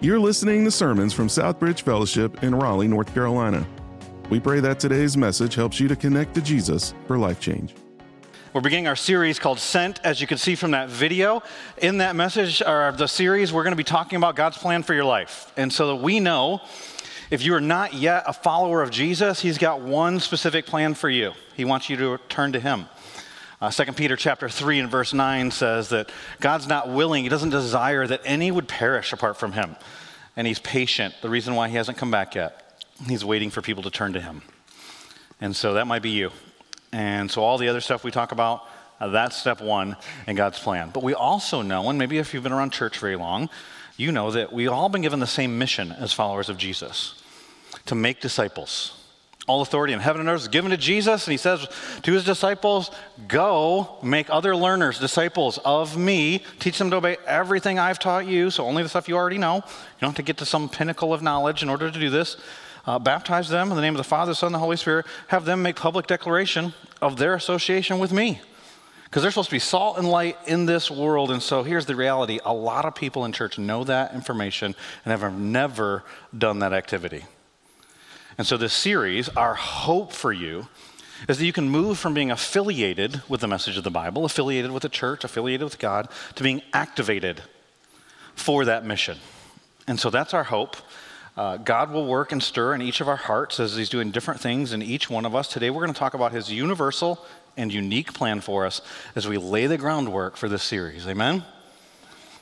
You're 0.00 0.18
listening 0.18 0.64
to 0.64 0.70
sermons 0.70 1.14
from 1.14 1.28
Southbridge 1.28 1.80
Fellowship 1.80 2.42
in 2.42 2.54
Raleigh, 2.54 2.88
North 2.88 3.14
Carolina. 3.14 3.66
We 4.28 4.38
pray 4.38 4.60
that 4.60 4.78
today's 4.78 5.16
message 5.16 5.54
helps 5.54 5.80
you 5.80 5.88
to 5.88 5.96
connect 5.96 6.34
to 6.34 6.42
Jesus 6.42 6.92
for 7.06 7.16
life 7.16 7.40
change. 7.40 7.74
We're 8.52 8.60
beginning 8.60 8.86
our 8.86 8.96
series 8.96 9.38
called 9.38 9.58
Sent, 9.58 10.00
as 10.04 10.20
you 10.20 10.26
can 10.26 10.36
see 10.36 10.56
from 10.56 10.72
that 10.72 10.90
video. 10.90 11.42
In 11.78 11.98
that 11.98 12.16
message, 12.16 12.60
or 12.60 12.92
the 12.92 13.06
series, 13.06 13.52
we're 13.52 13.62
going 13.62 13.72
to 13.72 13.76
be 13.76 13.84
talking 13.84 14.16
about 14.16 14.36
God's 14.36 14.58
plan 14.58 14.82
for 14.82 14.94
your 14.94 15.04
life. 15.04 15.50
And 15.56 15.72
so 15.72 15.86
that 15.88 15.96
we 15.96 16.20
know 16.20 16.60
if 17.30 17.42
you 17.42 17.54
are 17.54 17.60
not 17.60 17.94
yet 17.94 18.24
a 18.26 18.32
follower 18.32 18.82
of 18.82 18.90
Jesus, 18.90 19.40
He's 19.40 19.58
got 19.58 19.80
one 19.80 20.20
specific 20.20 20.66
plan 20.66 20.94
for 20.94 21.08
you. 21.08 21.32
He 21.56 21.64
wants 21.64 21.88
you 21.88 21.96
to 21.96 22.18
turn 22.28 22.52
to 22.52 22.60
Him. 22.60 22.86
Uh, 23.64 23.70
2 23.70 23.92
Peter 23.92 24.14
chapter 24.14 24.46
3 24.46 24.80
and 24.80 24.90
verse 24.90 25.14
9 25.14 25.50
says 25.50 25.88
that 25.88 26.12
God's 26.38 26.68
not 26.68 26.90
willing, 26.90 27.22
He 27.22 27.30
doesn't 27.30 27.48
desire 27.48 28.06
that 28.06 28.20
any 28.26 28.50
would 28.50 28.68
perish 28.68 29.14
apart 29.14 29.38
from 29.38 29.52
Him. 29.52 29.76
And 30.36 30.46
He's 30.46 30.58
patient. 30.58 31.14
The 31.22 31.30
reason 31.30 31.54
why 31.54 31.70
He 31.70 31.76
hasn't 31.76 31.96
come 31.96 32.10
back 32.10 32.34
yet, 32.34 32.84
He's 33.06 33.24
waiting 33.24 33.48
for 33.48 33.62
people 33.62 33.82
to 33.84 33.90
turn 33.90 34.12
to 34.12 34.20
Him. 34.20 34.42
And 35.40 35.56
so 35.56 35.72
that 35.74 35.86
might 35.86 36.02
be 36.02 36.10
you. 36.10 36.30
And 36.92 37.30
so 37.30 37.42
all 37.42 37.56
the 37.56 37.68
other 37.68 37.80
stuff 37.80 38.04
we 38.04 38.10
talk 38.10 38.32
about, 38.32 38.68
uh, 39.00 39.08
that's 39.08 39.34
step 39.34 39.62
one 39.62 39.96
in 40.26 40.36
God's 40.36 40.58
plan. 40.58 40.90
But 40.92 41.02
we 41.02 41.14
also 41.14 41.62
know, 41.62 41.88
and 41.88 41.98
maybe 41.98 42.18
if 42.18 42.34
you've 42.34 42.42
been 42.42 42.52
around 42.52 42.74
church 42.74 42.98
very 42.98 43.16
long, 43.16 43.48
you 43.96 44.12
know 44.12 44.30
that 44.32 44.52
we've 44.52 44.68
all 44.68 44.90
been 44.90 45.00
given 45.00 45.20
the 45.20 45.26
same 45.26 45.56
mission 45.56 45.90
as 45.90 46.12
followers 46.12 46.50
of 46.50 46.58
Jesus 46.58 47.14
to 47.86 47.94
make 47.94 48.20
disciples. 48.20 49.03
All 49.46 49.60
authority 49.60 49.92
in 49.92 50.00
heaven 50.00 50.20
and 50.20 50.30
earth 50.30 50.42
is 50.42 50.48
given 50.48 50.70
to 50.70 50.78
Jesus, 50.78 51.26
and 51.26 51.32
he 51.32 51.36
says 51.36 51.68
to 52.02 52.12
his 52.12 52.24
disciples, 52.24 52.90
Go 53.28 53.98
make 54.02 54.30
other 54.30 54.56
learners, 54.56 54.98
disciples 54.98 55.58
of 55.66 55.98
me. 55.98 56.42
Teach 56.60 56.78
them 56.78 56.88
to 56.90 56.96
obey 56.96 57.18
everything 57.26 57.78
I've 57.78 57.98
taught 57.98 58.26
you, 58.26 58.50
so 58.50 58.64
only 58.64 58.82
the 58.82 58.88
stuff 58.88 59.06
you 59.06 59.16
already 59.16 59.36
know. 59.36 59.56
You 59.56 60.00
don't 60.00 60.10
have 60.10 60.16
to 60.16 60.22
get 60.22 60.38
to 60.38 60.46
some 60.46 60.70
pinnacle 60.70 61.12
of 61.12 61.20
knowledge 61.20 61.62
in 61.62 61.68
order 61.68 61.90
to 61.90 62.00
do 62.00 62.08
this. 62.08 62.38
Uh, 62.86 62.98
baptize 62.98 63.50
them 63.50 63.68
in 63.68 63.76
the 63.76 63.82
name 63.82 63.94
of 63.94 63.98
the 63.98 64.04
Father, 64.04 64.32
the 64.32 64.36
Son, 64.36 64.48
and 64.48 64.54
the 64.54 64.60
Holy 64.60 64.78
Spirit. 64.78 65.04
Have 65.28 65.44
them 65.44 65.60
make 65.62 65.76
public 65.76 66.06
declaration 66.06 66.72
of 67.02 67.18
their 67.18 67.34
association 67.34 67.98
with 67.98 68.12
me. 68.12 68.40
Because 69.04 69.22
they're 69.22 69.30
supposed 69.30 69.50
to 69.50 69.56
be 69.56 69.60
salt 69.60 69.98
and 69.98 70.08
light 70.08 70.38
in 70.46 70.64
this 70.64 70.90
world. 70.90 71.30
And 71.30 71.42
so 71.42 71.62
here's 71.62 71.84
the 71.84 71.96
reality 71.96 72.40
a 72.46 72.52
lot 72.52 72.86
of 72.86 72.94
people 72.94 73.26
in 73.26 73.32
church 73.32 73.58
know 73.58 73.84
that 73.84 74.14
information 74.14 74.74
and 75.04 75.20
have 75.20 75.38
never 75.38 76.02
done 76.36 76.60
that 76.60 76.72
activity. 76.72 77.24
And 78.36 78.46
so, 78.46 78.56
this 78.56 78.72
series, 78.72 79.28
our 79.30 79.54
hope 79.54 80.12
for 80.12 80.32
you 80.32 80.68
is 81.28 81.38
that 81.38 81.46
you 81.46 81.52
can 81.52 81.68
move 81.68 81.98
from 81.98 82.14
being 82.14 82.30
affiliated 82.30 83.22
with 83.28 83.40
the 83.40 83.48
message 83.48 83.76
of 83.76 83.84
the 83.84 83.90
Bible, 83.90 84.24
affiliated 84.24 84.72
with 84.72 84.82
the 84.82 84.88
church, 84.88 85.24
affiliated 85.24 85.64
with 85.64 85.78
God, 85.78 86.08
to 86.34 86.42
being 86.42 86.62
activated 86.72 87.42
for 88.34 88.64
that 88.64 88.84
mission. 88.84 89.18
And 89.86 90.00
so, 90.00 90.10
that's 90.10 90.34
our 90.34 90.44
hope. 90.44 90.76
Uh, 91.36 91.56
God 91.56 91.90
will 91.90 92.06
work 92.06 92.30
and 92.30 92.42
stir 92.42 92.74
in 92.74 92.82
each 92.82 93.00
of 93.00 93.08
our 93.08 93.16
hearts 93.16 93.58
as 93.60 93.76
He's 93.76 93.88
doing 93.88 94.10
different 94.10 94.40
things 94.40 94.72
in 94.72 94.82
each 94.82 95.08
one 95.08 95.26
of 95.26 95.34
us. 95.34 95.48
Today, 95.48 95.70
we're 95.70 95.82
going 95.82 95.94
to 95.94 95.98
talk 95.98 96.14
about 96.14 96.32
His 96.32 96.50
universal 96.50 97.24
and 97.56 97.72
unique 97.72 98.12
plan 98.12 98.40
for 98.40 98.66
us 98.66 98.80
as 99.14 99.28
we 99.28 99.38
lay 99.38 99.66
the 99.66 99.78
groundwork 99.78 100.36
for 100.36 100.48
this 100.48 100.62
series. 100.62 101.06
Amen? 101.06 101.44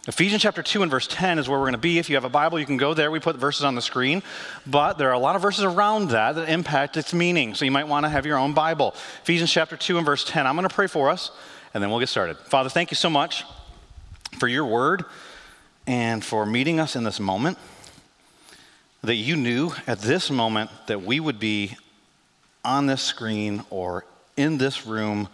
Ephesians 0.08 0.42
chapter 0.42 0.64
2 0.64 0.82
and 0.82 0.90
verse 0.90 1.06
10 1.06 1.38
is 1.38 1.48
where 1.48 1.60
we're 1.60 1.66
going 1.66 1.74
to 1.74 1.78
be. 1.78 2.00
If 2.00 2.10
you 2.10 2.16
have 2.16 2.24
a 2.24 2.28
Bible, 2.28 2.58
you 2.58 2.66
can 2.66 2.76
go 2.76 2.92
there. 2.92 3.08
We 3.12 3.20
put 3.20 3.36
verses 3.36 3.62
on 3.62 3.76
the 3.76 3.82
screen. 3.82 4.24
But 4.66 4.98
there 4.98 5.08
are 5.08 5.12
a 5.12 5.18
lot 5.18 5.36
of 5.36 5.42
verses 5.42 5.62
around 5.62 6.08
that 6.08 6.34
that 6.34 6.48
impact 6.48 6.96
its 6.96 7.14
meaning. 7.14 7.54
So 7.54 7.64
you 7.64 7.70
might 7.70 7.86
want 7.86 8.04
to 8.04 8.10
have 8.10 8.26
your 8.26 8.36
own 8.36 8.52
Bible. 8.52 8.96
Ephesians 9.22 9.52
chapter 9.52 9.76
2 9.76 9.98
and 9.98 10.04
verse 10.04 10.24
10. 10.24 10.44
I'm 10.44 10.56
going 10.56 10.68
to 10.68 10.74
pray 10.74 10.88
for 10.88 11.08
us, 11.08 11.30
and 11.72 11.80
then 11.80 11.88
we'll 11.88 12.00
get 12.00 12.08
started. 12.08 12.36
Father, 12.38 12.68
thank 12.68 12.90
you 12.90 12.96
so 12.96 13.08
much 13.08 13.44
for 14.38 14.48
your 14.48 14.66
word 14.66 15.04
and 15.86 16.24
for 16.24 16.46
meeting 16.46 16.80
us 16.80 16.96
in 16.96 17.04
this 17.04 17.20
moment. 17.20 17.56
That 19.02 19.14
you 19.14 19.36
knew 19.36 19.70
at 19.86 20.00
this 20.00 20.32
moment 20.32 20.70
that 20.88 21.02
we 21.02 21.20
would 21.20 21.38
be 21.38 21.76
on 22.64 22.86
this 22.86 23.02
screen 23.02 23.62
or 23.70 24.04
in 24.36 24.58
this 24.58 24.84
room 24.84 25.28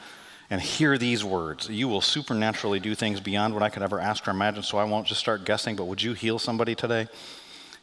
and 0.51 0.61
hear 0.61 0.97
these 0.97 1.25
words. 1.25 1.69
You 1.69 1.89
will 1.89 2.01
supernaturally 2.01 2.81
do 2.81 2.95
things 2.95 3.21
beyond 3.21 3.55
what 3.55 3.63
I 3.63 3.69
could 3.69 3.83
ever 3.83 4.01
ask 4.01 4.27
or 4.27 4.31
imagine, 4.31 4.63
so 4.63 4.79
I 4.79 4.85
won't 4.85 5.07
just 5.07 5.21
start 5.21 5.45
guessing, 5.45 5.77
but 5.77 5.85
would 5.85 6.03
you 6.03 6.15
heal 6.15 6.39
somebody 6.39 6.75
today? 6.75 7.09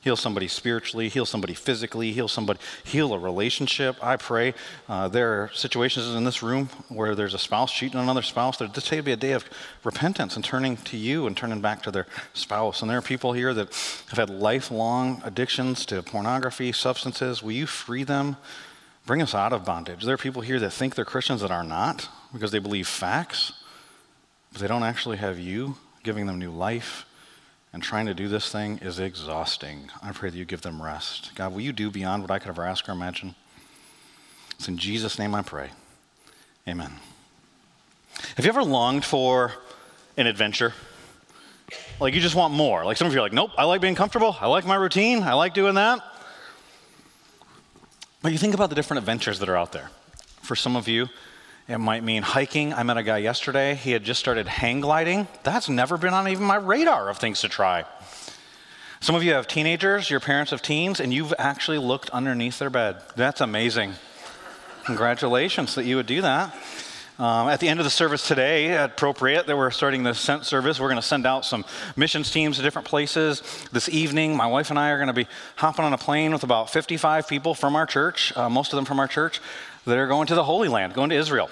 Heal 0.01 0.15
somebody 0.15 0.47
spiritually, 0.47 1.09
heal 1.09 1.25
somebody 1.25 1.55
physically, 1.55 2.11
heal 2.11 2.27
somebody, 2.27 2.59
heal 2.83 3.11
a 3.15 3.17
relationship. 3.17 3.95
I 4.03 4.17
pray. 4.17 4.53
Uh, 4.87 5.07
there 5.07 5.41
are 5.41 5.49
situations 5.55 6.13
in 6.13 6.23
this 6.23 6.43
room 6.43 6.69
where 6.89 7.15
there's 7.15 7.33
a 7.33 7.39
spouse 7.39 7.71
cheating 7.71 7.97
on 7.97 8.03
another 8.03 8.21
spouse. 8.21 8.57
There, 8.57 8.67
this 8.67 8.87
day 8.87 8.97
would 8.97 9.05
be 9.05 9.13
a 9.13 9.17
day 9.17 9.31
of 9.31 9.49
repentance 9.83 10.35
and 10.35 10.45
turning 10.45 10.77
to 10.77 10.95
you 10.95 11.25
and 11.25 11.35
turning 11.35 11.59
back 11.59 11.81
to 11.83 11.91
their 11.91 12.05
spouse. 12.35 12.81
And 12.81 12.89
there 12.89 12.99
are 12.99 13.01
people 13.01 13.33
here 13.33 13.51
that 13.55 13.69
have 14.09 14.19
had 14.19 14.29
lifelong 14.29 15.23
addictions 15.25 15.87
to 15.87 16.03
pornography, 16.03 16.71
substances. 16.71 17.41
Will 17.41 17.53
you 17.53 17.65
free 17.65 18.03
them? 18.03 18.37
Bring 19.07 19.23
us 19.23 19.33
out 19.33 19.53
of 19.53 19.65
bondage. 19.65 20.03
There 20.03 20.13
are 20.13 20.19
people 20.19 20.43
here 20.43 20.59
that 20.59 20.71
think 20.71 20.93
they're 20.93 21.05
Christians 21.05 21.41
that 21.41 21.51
are 21.51 21.63
not 21.63 22.09
because 22.35 22.51
they 22.51 22.59
believe 22.59 22.87
facts, 22.87 23.53
but 24.51 24.61
they 24.61 24.67
don't 24.67 24.83
actually 24.83 25.17
have 25.17 25.39
you 25.39 25.77
giving 26.03 26.27
them 26.27 26.37
new 26.37 26.51
life. 26.51 27.05
And 27.73 27.83
trying 27.83 28.05
to 28.05 28.13
do 28.13 28.29
this 28.29 28.51
thing 28.51 28.77
is 28.77 28.99
exhausting. 28.99 29.89
I 30.01 30.11
pray 30.11 30.29
that 30.29 30.37
you 30.37 30.45
give 30.45 30.61
them 30.61 30.81
rest. 30.81 31.31
God, 31.35 31.51
will 31.51 31.61
you 31.61 31.73
do 31.73 31.89
beyond 31.91 32.21
what 32.21 32.31
I 32.31 32.39
could 32.39 32.47
ever 32.47 32.65
ask 32.65 32.87
or 32.87 32.93
imagine? 32.93 33.35
It's 34.51 34.69
in 34.69 34.77
Jesus' 34.77 35.19
name 35.19 35.35
I 35.35 35.41
pray. 35.41 35.71
Amen. 36.67 36.91
Have 38.37 38.45
you 38.45 38.49
ever 38.49 38.63
longed 38.63 39.03
for 39.03 39.51
an 40.15 40.27
adventure? 40.27 40.73
Like 41.99 42.13
you 42.13 42.21
just 42.21 42.35
want 42.35 42.53
more. 42.53 42.85
Like 42.85 42.95
some 42.95 43.07
of 43.07 43.13
you 43.13 43.19
are 43.19 43.23
like, 43.23 43.33
nope, 43.33 43.51
I 43.57 43.65
like 43.65 43.81
being 43.81 43.95
comfortable. 43.95 44.37
I 44.39 44.47
like 44.47 44.65
my 44.65 44.75
routine. 44.75 45.23
I 45.23 45.33
like 45.33 45.53
doing 45.53 45.75
that. 45.75 45.99
But 48.21 48.31
you 48.31 48.37
think 48.37 48.53
about 48.53 48.69
the 48.69 48.75
different 48.75 48.99
adventures 48.99 49.39
that 49.39 49.49
are 49.49 49.57
out 49.57 49.71
there. 49.71 49.89
For 50.41 50.55
some 50.55 50.75
of 50.75 50.87
you, 50.87 51.09
it 51.67 51.79
might 51.79 52.03
mean 52.03 52.21
hiking. 52.21 52.73
I 52.73 52.83
met 52.83 52.97
a 52.97 53.03
guy 53.03 53.17
yesterday. 53.17 53.73
He 53.73 53.91
had 53.91 54.03
just 54.03 54.19
started 54.19 54.47
hang 54.47 54.81
gliding. 54.81 55.27
That's 55.43 55.67
never 55.67 55.97
been 55.97 56.13
on 56.13 56.27
even 56.27 56.43
my 56.43 56.57
radar 56.57 57.09
of 57.09 57.17
things 57.17 57.41
to 57.41 57.49
try. 57.49 57.85
Some 58.99 59.15
of 59.15 59.23
you 59.23 59.33
have 59.33 59.47
teenagers, 59.47 60.09
your 60.09 60.19
parents 60.19 60.51
have 60.51 60.61
teens, 60.61 60.99
and 60.99 61.13
you've 61.13 61.33
actually 61.37 61.79
looked 61.79 62.09
underneath 62.11 62.59
their 62.59 62.69
bed. 62.69 62.97
That's 63.15 63.41
amazing. 63.41 63.93
Congratulations 64.85 65.75
that 65.75 65.85
you 65.85 65.95
would 65.95 66.05
do 66.05 66.21
that. 66.21 66.55
Um, 67.17 67.47
at 67.47 67.61
the 67.61 67.69
end 67.69 67.79
of 67.79 67.85
the 67.85 67.89
service 67.89 68.27
today, 68.27 68.75
appropriate 68.75 69.47
that 69.47 69.55
we're 69.55 69.71
starting 69.71 70.03
the 70.03 70.13
sent 70.13 70.45
service, 70.45 70.79
we're 70.79 70.89
going 70.89 71.01
to 71.01 71.07
send 71.07 71.25
out 71.25 71.45
some 71.45 71.63
missions 71.95 72.29
teams 72.29 72.57
to 72.57 72.61
different 72.61 72.87
places. 72.87 73.41
This 73.71 73.87
evening, 73.87 74.35
my 74.35 74.47
wife 74.47 74.69
and 74.69 74.77
I 74.77 74.89
are 74.89 74.97
going 74.97 75.07
to 75.07 75.13
be 75.13 75.27
hopping 75.55 75.85
on 75.85 75.93
a 75.93 75.97
plane 75.97 76.33
with 76.33 76.43
about 76.43 76.69
55 76.69 77.27
people 77.27 77.55
from 77.55 77.75
our 77.75 77.85
church, 77.85 78.35
uh, 78.35 78.49
most 78.49 78.73
of 78.73 78.77
them 78.77 78.85
from 78.85 78.99
our 78.99 79.07
church 79.07 79.39
that 79.85 79.97
are 79.97 80.07
going 80.07 80.27
to 80.27 80.35
the 80.35 80.43
Holy 80.43 80.67
Land, 80.67 80.93
going 80.93 81.09
to 81.11 81.15
Israel. 81.15 81.49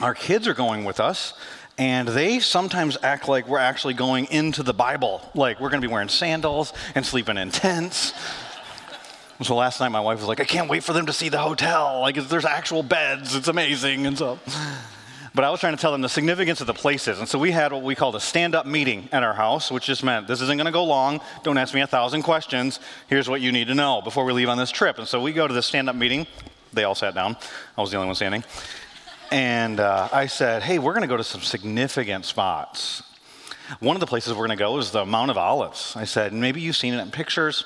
Our 0.00 0.14
kids 0.14 0.46
are 0.48 0.54
going 0.54 0.84
with 0.84 1.00
us, 1.00 1.34
and 1.78 2.06
they 2.08 2.38
sometimes 2.40 2.96
act 3.02 3.28
like 3.28 3.48
we're 3.48 3.58
actually 3.58 3.94
going 3.94 4.26
into 4.26 4.62
the 4.62 4.74
Bible. 4.74 5.20
Like 5.34 5.60
we're 5.60 5.70
going 5.70 5.80
to 5.80 5.88
be 5.88 5.92
wearing 5.92 6.08
sandals 6.08 6.72
and 6.94 7.04
sleeping 7.04 7.36
in 7.36 7.50
tents. 7.50 8.12
So 9.42 9.56
last 9.56 9.80
night 9.80 9.88
my 9.88 10.00
wife 10.00 10.20
was 10.20 10.28
like, 10.28 10.40
I 10.40 10.44
can't 10.44 10.70
wait 10.70 10.84
for 10.84 10.92
them 10.92 11.06
to 11.06 11.12
see 11.12 11.28
the 11.28 11.38
hotel. 11.38 12.00
Like 12.00 12.16
there's 12.16 12.44
actual 12.44 12.84
beds. 12.84 13.34
It's 13.34 13.48
amazing. 13.48 14.06
And 14.06 14.16
so, 14.16 14.38
but 15.34 15.44
I 15.44 15.50
was 15.50 15.58
trying 15.58 15.74
to 15.74 15.80
tell 15.80 15.90
them 15.90 16.02
the 16.02 16.08
significance 16.08 16.60
of 16.60 16.68
the 16.68 16.74
places. 16.74 17.18
And 17.18 17.28
so 17.28 17.38
we 17.40 17.50
had 17.50 17.72
what 17.72 17.82
we 17.82 17.96
called 17.96 18.14
a 18.14 18.20
stand-up 18.20 18.64
meeting 18.64 19.08
at 19.10 19.24
our 19.24 19.34
house, 19.34 19.72
which 19.72 19.86
just 19.86 20.04
meant 20.04 20.28
this 20.28 20.40
isn't 20.40 20.56
going 20.56 20.66
to 20.66 20.72
go 20.72 20.84
long. 20.84 21.20
Don't 21.42 21.58
ask 21.58 21.74
me 21.74 21.80
a 21.80 21.86
thousand 21.86 22.22
questions. 22.22 22.78
Here's 23.08 23.28
what 23.28 23.40
you 23.40 23.50
need 23.50 23.66
to 23.66 23.74
know 23.74 24.00
before 24.02 24.24
we 24.24 24.32
leave 24.32 24.48
on 24.48 24.56
this 24.56 24.70
trip. 24.70 24.98
And 24.98 25.08
so 25.08 25.20
we 25.20 25.32
go 25.32 25.48
to 25.48 25.54
this 25.54 25.66
stand-up 25.66 25.96
meeting. 25.96 26.28
They 26.74 26.84
all 26.84 26.94
sat 26.94 27.14
down. 27.14 27.36
I 27.76 27.80
was 27.80 27.90
the 27.90 27.96
only 27.96 28.06
one 28.06 28.16
standing. 28.16 28.44
And 29.30 29.80
uh, 29.80 30.08
I 30.12 30.26
said, 30.26 30.62
hey, 30.62 30.78
we're 30.78 30.92
going 30.92 31.02
to 31.02 31.08
go 31.08 31.16
to 31.16 31.24
some 31.24 31.40
significant 31.40 32.24
spots. 32.24 33.02
One 33.80 33.96
of 33.96 34.00
the 34.00 34.06
places 34.06 34.32
we're 34.32 34.46
going 34.46 34.50
to 34.50 34.62
go 34.62 34.78
is 34.78 34.90
the 34.90 35.06
Mount 35.06 35.30
of 35.30 35.38
Olives. 35.38 35.96
I 35.96 36.04
said, 36.04 36.32
maybe 36.32 36.60
you've 36.60 36.76
seen 36.76 36.94
it 36.94 37.00
in 37.00 37.10
pictures. 37.10 37.64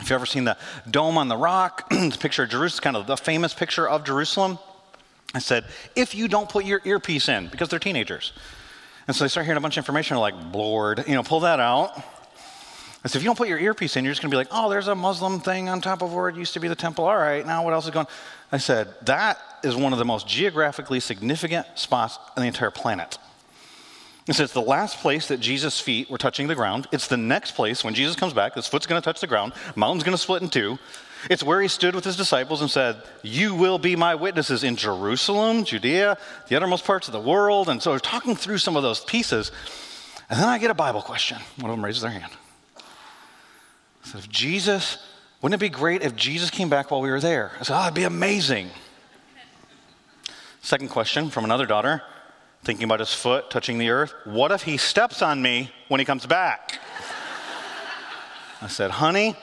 If 0.00 0.06
you've 0.06 0.12
ever 0.12 0.26
seen 0.26 0.44
the 0.44 0.56
dome 0.90 1.18
on 1.18 1.28
the 1.28 1.36
rock, 1.36 1.88
the 1.90 2.16
picture 2.18 2.42
of 2.42 2.50
Jerusalem, 2.50 2.82
kind 2.82 2.96
of 2.96 3.06
the 3.06 3.16
famous 3.16 3.54
picture 3.54 3.88
of 3.88 4.04
Jerusalem. 4.04 4.58
I 5.34 5.38
said, 5.38 5.64
if 5.94 6.14
you 6.14 6.26
don't 6.26 6.48
put 6.48 6.64
your 6.64 6.80
earpiece 6.84 7.28
in, 7.28 7.46
because 7.48 7.68
they're 7.68 7.78
teenagers. 7.78 8.32
And 9.06 9.14
so 9.14 9.24
they 9.24 9.28
start 9.28 9.46
hearing 9.46 9.58
a 9.58 9.60
bunch 9.60 9.76
of 9.76 9.82
information, 9.82 10.16
like, 10.16 10.34
Lord, 10.52 11.04
you 11.06 11.14
know, 11.14 11.22
pull 11.22 11.40
that 11.40 11.60
out. 11.60 11.92
I 13.02 13.08
said, 13.08 13.18
if 13.18 13.22
you 13.22 13.28
don't 13.28 13.38
put 13.38 13.48
your 13.48 13.58
earpiece 13.58 13.96
in, 13.96 14.04
you're 14.04 14.12
just 14.12 14.20
going 14.20 14.30
to 14.30 14.34
be 14.34 14.38
like, 14.38 14.48
oh, 14.50 14.68
there's 14.68 14.88
a 14.88 14.94
Muslim 14.94 15.40
thing 15.40 15.70
on 15.70 15.80
top 15.80 16.02
of 16.02 16.12
where 16.12 16.28
it 16.28 16.36
used 16.36 16.52
to 16.54 16.60
be 16.60 16.68
the 16.68 16.74
temple. 16.74 17.06
All 17.06 17.16
right, 17.16 17.46
now 17.46 17.64
what 17.64 17.72
else 17.72 17.86
is 17.86 17.90
going 17.90 18.06
on? 18.06 18.12
I 18.52 18.58
said, 18.58 18.88
that 19.02 19.38
is 19.62 19.74
one 19.74 19.94
of 19.94 19.98
the 19.98 20.04
most 20.04 20.28
geographically 20.28 21.00
significant 21.00 21.66
spots 21.76 22.18
on 22.36 22.42
the 22.42 22.46
entire 22.46 22.70
planet. 22.70 23.16
It 24.28 24.34
says 24.34 24.52
the 24.52 24.60
last 24.60 24.98
place 24.98 25.28
that 25.28 25.40
Jesus' 25.40 25.80
feet 25.80 26.10
were 26.10 26.18
touching 26.18 26.46
the 26.46 26.54
ground. 26.54 26.88
It's 26.92 27.08
the 27.08 27.16
next 27.16 27.52
place 27.52 27.82
when 27.82 27.94
Jesus 27.94 28.16
comes 28.16 28.34
back, 28.34 28.54
his 28.54 28.66
foot's 28.66 28.86
going 28.86 29.00
to 29.00 29.04
touch 29.04 29.20
the 29.20 29.26
ground, 29.26 29.54
mountain's 29.76 30.04
going 30.04 30.16
to 30.16 30.22
split 30.22 30.42
in 30.42 30.50
two. 30.50 30.78
It's 31.28 31.42
where 31.42 31.60
he 31.60 31.68
stood 31.68 31.94
with 31.94 32.04
his 32.04 32.16
disciples 32.16 32.60
and 32.60 32.70
said, 32.70 33.02
You 33.22 33.54
will 33.54 33.78
be 33.78 33.96
my 33.96 34.14
witnesses 34.14 34.64
in 34.64 34.76
Jerusalem, 34.76 35.64
Judea, 35.64 36.16
the 36.48 36.56
uttermost 36.56 36.84
parts 36.84 37.08
of 37.08 37.12
the 37.12 37.20
world. 37.20 37.68
And 37.68 37.82
so 37.82 37.90
we're 37.90 37.98
talking 37.98 38.36
through 38.36 38.58
some 38.58 38.76
of 38.76 38.82
those 38.82 39.00
pieces. 39.00 39.52
And 40.30 40.38
then 40.40 40.48
I 40.48 40.58
get 40.58 40.70
a 40.70 40.74
Bible 40.74 41.02
question. 41.02 41.38
One 41.58 41.70
of 41.70 41.76
them 41.76 41.84
raises 41.84 42.02
their 42.02 42.10
hand. 42.10 42.32
I 44.04 44.08
said, 44.08 44.20
if 44.20 44.28
Jesus, 44.28 44.98
wouldn't 45.40 45.60
it 45.60 45.64
be 45.64 45.70
great 45.70 46.02
if 46.02 46.16
Jesus 46.16 46.50
came 46.50 46.68
back 46.68 46.90
while 46.90 47.00
we 47.00 47.10
were 47.10 47.20
there? 47.20 47.52
I 47.60 47.62
said, 47.62 47.78
oh, 47.78 47.82
it'd 47.84 47.94
be 47.94 48.04
amazing. 48.04 48.70
Second 50.62 50.88
question 50.88 51.30
from 51.30 51.44
another 51.44 51.66
daughter, 51.66 52.02
thinking 52.62 52.84
about 52.84 53.00
his 53.00 53.14
foot 53.14 53.50
touching 53.50 53.78
the 53.78 53.90
earth. 53.90 54.12
What 54.24 54.52
if 54.52 54.62
he 54.62 54.76
steps 54.76 55.22
on 55.22 55.40
me 55.40 55.72
when 55.88 56.00
he 56.00 56.04
comes 56.04 56.26
back? 56.26 56.78
I 58.62 58.68
said, 58.68 58.90
honey, 58.90 59.36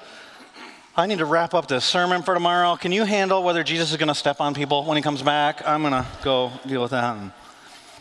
I 0.95 1.07
need 1.07 1.18
to 1.19 1.25
wrap 1.25 1.54
up 1.54 1.68
this 1.68 1.86
sermon 1.86 2.21
for 2.21 2.36
tomorrow. 2.36 2.75
Can 2.75 2.92
you 2.92 3.04
handle 3.04 3.44
whether 3.44 3.63
Jesus 3.63 3.92
is 3.92 3.98
going 3.98 4.07
to 4.09 4.15
step 4.15 4.39
on 4.39 4.54
people 4.54 4.83
when 4.83 4.95
he 4.95 5.01
comes 5.01 5.24
back? 5.24 5.68
I'm 5.68 5.81
going 5.81 5.94
to 5.94 6.06
go 6.24 6.51
deal 6.68 6.81
with 6.81 6.92
that. 6.92 7.18
And 7.18 7.31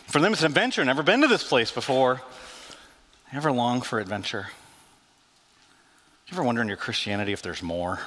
for 0.07 0.19
them, 0.19 0.33
it's 0.33 0.41
an 0.41 0.47
adventure. 0.47 0.85
Never 0.85 1.03
been 1.03 1.21
to 1.21 1.27
this 1.27 1.43
place 1.43 1.71
before. 1.71 2.21
Ever 3.33 3.51
long 3.51 3.81
for 3.81 3.99
adventure? 3.99 4.47
You 6.27 6.35
ever 6.35 6.43
wonder 6.43 6.61
in 6.61 6.67
your 6.67 6.75
Christianity 6.75 7.31
if 7.31 7.41
there's 7.41 7.63
more? 7.63 7.99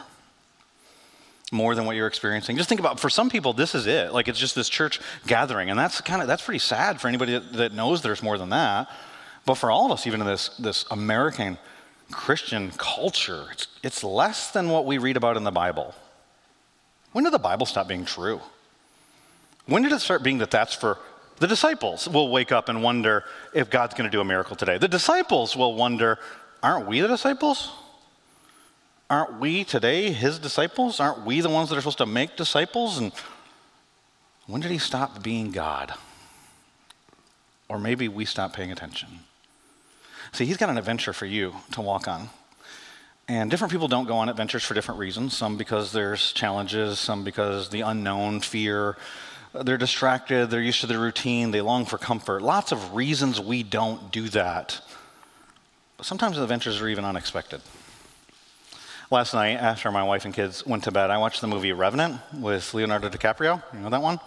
More 1.53 1.75
than 1.75 1.87
what 1.87 1.97
you're 1.97 2.07
experiencing? 2.07 2.59
Just 2.59 2.69
think 2.69 2.79
about 2.79 3.01
for 3.01 3.09
some 3.09 3.31
people, 3.31 3.55
this 3.55 3.75
is 3.75 3.87
it. 3.87 4.13
Like 4.13 4.29
it's 4.29 4.39
just 4.39 4.55
this 4.55 4.69
church 4.69 5.01
gathering, 5.27 5.71
and 5.71 5.79
that's 5.79 6.01
kind 6.03 6.21
of 6.21 6.29
that's 6.29 6.43
pretty 6.43 6.59
sad 6.59 7.01
for 7.01 7.09
anybody 7.09 7.33
that, 7.33 7.53
that 7.55 7.73
knows 7.73 8.03
there's 8.03 8.23
more 8.23 8.37
than 8.37 8.51
that. 8.51 8.91
But 9.47 9.55
for 9.55 9.71
all 9.71 9.87
of 9.87 9.93
us, 9.93 10.07
even 10.07 10.21
in 10.21 10.27
this 10.27 10.51
this 10.59 10.85
American 10.91 11.57
Christian 12.13 12.73
culture, 12.77 13.47
it's, 13.53 13.67
it's 13.83 14.05
less 14.05 14.51
than 14.51 14.69
what 14.69 14.85
we 14.85 14.99
read 14.99 15.17
about 15.17 15.37
in 15.37 15.45
the 15.45 15.51
Bible. 15.51 15.95
When 17.13 17.25
did 17.25 17.33
the 17.33 17.39
Bible 17.39 17.67
stop 17.67 17.89
being 17.89 18.05
true? 18.05 18.41
When 19.67 19.83
did 19.83 19.93
it 19.93 20.01
start 20.01 20.23
being 20.23 20.39
that 20.39 20.51
that's 20.51 20.75
for 20.75 20.99
the 21.39 21.47
disciples? 21.47 22.07
Will 22.07 22.31
wake 22.31 22.53
up 22.53 22.69
and 22.69 22.83
wonder 22.83 23.25
if 23.55 23.71
God's 23.71 23.95
going 23.95 24.09
to 24.09 24.15
do 24.15 24.21
a 24.21 24.25
miracle 24.25 24.57
today. 24.57 24.77
The 24.77 24.89
disciples 24.89 25.57
will 25.57 25.75
wonder, 25.75 26.19
aren't 26.63 26.87
we 26.87 27.01
the 27.01 27.09
disciples? 27.09 27.71
Aren't 29.11 29.41
we 29.41 29.65
today 29.65 30.12
his 30.12 30.39
disciples? 30.39 31.01
Aren't 31.01 31.27
we 31.27 31.41
the 31.41 31.51
ones 31.51 31.69
that 31.69 31.77
are 31.77 31.81
supposed 31.81 31.99
to 31.99 32.07
make 32.07 32.37
disciples? 32.37 32.97
And 32.97 33.11
when 34.47 34.61
did 34.61 34.71
he 34.71 34.79
stop 34.79 35.21
being 35.21 35.51
God? 35.51 35.93
Or 37.69 37.81
maybe 37.81 38.07
we 38.07 38.25
stopped 38.25 38.55
paying 38.55 38.71
attention. 38.71 39.09
See, 40.31 40.47
he's 40.47 40.57
got 40.57 40.71
an 40.71 40.79
adventure 40.79 41.12
for 41.12 41.27
you 41.27 41.57
to 41.73 41.81
walk 41.81 42.07
on. 42.07 42.31
And 43.27 43.51
different 43.51 43.73
people 43.73 43.89
don't 43.89 44.07
go 44.07 44.17
on 44.17 44.29
adventures 44.29 44.62
for 44.62 44.75
different 44.75 45.01
reasons. 45.01 45.37
Some 45.37 45.57
because 45.57 45.91
there's 45.91 46.33
challenges, 46.33 47.01
some 47.01 47.25
because 47.25 47.69
the 47.69 47.81
unknown, 47.81 48.41
fear. 48.41 48.97
They're 49.53 49.77
distracted, 49.77 50.51
they're 50.51 50.62
used 50.62 50.83
to 50.83 50.87
the 50.87 50.99
routine, 50.99 51.51
they 51.51 51.61
long 51.61 51.85
for 51.85 51.99
comfort. 51.99 52.43
Lots 52.43 52.71
of 52.71 52.95
reasons 52.95 53.41
we 53.41 53.65
don't 53.65 54.12
do 54.12 54.29
that. 54.29 54.81
But 55.97 56.07
sometimes 56.07 56.37
the 56.37 56.45
adventures 56.45 56.81
are 56.81 56.89
even 56.89 57.05
unexpected. 57.05 57.61
Last 59.12 59.35
night, 59.35 59.57
after 59.57 59.91
my 59.91 60.05
wife 60.05 60.25
and 60.25 60.33
kids 60.33 60.65
went 60.65 60.85
to 60.85 60.93
bed, 60.93 61.11
I 61.11 61.19
watched 61.19 61.41
the 61.41 61.49
movie 61.49 61.73
Revenant 61.73 62.21
with 62.33 62.73
Leonardo 62.75 63.09
DiCaprio. 63.09 63.61
You 63.73 63.81
know 63.81 63.91
that 63.91 64.03
one? 64.03 64.21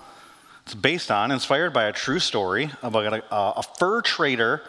It's 0.65 0.73
based 0.73 1.09
on, 1.09 1.31
inspired 1.31 1.71
by 1.71 1.85
a 1.85 1.93
true 1.93 2.19
story 2.19 2.69
about 2.81 3.13
a, 3.13 3.23
a 3.31 3.63
fur 3.79 4.01
trader 4.01 4.61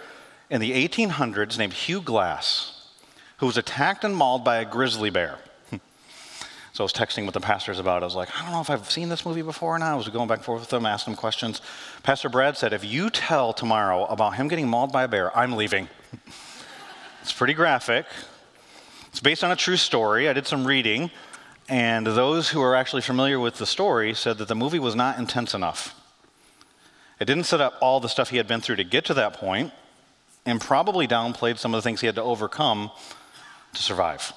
in 0.50 0.60
the 0.60 0.70
1800s 0.70 1.58
named 1.58 1.72
Hugh 1.72 2.00
Glass, 2.00 2.90
who 3.38 3.46
was 3.46 3.56
attacked 3.56 4.04
and 4.04 4.14
mauled 4.14 4.44
by 4.44 4.58
a 4.58 4.64
grizzly 4.64 5.10
bear. 5.10 5.38
So 6.74 6.82
I 6.82 6.86
was 6.86 6.92
texting 6.92 7.24
with 7.24 7.34
the 7.34 7.40
pastors 7.40 7.78
about 7.78 7.98
it. 7.98 8.02
I 8.02 8.06
was 8.06 8.16
like, 8.16 8.36
I 8.36 8.42
don't 8.42 8.50
know 8.50 8.60
if 8.60 8.68
I've 8.68 8.90
seen 8.90 9.08
this 9.08 9.24
movie 9.24 9.42
before 9.42 9.76
or 9.76 9.78
not. 9.78 9.92
I 9.92 9.94
was 9.94 10.08
going 10.08 10.26
back 10.26 10.38
and 10.38 10.44
forth 10.44 10.58
with 10.58 10.70
them, 10.70 10.86
asking 10.86 11.12
them 11.12 11.18
questions. 11.18 11.60
Pastor 12.02 12.28
Brad 12.28 12.56
said, 12.56 12.72
if 12.72 12.84
you 12.84 13.10
tell 13.10 13.52
tomorrow 13.52 14.06
about 14.06 14.34
him 14.34 14.48
getting 14.48 14.66
mauled 14.66 14.90
by 14.90 15.04
a 15.04 15.08
bear, 15.08 15.36
I'm 15.36 15.52
leaving. 15.52 15.88
it's 17.22 17.32
pretty 17.32 17.54
graphic. 17.54 18.06
It's 19.14 19.20
based 19.20 19.44
on 19.44 19.52
a 19.52 19.56
true 19.56 19.76
story. 19.76 20.28
I 20.28 20.32
did 20.32 20.44
some 20.44 20.66
reading, 20.66 21.08
and 21.68 22.04
those 22.04 22.48
who 22.48 22.60
are 22.60 22.74
actually 22.74 23.02
familiar 23.02 23.38
with 23.38 23.58
the 23.58 23.64
story 23.64 24.12
said 24.12 24.38
that 24.38 24.48
the 24.48 24.56
movie 24.56 24.80
was 24.80 24.96
not 24.96 25.20
intense 25.20 25.54
enough. 25.54 25.94
It 27.20 27.26
didn't 27.26 27.44
set 27.44 27.60
up 27.60 27.74
all 27.80 28.00
the 28.00 28.08
stuff 28.08 28.30
he 28.30 28.38
had 28.38 28.48
been 28.48 28.60
through 28.60 28.74
to 28.74 28.82
get 28.82 29.04
to 29.04 29.14
that 29.14 29.34
point, 29.34 29.72
and 30.44 30.60
probably 30.60 31.06
downplayed 31.06 31.58
some 31.58 31.72
of 31.72 31.78
the 31.78 31.82
things 31.82 32.00
he 32.00 32.08
had 32.08 32.16
to 32.16 32.24
overcome 32.24 32.90
to 33.74 33.80
survive. 33.80 34.32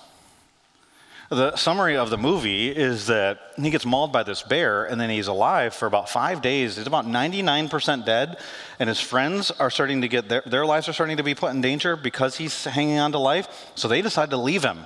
The 1.29 1.57
summary 1.57 1.97
of 1.97 2.09
the 2.09 2.17
movie 2.17 2.69
is 2.69 3.07
that 3.07 3.51
he 3.57 3.69
gets 3.69 3.85
mauled 3.85 4.13
by 4.13 4.23
this 4.23 4.43
bear, 4.43 4.85
and 4.85 4.99
then 4.99 5.09
he's 5.09 5.27
alive 5.27 5.73
for 5.73 5.85
about 5.85 6.09
five 6.09 6.41
days. 6.41 6.77
He's 6.77 6.87
about 6.87 7.05
99% 7.05 8.05
dead, 8.05 8.37
and 8.79 8.87
his 8.87 9.01
friends 9.01 9.51
are 9.51 9.69
starting 9.69 10.01
to 10.01 10.07
get 10.07 10.29
their, 10.29 10.41
their 10.45 10.65
lives 10.65 10.87
are 10.87 10.93
starting 10.93 11.17
to 11.17 11.23
be 11.23 11.35
put 11.35 11.51
in 11.51 11.59
danger 11.59 11.97
because 11.97 12.37
he's 12.37 12.63
hanging 12.63 12.97
on 12.99 13.11
to 13.11 13.19
life. 13.19 13.71
So 13.75 13.89
they 13.89 14.01
decide 14.01 14.29
to 14.29 14.37
leave 14.37 14.63
him, 14.63 14.85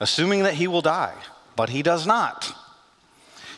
assuming 0.00 0.44
that 0.44 0.54
he 0.54 0.68
will 0.68 0.80
die, 0.80 1.14
but 1.54 1.68
he 1.68 1.82
does 1.82 2.06
not. 2.06 2.54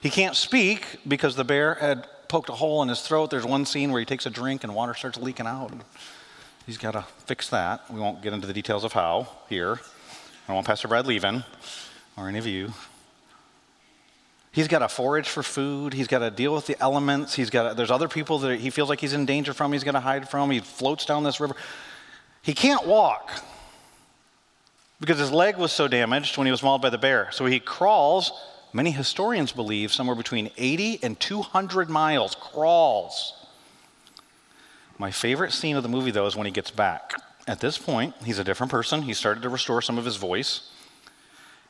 He 0.02 0.10
can't 0.10 0.34
speak 0.34 0.98
because 1.06 1.36
the 1.36 1.44
bear 1.44 1.74
had 1.74 2.08
poked 2.28 2.48
a 2.48 2.54
hole 2.54 2.82
in 2.82 2.88
his 2.88 3.02
throat. 3.02 3.30
There's 3.30 3.46
one 3.46 3.66
scene 3.66 3.92
where 3.92 4.00
he 4.00 4.06
takes 4.06 4.26
a 4.26 4.30
drink 4.30 4.64
and 4.64 4.74
water 4.74 4.94
starts 4.94 5.16
leaking 5.16 5.46
out. 5.46 5.72
He's 6.66 6.78
got 6.78 6.92
to 6.92 7.02
fix 7.26 7.48
that. 7.50 7.88
We 7.88 8.00
won't 8.00 8.20
get 8.20 8.32
into 8.32 8.48
the 8.48 8.52
details 8.52 8.82
of 8.82 8.92
how 8.92 9.28
here. 9.48 9.78
I 10.46 10.50
don't 10.50 10.54
want 10.56 10.66
Pastor 10.68 10.86
Brad 10.86 11.08
leaving 11.08 11.42
or 12.16 12.28
any 12.28 12.38
of 12.38 12.46
you. 12.46 12.72
He's 14.52 14.68
got 14.68 14.78
to 14.78 14.88
forage 14.88 15.28
for 15.28 15.42
food. 15.42 15.92
He's 15.92 16.06
got 16.06 16.20
to 16.20 16.30
deal 16.30 16.54
with 16.54 16.66
the 16.66 16.80
elements. 16.80 17.34
He's 17.34 17.50
got 17.50 17.68
to, 17.68 17.74
there's 17.74 17.90
other 17.90 18.06
people 18.06 18.38
that 18.38 18.60
he 18.60 18.70
feels 18.70 18.88
like 18.88 19.00
he's 19.00 19.12
in 19.12 19.26
danger 19.26 19.52
from. 19.52 19.72
He's 19.72 19.82
going 19.82 19.96
to 19.96 20.00
hide 20.00 20.28
from. 20.30 20.50
He 20.50 20.60
floats 20.60 21.04
down 21.04 21.24
this 21.24 21.40
river. 21.40 21.56
He 22.42 22.54
can't 22.54 22.86
walk 22.86 23.32
because 25.00 25.18
his 25.18 25.32
leg 25.32 25.56
was 25.56 25.72
so 25.72 25.88
damaged 25.88 26.38
when 26.38 26.46
he 26.46 26.52
was 26.52 26.62
mauled 26.62 26.80
by 26.80 26.90
the 26.90 26.96
bear. 26.96 27.28
So 27.32 27.44
he 27.44 27.58
crawls. 27.58 28.32
Many 28.72 28.92
historians 28.92 29.50
believe 29.50 29.92
somewhere 29.92 30.16
between 30.16 30.50
80 30.56 31.00
and 31.02 31.18
200 31.18 31.90
miles. 31.90 32.36
Crawls. 32.36 33.34
My 34.96 35.10
favorite 35.10 35.52
scene 35.52 35.76
of 35.76 35.82
the 35.82 35.88
movie, 35.88 36.12
though, 36.12 36.26
is 36.26 36.36
when 36.36 36.46
he 36.46 36.52
gets 36.52 36.70
back. 36.70 37.20
At 37.46 37.60
this 37.60 37.78
point, 37.78 38.14
he's 38.24 38.38
a 38.38 38.44
different 38.44 38.70
person. 38.70 39.02
He 39.02 39.14
started 39.14 39.42
to 39.42 39.48
restore 39.48 39.80
some 39.80 39.98
of 39.98 40.04
his 40.04 40.16
voice. 40.16 40.68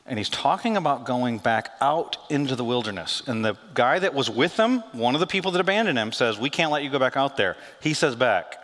And 0.07 0.17
he's 0.17 0.29
talking 0.29 0.77
about 0.77 1.05
going 1.05 1.37
back 1.37 1.71
out 1.81 2.17
into 2.29 2.55
the 2.55 2.63
wilderness. 2.63 3.21
And 3.27 3.43
the 3.43 3.57
guy 3.73 3.99
that 3.99 4.13
was 4.13 4.29
with 4.29 4.57
him, 4.57 4.79
one 4.93 5.15
of 5.15 5.19
the 5.19 5.27
people 5.27 5.51
that 5.51 5.59
abandoned 5.59 5.97
him, 5.97 6.11
says, 6.11 6.39
We 6.39 6.49
can't 6.49 6.71
let 6.71 6.83
you 6.83 6.89
go 6.89 6.97
back 6.97 7.17
out 7.17 7.35
there. 7.35 7.57
He 7.81 7.93
says 7.93 8.15
back, 8.15 8.55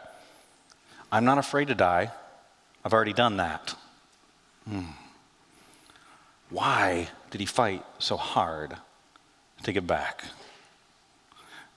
I'm 1.12 1.26
not 1.26 1.38
afraid 1.38 1.68
to 1.68 1.76
die. 1.76 2.12
I've 2.84 2.94
already 2.94 3.14
done 3.14 3.38
that. 3.38 3.76
Hmm. 4.68 4.92
Why 6.50 7.10
did 7.30 7.42
he 7.42 7.46
fight 7.46 7.84
so 8.00 8.16
hard 8.16 8.78
to 9.64 9.74
get 9.74 9.86
back? 9.86 10.24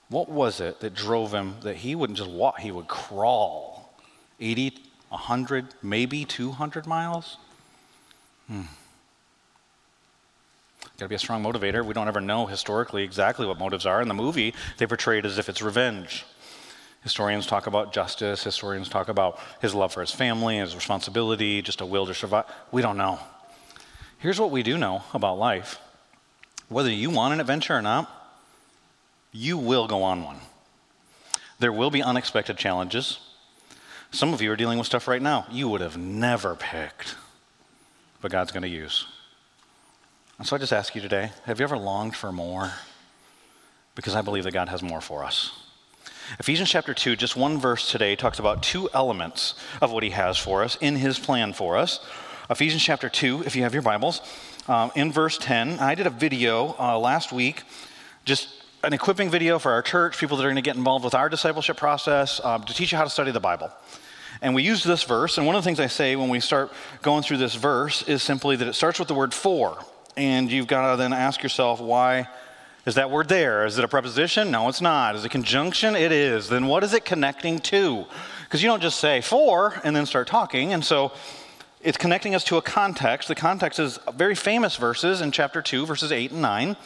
What 0.09 0.28
was 0.28 0.61
it 0.61 0.81
that 0.81 0.95
drove 0.95 1.35
him 1.35 1.57
that 1.62 1.76
he 1.76 1.95
wouldn't 1.95 2.19
just 2.19 2.31
walk, 2.31 2.61
he 2.61 2.71
would 2.71 2.87
crawl 2.87 3.95
80, 4.38 4.78
100, 5.16 5.66
maybe 5.82 6.25
200 6.25 6.87
miles? 6.87 7.38
Hmm. 8.49 8.62
Got 10.99 11.06
to 11.06 11.08
be 11.08 11.14
a 11.14 11.18
strong 11.18 11.42
motivator. 11.42 11.85
We 11.85 11.94
don't 11.94 12.08
ever 12.08 12.20
know 12.20 12.46
historically 12.46 13.02
exactly 13.02 13.46
what 13.46 13.58
motives 13.58 13.87
are. 13.87 14.00
In 14.00 14.08
the 14.08 14.14
movie, 14.14 14.54
they 14.78 14.87
portray 14.87 15.18
it 15.18 15.26
as 15.26 15.38
if 15.38 15.49
it's 15.49 15.62
revenge. 15.62 16.25
Historians 17.02 17.46
talk 17.46 17.66
about 17.66 17.92
justice. 17.92 18.44
Historians 18.44 18.88
talk 18.88 19.08
about 19.08 19.38
his 19.61 19.75
love 19.75 19.92
for 19.92 20.00
his 20.00 20.11
family, 20.11 20.58
his 20.58 20.75
responsibility, 20.75 21.62
just 21.62 21.80
a 21.80 21.87
will 21.87 22.06
to 22.06 22.14
survive. 22.14 22.44
We 22.73 22.82
don't 22.82 22.96
know. 22.96 23.18
Here's 24.18 24.40
what 24.40 24.50
we 24.50 24.62
do 24.62 24.78
know 24.78 25.02
about 25.12 25.38
life 25.38 25.78
whether 26.68 26.90
you 26.90 27.11
want 27.11 27.32
an 27.32 27.40
adventure 27.40 27.75
or 27.75 27.82
not, 27.82 28.11
you 29.32 29.56
will 29.56 29.87
go 29.87 30.02
on 30.02 30.25
one. 30.25 30.38
There 31.58 31.73
will 31.73 31.90
be 31.90 32.02
unexpected 32.02 32.56
challenges. 32.56 33.18
Some 34.11 34.33
of 34.33 34.41
you 34.41 34.51
are 34.53 34.57
dealing 34.57 34.79
with 34.79 34.87
stuff 34.87 35.09
right 35.09 35.23
now 35.23 35.47
you 35.51 35.69
would 35.69 35.81
have 35.81 35.97
never 35.97 36.55
picked, 36.55 37.17
but 38.21 38.31
God's 38.31 38.53
going 38.53 38.63
to 38.63 38.69
use. 38.69 39.07
And 40.39 40.47
so 40.47 40.57
I 40.57 40.59
just 40.59 40.73
ask 40.73 40.95
you 40.95 41.01
today 41.01 41.33
have 41.45 41.61
you 41.61 41.65
ever 41.65 41.79
longed 41.79 42.17
for 42.17 42.33
more? 42.33 42.73
Because 43.95 44.15
I 44.15 44.21
believe 44.21 44.45
that 44.45 44.53
God 44.53 44.69
has 44.69 44.83
more 44.83 45.01
for 45.01 45.25
us. 45.25 45.53
Ephesians 46.39 46.69
chapter 46.69 46.93
2, 46.93 47.17
just 47.17 47.37
one 47.37 47.59
verse 47.59 47.91
today, 47.91 48.17
talks 48.17 48.39
about 48.39 48.63
two 48.63 48.91
elements 48.93 49.55
of 49.81 49.93
what 49.93 50.03
he 50.03 50.11
has 50.11 50.37
for 50.37 50.63
us 50.63 50.77
in 50.81 50.97
his 50.97 51.19
plan 51.19 51.53
for 51.53 51.77
us. 51.77 52.01
Ephesians 52.51 52.83
chapter 52.83 53.09
2, 53.09 53.45
if 53.47 53.57
you 53.57 53.63
have 53.63 53.73
your 53.73 53.83
Bibles, 53.83 54.21
um, 54.69 54.91
in 54.97 55.13
verse 55.13 55.39
10, 55.39 55.79
I 55.79 55.95
did 55.95 56.07
a 56.07 56.11
video 56.11 56.75
uh, 56.79 56.99
last 56.99 57.33
week 57.33 57.63
just 58.25 58.49
an 58.87 58.93
equipping 58.93 59.28
video 59.28 59.59
for 59.59 59.73
our 59.73 59.83
church, 59.83 60.16
people 60.16 60.37
that 60.37 60.45
are 60.45 60.47
going 60.47 60.55
to 60.55 60.62
get 60.62 60.76
involved 60.76 61.05
with 61.05 61.14
our 61.16 61.28
discipleship 61.28 61.76
process, 61.76 62.40
um, 62.45 62.62
to 62.62 62.73
teach 62.73 62.93
you 62.93 62.99
how 62.99 63.02
to 63.02 63.11
study 63.11 63.33
the 63.33 63.40
Bible. 63.40 63.69
And 64.40 64.55
we 64.55 64.62
use 64.62 64.85
this 64.85 65.02
verse, 65.02 65.38
and 65.38 65.47
one 65.47 65.57
of 65.57 65.64
the 65.64 65.66
things 65.66 65.81
I 65.81 65.88
say 65.88 66.14
when 66.14 66.28
we 66.28 66.38
start 66.38 66.73
going 67.02 67.25
through 67.25 67.38
this 67.38 67.57
verse 67.57 68.07
is 68.07 68.23
simply 68.23 68.55
that 68.55 68.69
it 68.69 68.75
starts 68.75 69.00
with 69.00 69.09
the 69.09 69.14
word 69.14 69.35
for. 69.35 69.76
And 70.16 70.52
you've 70.52 70.69
got 70.69 70.93
to 70.93 70.97
then 70.97 71.12
ask 71.12 71.43
yourself, 71.43 71.81
why 71.81 72.28
is 72.87 72.95
that 72.95 73.11
word 73.11 73.28
there? 73.28 73.66
Is 73.66 73.76
it 73.76 73.85
a 73.85 73.88
preposition? 73.88 74.52
No, 74.52 74.69
it's 74.69 74.81
not. 74.81 75.16
Is 75.16 75.25
it 75.25 75.26
a 75.26 75.31
conjunction? 75.31 75.97
It 75.97 76.12
is. 76.12 76.49
Then 76.49 76.66
what 76.69 76.85
is 76.85 76.95
it 76.95 77.05
connecting 77.05 77.59
to? 77.59 78.05
Because 78.45 78.62
you 78.62 78.69
don't 78.69 78.83
just 78.83 79.00
say 79.00 79.21
for 79.21 79.81
and 79.83 79.97
then 79.97 80.07
start 80.07 80.28
talking. 80.28 80.73
And 80.73 80.85
so 80.85 81.11
it's 81.83 81.99
connecting 81.99 82.37
us 82.37 82.45
to 82.45 82.57
a 82.57 82.62
context. 82.62 83.26
The 83.26 83.35
context 83.35 83.81
is 83.81 83.99
very 84.14 84.37
famous 84.37 84.76
verses 84.76 85.23
in 85.23 85.33
chapter 85.33 85.61
2, 85.61 85.87
verses 85.87 86.12
8 86.12 86.31
and 86.31 86.43
9. 86.43 86.76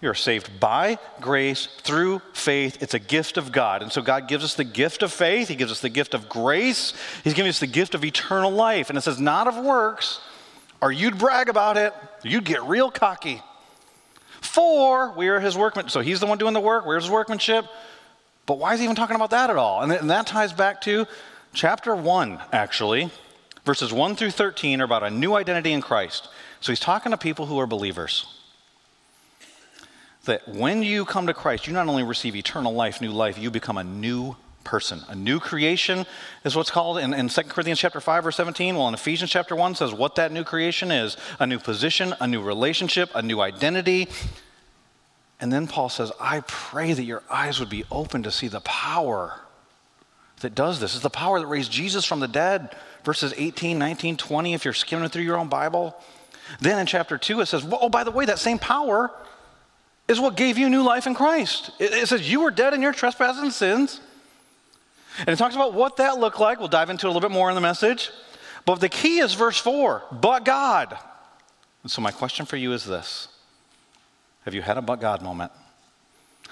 You're 0.00 0.14
saved 0.14 0.60
by 0.60 0.98
grace 1.20 1.66
through 1.80 2.22
faith. 2.32 2.80
It's 2.80 2.94
a 2.94 3.00
gift 3.00 3.36
of 3.36 3.50
God. 3.50 3.82
And 3.82 3.90
so 3.90 4.00
God 4.00 4.28
gives 4.28 4.44
us 4.44 4.54
the 4.54 4.62
gift 4.62 5.02
of 5.02 5.12
faith. 5.12 5.48
He 5.48 5.56
gives 5.56 5.72
us 5.72 5.80
the 5.80 5.88
gift 5.88 6.14
of 6.14 6.28
grace. 6.28 6.92
He's 7.24 7.34
giving 7.34 7.50
us 7.50 7.58
the 7.58 7.66
gift 7.66 7.96
of 7.96 8.04
eternal 8.04 8.52
life. 8.52 8.90
And 8.90 8.98
it 8.98 9.02
says, 9.02 9.18
not 9.18 9.48
of 9.48 9.56
works, 9.56 10.20
or 10.80 10.92
you'd 10.92 11.18
brag 11.18 11.48
about 11.48 11.76
it. 11.76 11.92
You'd 12.22 12.44
get 12.44 12.62
real 12.62 12.92
cocky. 12.92 13.42
For 14.40 15.12
we 15.16 15.28
are 15.28 15.40
his 15.40 15.56
workmanship. 15.56 15.90
So 15.90 16.00
he's 16.00 16.20
the 16.20 16.26
one 16.26 16.38
doing 16.38 16.54
the 16.54 16.60
work. 16.60 16.86
Where's 16.86 17.04
his 17.04 17.10
workmanship? 17.10 17.66
But 18.46 18.58
why 18.58 18.74
is 18.74 18.78
he 18.78 18.84
even 18.84 18.94
talking 18.94 19.16
about 19.16 19.30
that 19.30 19.50
at 19.50 19.56
all? 19.56 19.82
And, 19.82 19.90
and 19.90 20.10
that 20.10 20.28
ties 20.28 20.52
back 20.52 20.80
to 20.82 21.06
chapter 21.52 21.96
1, 21.96 22.38
actually. 22.52 23.10
Verses 23.64 23.92
1 23.92 24.14
through 24.14 24.30
13 24.30 24.80
are 24.80 24.84
about 24.84 25.02
a 25.02 25.10
new 25.10 25.34
identity 25.34 25.72
in 25.72 25.82
Christ. 25.82 26.28
So 26.60 26.70
he's 26.70 26.80
talking 26.80 27.10
to 27.10 27.18
people 27.18 27.46
who 27.46 27.58
are 27.58 27.66
believers. 27.66 28.37
That 30.28 30.46
when 30.46 30.82
you 30.82 31.06
come 31.06 31.26
to 31.26 31.32
Christ, 31.32 31.66
you 31.66 31.72
not 31.72 31.88
only 31.88 32.02
receive 32.02 32.36
eternal 32.36 32.74
life, 32.74 33.00
new 33.00 33.12
life, 33.12 33.38
you 33.38 33.50
become 33.50 33.78
a 33.78 33.82
new 33.82 34.36
person. 34.62 35.00
A 35.08 35.14
new 35.14 35.40
creation 35.40 36.04
is 36.44 36.54
what's 36.54 36.70
called 36.70 36.98
in, 36.98 37.14
in 37.14 37.30
2 37.30 37.42
Corinthians 37.44 37.78
chapter 37.78 37.98
5, 37.98 38.24
verse 38.24 38.36
17. 38.36 38.76
Well, 38.76 38.88
in 38.88 38.92
Ephesians 38.92 39.30
chapter 39.30 39.56
1 39.56 39.76
says 39.76 39.94
what 39.94 40.16
that 40.16 40.30
new 40.30 40.44
creation 40.44 40.90
is 40.90 41.16
a 41.40 41.46
new 41.46 41.58
position, 41.58 42.12
a 42.20 42.26
new 42.26 42.42
relationship, 42.42 43.10
a 43.14 43.22
new 43.22 43.40
identity. 43.40 44.06
And 45.40 45.50
then 45.50 45.66
Paul 45.66 45.88
says, 45.88 46.12
I 46.20 46.40
pray 46.46 46.92
that 46.92 47.04
your 47.04 47.22
eyes 47.30 47.58
would 47.58 47.70
be 47.70 47.84
open 47.90 48.22
to 48.24 48.30
see 48.30 48.48
the 48.48 48.60
power 48.60 49.40
that 50.40 50.54
does 50.54 50.78
this. 50.78 50.92
It's 50.92 51.02
the 51.02 51.08
power 51.08 51.40
that 51.40 51.46
raised 51.46 51.72
Jesus 51.72 52.04
from 52.04 52.20
the 52.20 52.28
dead. 52.28 52.76
Verses 53.02 53.32
18, 53.34 53.78
19, 53.78 54.18
20, 54.18 54.52
if 54.52 54.66
you're 54.66 54.74
skimming 54.74 55.08
through 55.08 55.22
your 55.22 55.38
own 55.38 55.48
Bible. 55.48 55.96
Then 56.60 56.78
in 56.78 56.84
chapter 56.84 57.16
2, 57.16 57.40
it 57.40 57.46
says, 57.46 57.66
Oh, 57.72 57.88
by 57.88 58.04
the 58.04 58.10
way, 58.10 58.26
that 58.26 58.38
same 58.38 58.58
power 58.58 59.10
is 60.08 60.18
what 60.18 60.36
gave 60.36 60.58
you 60.58 60.68
new 60.70 60.82
life 60.82 61.06
in 61.06 61.14
Christ. 61.14 61.70
It, 61.78 61.92
it 61.92 62.08
says, 62.08 62.30
You 62.30 62.40
were 62.40 62.50
dead 62.50 62.74
in 62.74 62.82
your 62.82 62.92
trespasses 62.92 63.42
and 63.42 63.52
sins. 63.52 64.00
And 65.20 65.28
it 65.28 65.36
talks 65.36 65.54
about 65.54 65.74
what 65.74 65.96
that 65.96 66.18
looked 66.18 66.40
like. 66.40 66.58
We'll 66.58 66.68
dive 66.68 66.90
into 66.90 67.06
it 67.06 67.10
a 67.10 67.12
little 67.12 67.28
bit 67.28 67.34
more 67.34 67.48
in 67.48 67.54
the 67.54 67.60
message. 67.60 68.10
But 68.64 68.76
the 68.76 68.88
key 68.88 69.18
is 69.18 69.34
verse 69.34 69.58
4 69.58 70.02
but 70.12 70.44
God. 70.44 70.96
And 71.82 71.90
so, 71.90 72.00
my 72.00 72.10
question 72.10 72.46
for 72.46 72.56
you 72.56 72.72
is 72.72 72.84
this 72.84 73.28
Have 74.44 74.54
you 74.54 74.62
had 74.62 74.78
a 74.78 74.82
but 74.82 75.00
God 75.00 75.22
moment? 75.22 75.52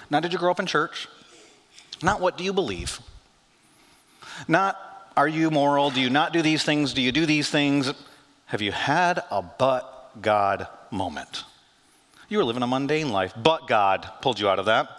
Not 0.09 0.23
did 0.23 0.33
you 0.33 0.39
grow 0.39 0.51
up 0.51 0.59
in 0.59 0.65
church? 0.65 1.07
Not 2.01 2.21
what 2.21 2.37
do 2.37 2.43
you 2.43 2.53
believe? 2.53 2.99
Not 4.47 4.79
are 5.15 5.27
you 5.27 5.49
moral? 5.49 5.89
Do 5.89 5.99
you 5.99 6.11
not 6.11 6.31
do 6.31 6.41
these 6.41 6.63
things? 6.63 6.93
Do 6.93 7.01
you 7.01 7.11
do 7.11 7.25
these 7.25 7.49
things? 7.49 7.91
Have 8.45 8.61
you 8.61 8.71
had 8.71 9.23
a 9.31 9.41
but 9.41 10.21
God 10.21 10.67
moment? 10.91 11.43
You 12.29 12.39
were 12.39 12.43
living 12.43 12.63
a 12.63 12.67
mundane 12.67 13.09
life, 13.09 13.33
but 13.41 13.67
God 13.67 14.09
pulled 14.21 14.39
you 14.39 14.49
out 14.49 14.59
of 14.59 14.65
that. 14.65 14.89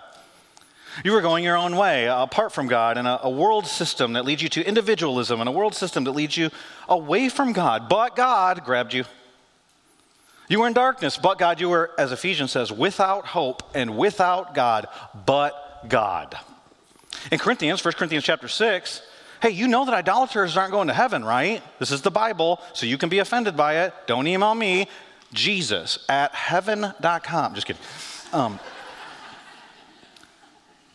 You 1.04 1.12
were 1.12 1.20
going 1.20 1.44
your 1.44 1.56
own 1.56 1.76
way, 1.76 2.06
apart 2.06 2.52
from 2.52 2.66
God, 2.66 2.96
in 2.96 3.06
a, 3.06 3.20
a, 3.22 3.30
world 3.30 3.66
system 3.66 4.14
that 4.14 4.24
leads 4.24 4.42
you 4.42 4.48
to 4.48 4.66
individualism 4.66 5.38
and 5.38 5.48
a 5.48 5.52
world 5.52 5.74
system 5.74 6.04
that 6.04 6.12
leads 6.12 6.36
you 6.36 6.50
away 6.88 7.28
from 7.28 7.52
God. 7.52 7.88
But 7.88 8.16
God 8.16 8.64
grabbed 8.64 8.94
you. 8.94 9.04
You 10.48 10.60
were 10.60 10.66
in 10.66 10.72
darkness, 10.72 11.18
but 11.18 11.38
God, 11.38 11.60
you 11.60 11.68
were, 11.68 11.90
as 11.98 12.10
Ephesians 12.10 12.50
says, 12.50 12.72
without 12.72 13.26
hope 13.26 13.62
and 13.74 13.96
without 13.98 14.54
God, 14.54 14.88
but 15.26 15.86
God. 15.88 16.36
In 17.30 17.38
Corinthians, 17.38 17.84
1 17.84 17.94
Corinthians 17.94 18.24
chapter 18.24 18.48
6, 18.48 19.02
hey, 19.42 19.50
you 19.50 19.68
know 19.68 19.84
that 19.84 19.94
idolaters 19.94 20.56
aren't 20.56 20.72
going 20.72 20.88
to 20.88 20.94
heaven, 20.94 21.24
right? 21.24 21.62
This 21.78 21.90
is 21.90 22.00
the 22.00 22.10
Bible, 22.10 22.60
so 22.72 22.86
you 22.86 22.96
can 22.96 23.10
be 23.10 23.18
offended 23.18 23.56
by 23.56 23.84
it. 23.84 23.94
Don't 24.06 24.26
email 24.26 24.54
me, 24.54 24.88
Jesus 25.32 25.98
at 26.08 26.34
heaven.com. 26.34 27.54
Just 27.54 27.66
kidding. 27.66 27.82
Um, 28.32 28.58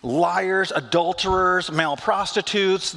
liars, 0.02 0.72
adulterers, 0.72 1.72
male 1.72 1.98
prostitutes, 1.98 2.96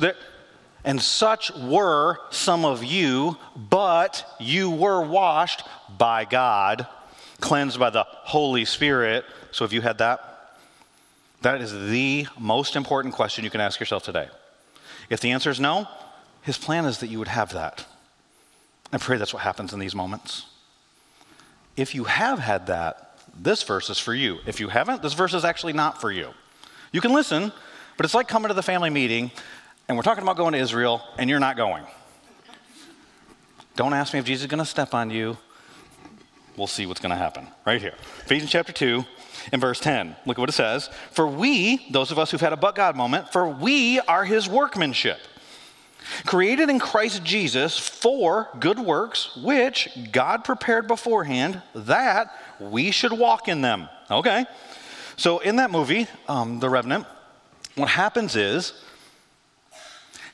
and 0.84 1.00
such 1.00 1.52
were 1.54 2.18
some 2.30 2.64
of 2.64 2.84
you, 2.84 3.36
but 3.56 4.24
you 4.38 4.70
were 4.70 5.02
washed 5.02 5.62
by 5.98 6.24
God, 6.24 6.86
cleansed 7.40 7.78
by 7.78 7.90
the 7.90 8.04
Holy 8.04 8.64
Spirit. 8.64 9.24
So, 9.50 9.64
if 9.64 9.72
you 9.72 9.80
had 9.80 9.98
that, 9.98 10.58
that 11.42 11.60
is 11.60 11.72
the 11.90 12.26
most 12.38 12.76
important 12.76 13.14
question 13.14 13.44
you 13.44 13.50
can 13.50 13.60
ask 13.60 13.78
yourself 13.78 14.02
today. 14.02 14.28
If 15.10 15.20
the 15.20 15.30
answer 15.30 15.50
is 15.50 15.60
no, 15.60 15.86
his 16.42 16.58
plan 16.58 16.84
is 16.84 16.98
that 16.98 17.08
you 17.08 17.18
would 17.18 17.28
have 17.28 17.52
that. 17.52 17.84
I 18.92 18.98
pray 18.98 19.16
that's 19.16 19.34
what 19.34 19.42
happens 19.42 19.72
in 19.72 19.78
these 19.78 19.94
moments. 19.94 20.46
If 21.76 21.94
you 21.94 22.04
have 22.04 22.38
had 22.38 22.68
that, 22.68 23.18
this 23.38 23.62
verse 23.62 23.90
is 23.90 23.98
for 23.98 24.14
you. 24.14 24.38
If 24.46 24.60
you 24.60 24.68
haven't, 24.68 25.02
this 25.02 25.12
verse 25.12 25.34
is 25.34 25.44
actually 25.44 25.74
not 25.74 26.00
for 26.00 26.10
you. 26.10 26.30
You 26.92 27.00
can 27.00 27.12
listen, 27.12 27.52
but 27.96 28.06
it's 28.06 28.14
like 28.14 28.28
coming 28.28 28.48
to 28.48 28.54
the 28.54 28.62
family 28.62 28.90
meeting 28.90 29.30
and 29.88 29.96
we're 29.96 30.02
talking 30.02 30.22
about 30.22 30.36
going 30.36 30.52
to 30.52 30.58
Israel 30.58 31.02
and 31.18 31.30
you're 31.30 31.40
not 31.40 31.56
going. 31.56 31.84
Don't 33.76 33.92
ask 33.92 34.12
me 34.12 34.18
if 34.18 34.24
Jesus 34.24 34.44
is 34.44 34.50
going 34.50 34.58
to 34.58 34.64
step 34.64 34.94
on 34.94 35.10
you. 35.10 35.36
We'll 36.56 36.66
see 36.66 36.86
what's 36.86 37.00
going 37.00 37.10
to 37.10 37.16
happen 37.16 37.46
right 37.66 37.80
here. 37.80 37.92
Ephesians 38.24 38.50
chapter 38.50 38.72
2 38.72 39.04
and 39.52 39.60
verse 39.60 39.78
10. 39.78 40.16
Look 40.24 40.38
at 40.38 40.40
what 40.40 40.48
it 40.48 40.52
says. 40.52 40.88
For 41.12 41.26
we, 41.26 41.86
those 41.90 42.10
of 42.10 42.18
us 42.18 42.30
who've 42.30 42.40
had 42.40 42.54
a 42.54 42.56
but 42.56 42.74
God 42.74 42.96
moment, 42.96 43.30
for 43.30 43.46
we 43.46 44.00
are 44.00 44.24
his 44.24 44.48
workmanship, 44.48 45.18
created 46.24 46.70
in 46.70 46.78
Christ 46.78 47.24
Jesus 47.24 47.78
for 47.78 48.48
good 48.58 48.78
works, 48.78 49.36
which 49.36 49.88
God 50.12 50.44
prepared 50.44 50.86
beforehand 50.86 51.62
that 51.74 52.28
we 52.60 52.90
should 52.90 53.12
walk 53.12 53.48
in 53.48 53.60
them. 53.60 53.88
Okay. 54.10 54.46
So 55.16 55.38
in 55.38 55.56
that 55.56 55.70
movie, 55.70 56.06
um, 56.28 56.60
The 56.60 56.68
Revenant, 56.68 57.06
what 57.74 57.88
happens 57.88 58.36
is 58.36 58.72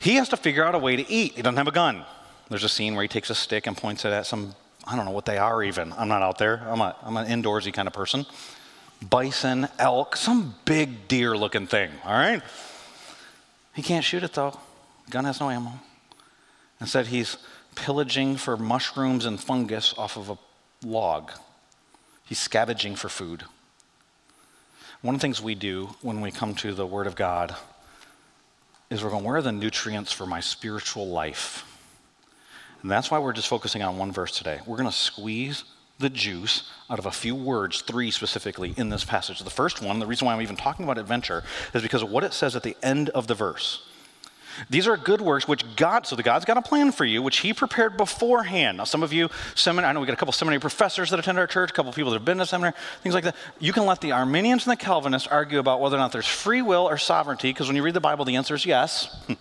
he 0.00 0.16
has 0.16 0.28
to 0.30 0.36
figure 0.36 0.64
out 0.64 0.74
a 0.74 0.78
way 0.78 0.96
to 0.96 1.08
eat. 1.10 1.34
He 1.34 1.42
doesn't 1.42 1.56
have 1.56 1.68
a 1.68 1.72
gun. 1.72 2.04
There's 2.48 2.64
a 2.64 2.68
scene 2.68 2.94
where 2.94 3.02
he 3.02 3.08
takes 3.08 3.30
a 3.30 3.34
stick 3.34 3.66
and 3.66 3.76
points 3.76 4.04
it 4.04 4.12
at 4.12 4.26
some, 4.26 4.54
I 4.86 4.96
don't 4.96 5.04
know 5.04 5.12
what 5.12 5.26
they 5.26 5.38
are 5.38 5.62
even. 5.62 5.92
I'm 5.92 6.08
not 6.08 6.22
out 6.22 6.38
there. 6.38 6.62
I'm, 6.66 6.80
a, 6.80 6.96
I'm 7.02 7.16
an 7.16 7.26
indoorsy 7.26 7.72
kind 7.72 7.86
of 7.86 7.94
person. 7.94 8.26
Bison, 9.08 9.68
elk, 9.78 10.16
some 10.16 10.54
big 10.64 11.08
deer 11.08 11.36
looking 11.36 11.66
thing, 11.66 11.90
all 12.04 12.12
right? 12.12 12.42
He 13.74 13.82
can't 13.82 14.04
shoot 14.04 14.22
it 14.22 14.32
though. 14.34 14.58
Gun 15.10 15.24
has 15.24 15.40
no 15.40 15.50
ammo. 15.50 15.72
Instead, 16.80 17.08
he's 17.08 17.36
pillaging 17.74 18.36
for 18.36 18.56
mushrooms 18.56 19.24
and 19.24 19.40
fungus 19.40 19.94
off 19.96 20.16
of 20.16 20.30
a 20.30 20.38
log. 20.86 21.32
He's 22.24 22.38
scavenging 22.38 22.96
for 22.96 23.08
food. 23.08 23.44
One 25.00 25.14
of 25.14 25.20
the 25.20 25.24
things 25.24 25.42
we 25.42 25.54
do 25.54 25.90
when 26.00 26.20
we 26.20 26.30
come 26.30 26.54
to 26.56 26.72
the 26.74 26.86
Word 26.86 27.06
of 27.06 27.16
God 27.16 27.54
is 28.90 29.02
we're 29.02 29.10
going, 29.10 29.24
where 29.24 29.36
are 29.36 29.42
the 29.42 29.52
nutrients 29.52 30.12
for 30.12 30.26
my 30.26 30.40
spiritual 30.40 31.08
life? 31.08 31.64
And 32.82 32.90
that's 32.90 33.10
why 33.10 33.18
we're 33.18 33.32
just 33.32 33.48
focusing 33.48 33.82
on 33.82 33.96
one 33.96 34.12
verse 34.12 34.36
today. 34.36 34.60
We're 34.66 34.76
going 34.76 34.88
to 34.88 34.94
squeeze 34.94 35.64
the 35.98 36.10
juice 36.10 36.70
out 36.90 36.98
of 36.98 37.06
a 37.06 37.10
few 37.10 37.34
words, 37.34 37.80
three 37.82 38.10
specifically, 38.10 38.74
in 38.76 38.88
this 38.88 39.04
passage. 39.04 39.38
The 39.40 39.50
first 39.50 39.80
one, 39.80 39.98
the 39.98 40.06
reason 40.06 40.26
why 40.26 40.34
I'm 40.34 40.42
even 40.42 40.56
talking 40.56 40.84
about 40.84 40.98
adventure, 40.98 41.42
is 41.74 41.82
because 41.82 42.02
of 42.02 42.10
what 42.10 42.24
it 42.24 42.32
says 42.32 42.56
at 42.56 42.64
the 42.64 42.76
end 42.82 43.08
of 43.10 43.28
the 43.28 43.34
verse. 43.34 43.86
These 44.70 44.86
are 44.86 44.96
good 44.96 45.20
works 45.20 45.46
which 45.46 45.64
God, 45.76 46.06
so 46.06 46.16
the 46.16 46.22
God's 46.22 46.44
got 46.44 46.56
a 46.56 46.62
plan 46.62 46.92
for 46.92 47.04
you, 47.04 47.22
which 47.22 47.38
He 47.38 47.52
prepared 47.52 47.96
beforehand. 47.96 48.78
Now, 48.78 48.84
some 48.84 49.02
of 49.02 49.12
you, 49.12 49.28
seminary, 49.54 49.90
I 49.90 49.92
know 49.92 50.00
we 50.00 50.06
got 50.06 50.14
a 50.14 50.16
couple 50.16 50.32
seminary 50.32 50.60
professors 50.60 51.10
that 51.10 51.18
attend 51.18 51.38
our 51.38 51.46
church, 51.46 51.70
a 51.70 51.72
couple 51.72 51.92
people 51.92 52.10
that 52.12 52.18
have 52.18 52.24
been 52.24 52.38
to 52.38 52.46
seminary, 52.46 52.74
things 53.02 53.14
like 53.14 53.24
that. 53.24 53.36
You 53.58 53.72
can 53.72 53.86
let 53.86 54.00
the 54.00 54.12
Arminians 54.12 54.66
and 54.66 54.72
the 54.72 54.82
Calvinists 54.82 55.28
argue 55.28 55.58
about 55.58 55.80
whether 55.80 55.96
or 55.96 56.00
not 56.00 56.12
there's 56.12 56.26
free 56.26 56.62
will 56.62 56.88
or 56.88 56.98
sovereignty, 56.98 57.50
because 57.50 57.66
when 57.66 57.76
you 57.76 57.82
read 57.82 57.94
the 57.94 58.00
Bible, 58.00 58.24
the 58.24 58.36
answer 58.36 58.54
is 58.54 58.66
yes. 58.66 59.14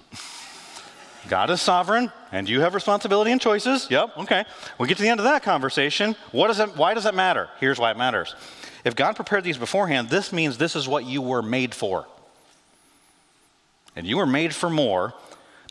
God 1.27 1.49
is 1.49 1.61
sovereign, 1.61 2.11
and 2.31 2.49
you 2.49 2.61
have 2.61 2.73
responsibility 2.73 3.31
and 3.31 3.39
choices. 3.39 3.87
Yep, 3.89 4.17
okay. 4.19 4.45
We 4.79 4.87
get 4.87 4.97
to 4.97 5.03
the 5.03 5.09
end 5.09 5.19
of 5.19 5.25
that 5.25 5.43
conversation. 5.43 6.15
What 6.31 6.47
does 6.47 6.57
that, 6.57 6.75
why 6.75 6.93
does 6.93 7.03
that 7.03 7.15
matter? 7.15 7.49
Here's 7.59 7.79
why 7.79 7.91
it 7.91 7.97
matters. 7.97 8.35
If 8.83 8.95
God 8.95 9.15
prepared 9.15 9.43
these 9.43 9.57
beforehand, 9.57 10.09
this 10.09 10.33
means 10.33 10.57
this 10.57 10.75
is 10.75 10.87
what 10.87 11.05
you 11.05 11.21
were 11.21 11.41
made 11.41 11.75
for. 11.75 12.07
And 13.95 14.07
you 14.07 14.17
were 14.17 14.25
made 14.25 14.55
for 14.55 14.69
more 14.69 15.13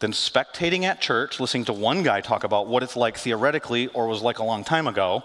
than 0.01 0.13
spectating 0.13 0.85
at 0.85 1.01
church, 1.01 1.41
listening 1.41 1.67
to 1.67 1.73
one 1.73 2.03
guy 2.03 2.21
talk 2.21 2.45
about 2.45 2.67
what 2.67 2.83
it's 2.83 2.97
like 2.97 3.19
theoretically 3.19 3.89
or 3.89 4.07
was 4.07 4.23
like 4.23 4.39
a 4.39 4.45
long 4.45 4.65
time 4.65 4.87
ago. 4.87 5.23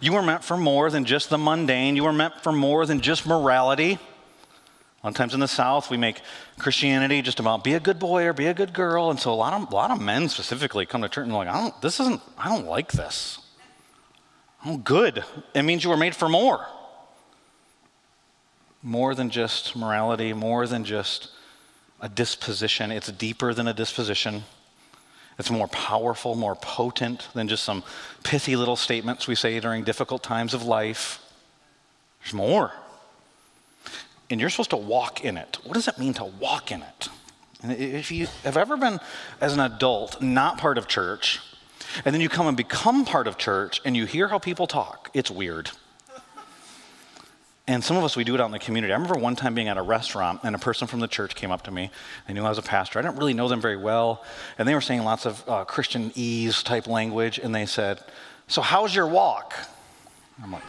You 0.00 0.12
were 0.12 0.22
meant 0.22 0.44
for 0.44 0.56
more 0.56 0.90
than 0.90 1.04
just 1.04 1.30
the 1.30 1.38
mundane. 1.38 1.96
You 1.96 2.04
were 2.04 2.12
meant 2.12 2.42
for 2.42 2.52
more 2.52 2.86
than 2.86 3.00
just 3.00 3.26
morality. 3.26 3.92
A 3.92 5.06
lot 5.06 5.10
of 5.10 5.14
times 5.14 5.34
in 5.34 5.40
the 5.40 5.48
South, 5.48 5.90
we 5.90 5.98
make 5.98 6.20
Christianity 6.58 7.20
just 7.20 7.40
about 7.40 7.62
be 7.62 7.74
a 7.74 7.80
good 7.80 7.98
boy 7.98 8.24
or 8.24 8.32
be 8.32 8.46
a 8.46 8.54
good 8.54 8.72
girl. 8.72 9.10
And 9.10 9.20
so 9.20 9.32
a 9.32 9.34
lot 9.34 9.52
of, 9.52 9.70
a 9.70 9.74
lot 9.74 9.90
of 9.90 10.00
men 10.00 10.28
specifically 10.28 10.86
come 10.86 11.02
to 11.02 11.08
church 11.08 11.24
and 11.24 11.32
they're 11.32 11.38
like, 11.44 11.48
I 11.48 11.60
don't, 11.60 11.82
this 11.82 12.00
isn't, 12.00 12.22
I 12.38 12.48
don't 12.48 12.66
like 12.66 12.92
this. 12.92 13.38
Oh, 14.64 14.78
good. 14.78 15.22
It 15.54 15.62
means 15.62 15.84
you 15.84 15.90
were 15.90 15.96
made 15.96 16.16
for 16.16 16.28
more 16.28 16.66
more 18.84 19.14
than 19.14 19.30
just 19.30 19.74
morality, 19.74 20.34
more 20.34 20.66
than 20.66 20.84
just 20.84 21.30
a 22.00 22.08
disposition. 22.08 22.92
It's 22.92 23.10
deeper 23.10 23.54
than 23.54 23.66
a 23.66 23.72
disposition. 23.72 24.44
It's 25.38 25.50
more 25.50 25.68
powerful, 25.68 26.34
more 26.34 26.54
potent 26.54 27.26
than 27.34 27.48
just 27.48 27.64
some 27.64 27.82
pithy 28.22 28.56
little 28.56 28.76
statements 28.76 29.26
we 29.26 29.34
say 29.34 29.58
during 29.58 29.82
difficult 29.84 30.22
times 30.22 30.52
of 30.52 30.62
life. 30.62 31.20
There's 32.20 32.34
more. 32.34 32.72
And 34.30 34.40
you're 34.40 34.50
supposed 34.50 34.70
to 34.70 34.76
walk 34.76 35.24
in 35.24 35.38
it. 35.38 35.58
What 35.64 35.74
does 35.74 35.88
it 35.88 35.98
mean 35.98 36.14
to 36.14 36.24
walk 36.24 36.70
in 36.70 36.82
it? 36.82 37.08
And 37.62 37.72
if 37.72 38.10
you 38.10 38.28
have 38.44 38.58
ever 38.58 38.76
been, 38.76 39.00
as 39.40 39.54
an 39.54 39.60
adult, 39.60 40.20
not 40.20 40.58
part 40.58 40.76
of 40.76 40.86
church, 40.86 41.40
and 42.04 42.14
then 42.14 42.20
you 42.20 42.28
come 42.28 42.46
and 42.46 42.56
become 42.56 43.06
part 43.06 43.26
of 43.26 43.38
church 43.38 43.80
and 43.84 43.96
you 43.96 44.04
hear 44.04 44.28
how 44.28 44.38
people 44.38 44.66
talk, 44.66 45.10
it's 45.14 45.30
weird. 45.30 45.70
And 47.66 47.82
some 47.82 47.96
of 47.96 48.04
us, 48.04 48.14
we 48.14 48.24
do 48.24 48.34
it 48.34 48.40
out 48.40 48.46
in 48.46 48.52
the 48.52 48.58
community. 48.58 48.92
I 48.92 48.96
remember 48.96 49.18
one 49.18 49.36
time 49.36 49.54
being 49.54 49.68
at 49.68 49.78
a 49.78 49.82
restaurant, 49.82 50.40
and 50.42 50.54
a 50.54 50.58
person 50.58 50.86
from 50.86 51.00
the 51.00 51.08
church 51.08 51.34
came 51.34 51.50
up 51.50 51.62
to 51.62 51.70
me. 51.70 51.90
They 52.28 52.34
knew 52.34 52.44
I 52.44 52.50
was 52.50 52.58
a 52.58 52.62
pastor. 52.62 52.98
I 52.98 53.02
didn't 53.02 53.16
really 53.16 53.32
know 53.32 53.48
them 53.48 53.60
very 53.60 53.78
well. 53.78 54.22
And 54.58 54.68
they 54.68 54.74
were 54.74 54.82
saying 54.82 55.02
lots 55.02 55.24
of 55.24 55.42
uh, 55.48 55.64
Christianese 55.64 56.62
type 56.62 56.86
language. 56.86 57.38
And 57.38 57.54
they 57.54 57.64
said, 57.64 58.00
So, 58.48 58.60
how's 58.60 58.94
your 58.94 59.06
walk? 59.06 59.54
I'm 60.42 60.52
like, 60.52 60.62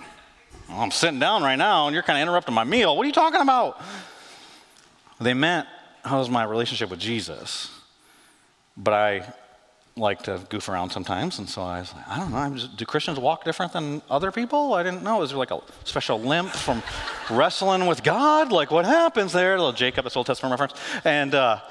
well, 0.69 0.79
I'm 0.79 0.91
sitting 0.91 1.19
down 1.19 1.43
right 1.43 1.57
now, 1.57 1.87
and 1.87 1.93
you're 1.93 2.03
kind 2.03 2.17
of 2.17 2.21
interrupting 2.21 2.55
my 2.55 2.63
meal. 2.63 2.95
What 2.95 3.03
are 3.03 3.07
you 3.07 3.13
talking 3.13 3.41
about? 3.41 3.81
They 5.19 5.33
meant, 5.33 5.67
How's 6.03 6.29
my 6.29 6.45
relationship 6.45 6.89
with 6.89 6.99
Jesus? 6.99 7.71
But 8.77 8.93
I 8.93 9.33
like 9.97 10.23
to 10.23 10.41
goof 10.49 10.67
around 10.67 10.89
sometimes, 10.89 11.39
and 11.39 11.47
so 11.47 11.61
I 11.61 11.79
was 11.79 11.93
like, 11.93 12.05
I 12.09 12.17
don't 12.17 12.31
know, 12.31 12.53
just, 12.53 12.75
do 12.75 12.85
Christians 12.85 13.17
walk 13.17 13.45
different 13.45 13.71
than 13.71 14.01
other 14.09 14.29
people? 14.29 14.73
I 14.73 14.83
didn't 14.83 15.03
know. 15.03 15.21
Is 15.21 15.29
there 15.29 15.39
like 15.39 15.51
a 15.51 15.61
special 15.85 16.19
limp 16.19 16.49
from 16.49 16.83
wrestling 17.29 17.85
with 17.85 18.03
God? 18.03 18.51
Like, 18.51 18.71
what 18.71 18.83
happens 18.83 19.31
there? 19.31 19.55
A 19.55 19.57
little 19.57 19.71
Jacob, 19.71 20.03
this 20.03 20.17
Old 20.17 20.25
Testament 20.25 20.51
reference. 20.51 20.73
And 21.05 21.33
uh, 21.33 21.61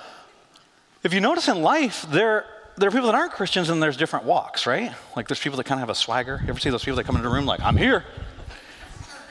if 1.03 1.13
you 1.13 1.21
notice 1.21 1.49
in 1.49 1.61
life, 1.61 2.07
there, 2.09 2.47
there 2.79 2.89
are 2.89 2.93
people 2.93 3.09
that 3.09 3.15
aren't 3.15 3.33
Christians 3.33 3.69
and 3.69 3.83
there's 3.83 3.99
different 3.99 4.25
walks, 4.25 4.67
right? 4.67 4.91
Like, 5.15 5.29
there's 5.29 5.41
people 5.41 5.59
that 5.59 5.65
kind 5.65 5.79
of 5.79 5.81
have 5.81 5.91
a 5.91 5.95
swagger. 5.95 6.41
You 6.43 6.49
ever 6.49 6.59
see 6.59 6.71
those 6.71 6.83
people 6.83 6.97
that 6.97 7.05
come 7.05 7.17
into 7.17 7.29
a 7.29 7.33
room 7.33 7.45
like, 7.45 7.61
I'm 7.61 7.77
here. 7.77 8.07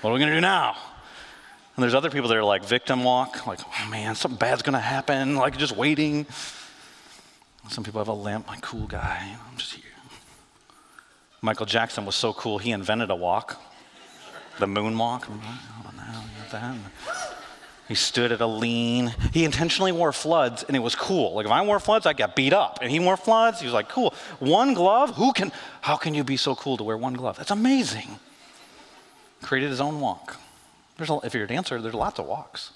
What 0.02 0.12
are 0.12 0.14
we 0.14 0.20
going 0.20 0.30
to 0.30 0.38
do 0.38 0.42
now? 0.42 0.78
And 1.76 1.82
there's 1.82 1.96
other 1.96 2.12
people 2.12 2.30
that 2.30 2.38
are 2.38 2.44
like 2.44 2.64
victim 2.64 3.04
walk, 3.04 3.48
like, 3.48 3.60
oh 3.66 3.90
man, 3.90 4.14
something 4.14 4.38
bad's 4.38 4.62
going 4.62 4.74
to 4.74 4.80
happen, 4.80 5.36
like 5.36 5.58
just 5.58 5.76
waiting. 5.76 6.28
Some 7.70 7.84
people 7.84 8.00
have 8.00 8.08
a 8.08 8.14
limp, 8.14 8.48
like, 8.48 8.62
cool 8.62 8.88
guy. 8.88 9.36
I'm 9.50 9.58
just 9.58 9.74
here. 9.74 9.84
Michael 11.42 11.66
Jackson 11.66 12.06
was 12.06 12.16
so 12.16 12.34
cool, 12.34 12.58
he 12.58 12.72
invented 12.72 13.10
a 13.10 13.16
walk, 13.16 13.62
the 14.60 14.66
moonwalk. 14.66 15.26
Oh, 15.28 15.84
that? 16.54 16.76
He 17.90 17.96
stood 17.96 18.32
at 18.32 18.40
a 18.40 18.48
lean. 18.48 19.14
He 19.34 19.44
intentionally 19.44 19.92
wore 19.92 20.14
floods, 20.14 20.64
and 20.64 20.76
it 20.76 20.80
was 20.80 20.96
cool. 20.96 21.34
Like 21.34 21.46
if 21.46 21.52
I 21.52 21.62
wore 21.64 21.80
floods, 21.80 22.06
I 22.06 22.14
got 22.14 22.36
beat 22.36 22.54
up. 22.54 22.80
And 22.82 22.90
he 22.90 23.00
wore 23.00 23.18
floods. 23.18 23.60
He 23.60 23.66
was 23.66 23.74
like, 23.74 23.90
"Cool, 23.90 24.14
one 24.40 24.74
glove. 24.74 25.16
Who 25.16 25.34
can? 25.34 25.52
How 25.82 25.98
can 25.98 26.14
you 26.14 26.24
be 26.24 26.38
so 26.38 26.56
cool 26.56 26.78
to 26.78 26.84
wear 26.84 26.98
one 26.98 27.14
glove? 27.14 27.36
That's 27.36 27.52
amazing." 27.52 28.20
Created 29.42 29.70
his 29.70 29.82
own 29.82 30.00
walk. 30.00 30.38
There's 30.98 31.10
a, 31.10 31.20
if 31.24 31.34
you're 31.34 31.44
a 31.44 31.48
dancer, 31.48 31.82
there's 31.82 31.94
lots 31.94 32.20
of 32.20 32.26
walks. 32.26 32.72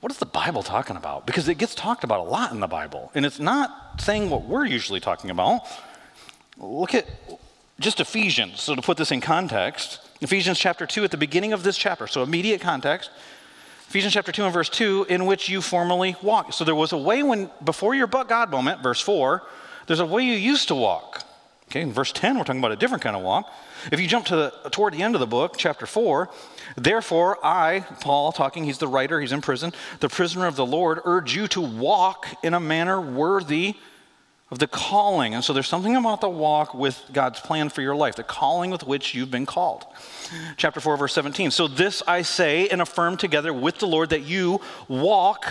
What 0.00 0.10
is 0.10 0.18
the 0.18 0.26
Bible 0.26 0.62
talking 0.62 0.96
about? 0.96 1.26
Because 1.26 1.48
it 1.48 1.58
gets 1.58 1.74
talked 1.74 2.04
about 2.04 2.20
a 2.20 2.28
lot 2.28 2.52
in 2.52 2.60
the 2.60 2.66
Bible, 2.66 3.10
and 3.14 3.26
it's 3.26 3.38
not 3.38 4.00
saying 4.00 4.30
what 4.30 4.44
we're 4.44 4.64
usually 4.64 5.00
talking 5.00 5.30
about. 5.30 5.60
Look 6.56 6.94
at 6.94 7.06
just 7.78 8.00
Ephesians. 8.00 8.60
So, 8.60 8.74
to 8.74 8.82
put 8.82 8.96
this 8.96 9.12
in 9.12 9.20
context, 9.20 10.00
Ephesians 10.22 10.58
chapter 10.58 10.86
2, 10.86 11.04
at 11.04 11.10
the 11.10 11.18
beginning 11.18 11.52
of 11.52 11.62
this 11.62 11.76
chapter, 11.76 12.06
so 12.06 12.22
immediate 12.22 12.62
context, 12.62 13.10
Ephesians 13.88 14.14
chapter 14.14 14.32
2 14.32 14.44
and 14.44 14.54
verse 14.54 14.68
2, 14.68 15.06
in 15.08 15.26
which 15.26 15.48
you 15.48 15.60
formerly 15.60 16.16
walked. 16.22 16.54
So, 16.54 16.64
there 16.64 16.74
was 16.74 16.92
a 16.92 16.98
way 16.98 17.22
when, 17.22 17.50
before 17.62 17.94
your 17.94 18.06
but 18.06 18.28
God 18.28 18.50
moment, 18.50 18.82
verse 18.82 19.00
4, 19.02 19.42
there's 19.86 20.00
a 20.00 20.06
way 20.06 20.22
you 20.22 20.34
used 20.34 20.68
to 20.68 20.74
walk. 20.74 21.24
Okay, 21.70 21.82
in 21.82 21.92
verse 21.92 22.10
10, 22.10 22.36
we're 22.36 22.42
talking 22.42 22.58
about 22.58 22.72
a 22.72 22.76
different 22.76 23.00
kind 23.00 23.14
of 23.14 23.22
walk. 23.22 23.48
If 23.92 24.00
you 24.00 24.08
jump 24.08 24.26
to 24.26 24.34
the, 24.34 24.70
toward 24.70 24.92
the 24.92 25.04
end 25.04 25.14
of 25.14 25.20
the 25.20 25.26
book, 25.28 25.54
chapter 25.56 25.86
4, 25.86 26.28
therefore 26.76 27.38
I, 27.46 27.86
Paul 28.00 28.32
talking, 28.32 28.64
he's 28.64 28.78
the 28.78 28.88
writer, 28.88 29.20
he's 29.20 29.30
in 29.30 29.40
prison, 29.40 29.72
the 30.00 30.08
prisoner 30.08 30.48
of 30.48 30.56
the 30.56 30.66
Lord, 30.66 30.98
urge 31.04 31.36
you 31.36 31.46
to 31.46 31.60
walk 31.60 32.26
in 32.42 32.54
a 32.54 32.60
manner 32.60 33.00
worthy 33.00 33.76
of 34.50 34.58
the 34.58 34.66
calling. 34.66 35.32
And 35.32 35.44
so 35.44 35.52
there's 35.52 35.68
something 35.68 35.94
about 35.94 36.20
the 36.20 36.28
walk 36.28 36.74
with 36.74 37.00
God's 37.12 37.38
plan 37.38 37.68
for 37.68 37.82
your 37.82 37.94
life, 37.94 38.16
the 38.16 38.24
calling 38.24 38.70
with 38.70 38.82
which 38.82 39.14
you've 39.14 39.30
been 39.30 39.46
called. 39.46 39.84
Chapter 40.56 40.80
4, 40.80 40.96
verse 40.96 41.14
17. 41.14 41.52
So 41.52 41.68
this 41.68 42.02
I 42.04 42.22
say 42.22 42.68
and 42.68 42.82
affirm 42.82 43.16
together 43.16 43.54
with 43.54 43.78
the 43.78 43.86
Lord 43.86 44.10
that 44.10 44.22
you 44.22 44.60
walk 44.88 45.46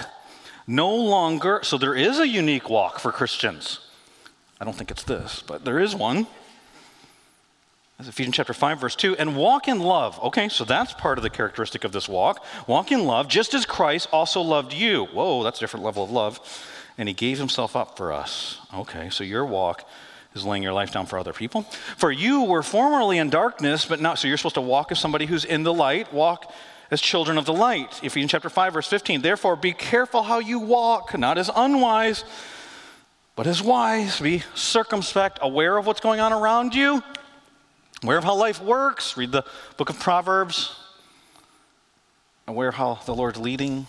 no 0.67 0.93
longer. 0.93 1.61
So 1.63 1.77
there 1.77 1.95
is 1.95 2.19
a 2.19 2.27
unique 2.27 2.69
walk 2.69 2.99
for 2.99 3.13
Christians. 3.13 3.79
I 4.59 4.65
don't 4.65 4.75
think 4.75 4.91
it's 4.91 5.03
this, 5.03 5.43
but 5.45 5.63
there 5.63 5.79
is 5.79 5.95
one. 5.95 6.27
That's 7.97 8.09
Ephesians 8.09 8.35
chapter 8.35 8.53
5, 8.53 8.79
verse 8.79 8.95
2. 8.95 9.17
And 9.17 9.35
walk 9.35 9.67
in 9.67 9.79
love. 9.79 10.21
Okay, 10.23 10.47
so 10.49 10.63
that's 10.63 10.93
part 10.93 11.17
of 11.17 11.23
the 11.23 11.29
characteristic 11.29 11.83
of 11.83 11.91
this 11.91 12.07
walk. 12.07 12.43
Walk 12.65 12.91
in 12.91 13.05
love, 13.05 13.27
just 13.27 13.53
as 13.53 13.65
Christ 13.65 14.07
also 14.11 14.41
loved 14.41 14.73
you. 14.73 15.05
Whoa, 15.05 15.43
that's 15.43 15.59
a 15.59 15.61
different 15.61 15.85
level 15.85 16.03
of 16.03 16.11
love. 16.11 16.39
And 16.97 17.09
he 17.09 17.13
gave 17.13 17.37
himself 17.37 17.75
up 17.75 17.97
for 17.97 18.13
us. 18.13 18.59
Okay, 18.73 19.09
so 19.09 19.23
your 19.23 19.45
walk 19.45 19.87
is 20.33 20.45
laying 20.45 20.63
your 20.63 20.73
life 20.73 20.91
down 20.91 21.07
for 21.07 21.17
other 21.17 21.33
people. 21.33 21.63
For 21.97 22.11
you 22.11 22.43
were 22.43 22.63
formerly 22.63 23.17
in 23.17 23.29
darkness, 23.29 23.85
but 23.85 23.99
now, 23.99 24.15
so 24.15 24.27
you're 24.27 24.37
supposed 24.37 24.55
to 24.55 24.61
walk 24.61 24.91
as 24.91 24.99
somebody 24.99 25.25
who's 25.25 25.43
in 25.43 25.63
the 25.63 25.73
light. 25.73 26.13
Walk 26.13 26.53
as 26.91 27.01
children 27.01 27.37
of 27.37 27.45
the 27.45 27.53
light. 27.53 27.99
Ephesians 28.03 28.31
chapter 28.31 28.49
5, 28.49 28.73
verse 28.73 28.87
15. 28.87 29.21
Therefore, 29.21 29.55
be 29.55 29.73
careful 29.73 30.23
how 30.23 30.39
you 30.39 30.59
walk, 30.59 31.17
not 31.17 31.37
as 31.37 31.49
unwise, 31.53 32.23
but 33.39 33.47
as 33.47 33.63
wise. 33.63 34.19
Be 34.19 34.43
circumspect, 34.53 35.39
aware 35.41 35.77
of 35.77 35.87
what's 35.87 36.01
going 36.01 36.19
on 36.19 36.33
around 36.33 36.75
you 36.75 37.01
aware 38.03 38.17
of 38.17 38.25
how 38.25 38.35
life 38.35 38.61
works. 38.61 39.15
Read 39.15 39.31
the 39.31 39.45
book 39.77 39.89
of 39.89 39.97
Proverbs. 39.97 40.75
Aware 42.49 42.67
of 42.67 42.75
how 42.75 42.99
the 43.05 43.15
Lord's 43.15 43.39
leading, 43.39 43.87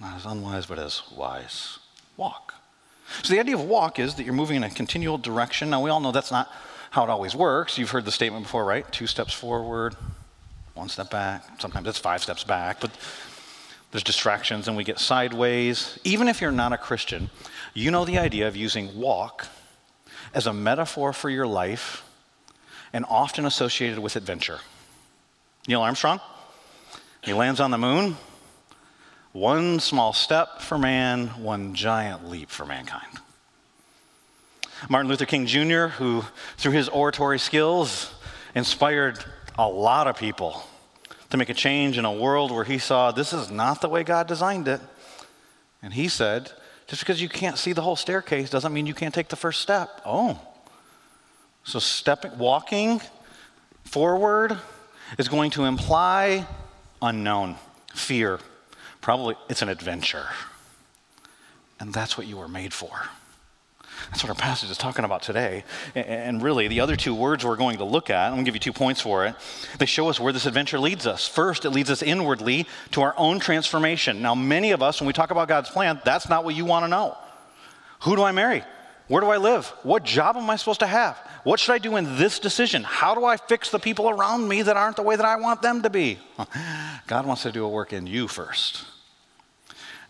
not 0.00 0.18
as 0.18 0.24
unwise, 0.24 0.66
but 0.66 0.78
as 0.78 1.02
wise. 1.16 1.80
Walk. 2.16 2.54
So 3.24 3.34
the 3.34 3.40
idea 3.40 3.56
of 3.56 3.64
walk 3.64 3.98
is 3.98 4.14
that 4.14 4.22
you're 4.22 4.34
moving 4.34 4.58
in 4.58 4.62
a 4.62 4.70
continual 4.70 5.18
direction. 5.18 5.70
Now, 5.70 5.82
we 5.82 5.90
all 5.90 5.98
know 5.98 6.12
that's 6.12 6.30
not 6.30 6.48
how 6.92 7.02
it 7.02 7.10
always 7.10 7.34
works. 7.34 7.78
You've 7.78 7.90
heard 7.90 8.04
the 8.04 8.12
statement 8.12 8.44
before, 8.44 8.64
right? 8.64 8.86
Two 8.92 9.08
steps 9.08 9.32
forward, 9.32 9.96
one 10.74 10.88
step 10.88 11.10
back. 11.10 11.60
Sometimes 11.60 11.88
it's 11.88 11.98
five 11.98 12.22
steps 12.22 12.44
back, 12.44 12.78
but 12.78 12.92
there's 13.90 14.04
distractions 14.04 14.68
and 14.68 14.76
we 14.76 14.84
get 14.84 15.00
sideways. 15.00 15.98
Even 16.04 16.28
if 16.28 16.40
you're 16.40 16.52
not 16.52 16.72
a 16.72 16.78
Christian, 16.78 17.30
you 17.74 17.90
know 17.90 18.04
the 18.04 18.18
idea 18.18 18.48
of 18.48 18.56
using 18.56 18.98
walk 18.98 19.46
as 20.34 20.46
a 20.46 20.52
metaphor 20.52 21.12
for 21.12 21.30
your 21.30 21.46
life 21.46 22.04
and 22.92 23.04
often 23.08 23.44
associated 23.46 23.98
with 23.98 24.16
adventure. 24.16 24.58
Neil 25.66 25.80
Armstrong, 25.80 26.20
he 27.22 27.32
lands 27.32 27.60
on 27.60 27.70
the 27.70 27.78
moon. 27.78 28.16
One 29.32 29.80
small 29.80 30.12
step 30.12 30.60
for 30.60 30.76
man, 30.76 31.28
one 31.42 31.74
giant 31.74 32.28
leap 32.28 32.50
for 32.50 32.66
mankind. 32.66 33.18
Martin 34.88 35.08
Luther 35.08 35.26
King 35.26 35.46
Jr., 35.46 35.86
who 35.86 36.24
through 36.56 36.72
his 36.72 36.88
oratory 36.88 37.38
skills 37.38 38.12
inspired 38.54 39.24
a 39.56 39.68
lot 39.68 40.06
of 40.06 40.18
people 40.18 40.64
to 41.30 41.36
make 41.36 41.48
a 41.48 41.54
change 41.54 41.96
in 41.96 42.04
a 42.04 42.12
world 42.12 42.50
where 42.50 42.64
he 42.64 42.78
saw 42.78 43.10
this 43.10 43.32
is 43.32 43.50
not 43.50 43.80
the 43.80 43.88
way 43.88 44.02
God 44.02 44.26
designed 44.26 44.68
it. 44.68 44.80
And 45.82 45.94
he 45.94 46.08
said, 46.08 46.52
just 46.92 47.00
because 47.00 47.22
you 47.22 47.28
can't 47.30 47.56
see 47.56 47.72
the 47.72 47.80
whole 47.80 47.96
staircase 47.96 48.50
doesn't 48.50 48.70
mean 48.70 48.84
you 48.84 48.92
can't 48.92 49.14
take 49.14 49.28
the 49.28 49.36
first 49.36 49.62
step. 49.62 50.02
Oh, 50.04 50.38
so, 51.64 51.78
stepping, 51.78 52.36
walking 52.36 53.00
forward 53.84 54.58
is 55.16 55.26
going 55.26 55.52
to 55.52 55.64
imply 55.64 56.46
unknown, 57.00 57.56
fear. 57.94 58.40
Probably 59.00 59.36
it's 59.48 59.62
an 59.62 59.70
adventure. 59.70 60.26
And 61.80 61.94
that's 61.94 62.18
what 62.18 62.26
you 62.26 62.36
were 62.36 62.46
made 62.46 62.74
for. 62.74 62.90
That's 64.10 64.22
what 64.22 64.30
our 64.30 64.34
passage 64.34 64.70
is 64.70 64.78
talking 64.78 65.04
about 65.04 65.22
today. 65.22 65.64
And 65.94 66.42
really, 66.42 66.68
the 66.68 66.80
other 66.80 66.96
two 66.96 67.14
words 67.14 67.44
we're 67.44 67.56
going 67.56 67.78
to 67.78 67.84
look 67.84 68.10
at, 68.10 68.26
I'm 68.26 68.32
going 68.32 68.44
to 68.44 68.48
give 68.48 68.54
you 68.54 68.60
two 68.60 68.72
points 68.72 69.00
for 69.00 69.26
it. 69.26 69.34
They 69.78 69.86
show 69.86 70.08
us 70.08 70.20
where 70.20 70.32
this 70.32 70.46
adventure 70.46 70.78
leads 70.78 71.06
us. 71.06 71.26
First, 71.26 71.64
it 71.64 71.70
leads 71.70 71.90
us 71.90 72.02
inwardly 72.02 72.66
to 72.92 73.02
our 73.02 73.14
own 73.16 73.40
transformation. 73.40 74.20
Now, 74.20 74.34
many 74.34 74.72
of 74.72 74.82
us, 74.82 75.00
when 75.00 75.06
we 75.06 75.12
talk 75.12 75.30
about 75.30 75.48
God's 75.48 75.70
plan, 75.70 76.00
that's 76.04 76.28
not 76.28 76.44
what 76.44 76.54
you 76.54 76.64
want 76.64 76.84
to 76.84 76.88
know. 76.88 77.16
Who 78.00 78.16
do 78.16 78.22
I 78.22 78.32
marry? 78.32 78.64
Where 79.08 79.20
do 79.20 79.28
I 79.28 79.36
live? 79.36 79.66
What 79.82 80.04
job 80.04 80.36
am 80.36 80.48
I 80.48 80.56
supposed 80.56 80.80
to 80.80 80.86
have? 80.86 81.16
What 81.44 81.60
should 81.60 81.72
I 81.72 81.78
do 81.78 81.96
in 81.96 82.16
this 82.16 82.38
decision? 82.38 82.82
How 82.82 83.14
do 83.14 83.24
I 83.24 83.36
fix 83.36 83.70
the 83.70 83.78
people 83.78 84.08
around 84.08 84.48
me 84.48 84.62
that 84.62 84.76
aren't 84.76 84.96
the 84.96 85.02
way 85.02 85.16
that 85.16 85.26
I 85.26 85.36
want 85.36 85.60
them 85.60 85.82
to 85.82 85.90
be? 85.90 86.18
God 87.06 87.26
wants 87.26 87.42
to 87.42 87.52
do 87.52 87.64
a 87.64 87.68
work 87.68 87.92
in 87.92 88.06
you 88.06 88.28
first. 88.28 88.84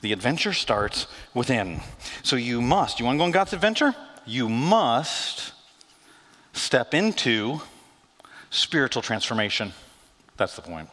The 0.02 0.12
adventure 0.12 0.52
starts 0.52 1.06
within. 1.32 1.80
So 2.22 2.36
you 2.36 2.60
must, 2.60 3.00
you 3.00 3.06
want 3.06 3.16
to 3.16 3.18
go 3.18 3.24
on 3.24 3.30
God's 3.30 3.52
adventure? 3.52 3.94
You 4.26 4.48
must 4.48 5.52
step 6.52 6.92
into 6.92 7.60
spiritual 8.50 9.00
transformation. 9.00 9.72
That's 10.36 10.56
the 10.56 10.62
point. 10.62 10.88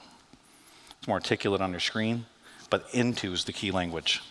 It's 0.99 1.07
more 1.07 1.17
articulate 1.17 1.61
on 1.61 1.71
your 1.71 1.79
screen, 1.79 2.25
but 2.69 2.85
into 2.93 3.33
is 3.33 3.45
the 3.45 3.53
key 3.53 3.71
language. 3.71 4.21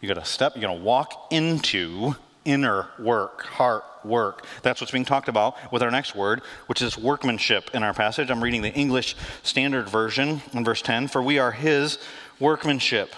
You 0.00 0.08
got 0.08 0.14
to 0.14 0.24
step, 0.24 0.54
you're 0.54 0.62
going 0.62 0.78
to 0.78 0.84
walk 0.84 1.28
into 1.30 2.14
inner 2.44 2.88
work, 2.98 3.42
heart 3.42 3.84
work. 4.04 4.46
That's 4.62 4.80
what's 4.80 4.92
being 4.92 5.04
talked 5.04 5.28
about 5.28 5.72
with 5.72 5.82
our 5.82 5.90
next 5.90 6.14
word, 6.14 6.42
which 6.66 6.82
is 6.82 6.96
workmanship 6.96 7.70
in 7.74 7.82
our 7.82 7.92
passage. 7.92 8.30
I'm 8.30 8.42
reading 8.42 8.62
the 8.62 8.72
English 8.72 9.16
Standard 9.42 9.88
Version 9.88 10.40
in 10.52 10.64
verse 10.64 10.82
10 10.82 11.08
For 11.08 11.22
we 11.22 11.38
are 11.38 11.52
his 11.52 11.98
workmanship, 12.38 13.14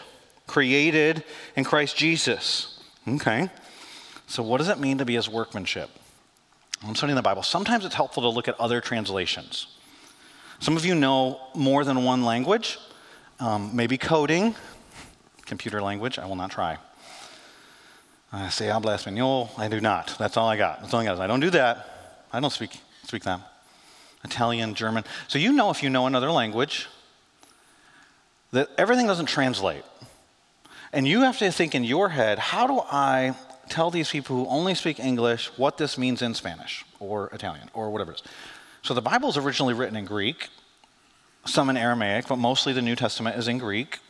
created 0.46 1.24
in 1.56 1.64
Christ 1.64 1.96
Jesus. 1.96 2.80
Okay. 3.06 3.50
So, 4.26 4.42
what 4.42 4.58
does 4.58 4.68
it 4.68 4.78
mean 4.78 4.98
to 4.98 5.04
be 5.04 5.14
his 5.14 5.28
workmanship? 5.28 5.90
I'm 6.86 6.94
studying 6.94 7.16
the 7.16 7.22
Bible. 7.22 7.42
Sometimes 7.42 7.84
it's 7.84 7.94
helpful 7.94 8.22
to 8.22 8.28
look 8.28 8.48
at 8.48 8.58
other 8.58 8.80
translations. 8.80 9.66
Some 10.58 10.76
of 10.76 10.84
you 10.84 10.94
know 10.94 11.40
more 11.54 11.84
than 11.84 12.04
one 12.04 12.24
language, 12.24 12.78
um, 13.40 13.74
maybe 13.74 13.98
coding, 13.98 14.54
computer 15.46 15.82
language. 15.82 16.18
I 16.18 16.26
will 16.26 16.36
not 16.36 16.50
try. 16.50 16.78
I 18.32 18.48
say 18.48 18.68
habla 18.68 18.96
español. 18.96 19.50
I 19.58 19.68
do 19.68 19.80
not. 19.80 20.16
That's 20.18 20.36
all 20.36 20.48
I 20.48 20.56
got. 20.56 20.80
That's 20.80 20.94
all 20.94 21.00
I 21.00 21.04
got. 21.04 21.20
I 21.20 21.26
don't 21.26 21.40
do 21.40 21.50
that. 21.50 22.24
I 22.32 22.40
don't 22.40 22.50
speak 22.50 22.80
speak 23.04 23.24
that. 23.24 23.40
Italian, 24.24 24.74
German. 24.74 25.04
So 25.28 25.38
you 25.38 25.52
know 25.52 25.70
if 25.70 25.82
you 25.82 25.90
know 25.90 26.06
another 26.06 26.30
language 26.30 26.88
that 28.52 28.70
everything 28.78 29.06
doesn't 29.06 29.26
translate. 29.26 29.84
And 30.92 31.08
you 31.08 31.22
have 31.22 31.38
to 31.38 31.50
think 31.50 31.74
in 31.74 31.84
your 31.84 32.10
head, 32.10 32.38
how 32.38 32.66
do 32.66 32.80
I 32.80 33.34
tell 33.68 33.90
these 33.90 34.10
people 34.10 34.36
who 34.36 34.46
only 34.48 34.74
speak 34.74 35.00
English 35.00 35.46
what 35.56 35.78
this 35.78 35.96
means 35.96 36.20
in 36.20 36.34
Spanish 36.34 36.84
or 37.00 37.30
Italian 37.32 37.70
or 37.72 37.90
whatever 37.90 38.12
it 38.12 38.16
is? 38.16 38.22
So 38.82 38.92
the 38.92 39.00
Bible 39.00 39.30
is 39.30 39.36
originally 39.36 39.74
written 39.74 39.96
in 39.96 40.04
Greek, 40.04 40.48
some 41.46 41.70
in 41.70 41.76
Aramaic, 41.76 42.28
but 42.28 42.36
mostly 42.36 42.72
the 42.72 42.82
New 42.82 42.96
Testament 42.96 43.36
is 43.36 43.48
in 43.48 43.58
Greek. 43.58 44.00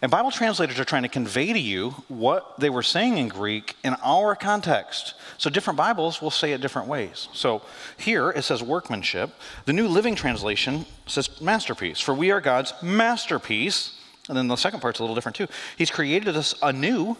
And 0.00 0.10
Bible 0.10 0.30
translators 0.30 0.78
are 0.78 0.84
trying 0.84 1.02
to 1.02 1.08
convey 1.08 1.52
to 1.52 1.58
you 1.58 1.90
what 2.08 2.60
they 2.60 2.70
were 2.70 2.82
saying 2.82 3.18
in 3.18 3.28
Greek 3.28 3.74
in 3.82 3.96
our 4.04 4.36
context. 4.36 5.14
So 5.38 5.50
different 5.50 5.76
Bibles 5.76 6.22
will 6.22 6.30
say 6.30 6.52
it 6.52 6.60
different 6.60 6.88
ways. 6.88 7.28
So 7.32 7.62
here 7.96 8.30
it 8.30 8.42
says 8.42 8.62
workmanship. 8.62 9.30
The 9.64 9.72
New 9.72 9.88
Living 9.88 10.14
Translation 10.14 10.86
says 11.06 11.40
masterpiece, 11.40 12.00
for 12.00 12.14
we 12.14 12.30
are 12.30 12.40
God's 12.40 12.74
masterpiece. 12.82 13.97
And 14.28 14.36
then 14.36 14.48
the 14.48 14.56
second 14.56 14.80
part's 14.80 14.98
a 14.98 15.02
little 15.02 15.14
different 15.14 15.36
too. 15.36 15.48
He's 15.76 15.90
created 15.90 16.36
us 16.36 16.54
anew 16.62 17.16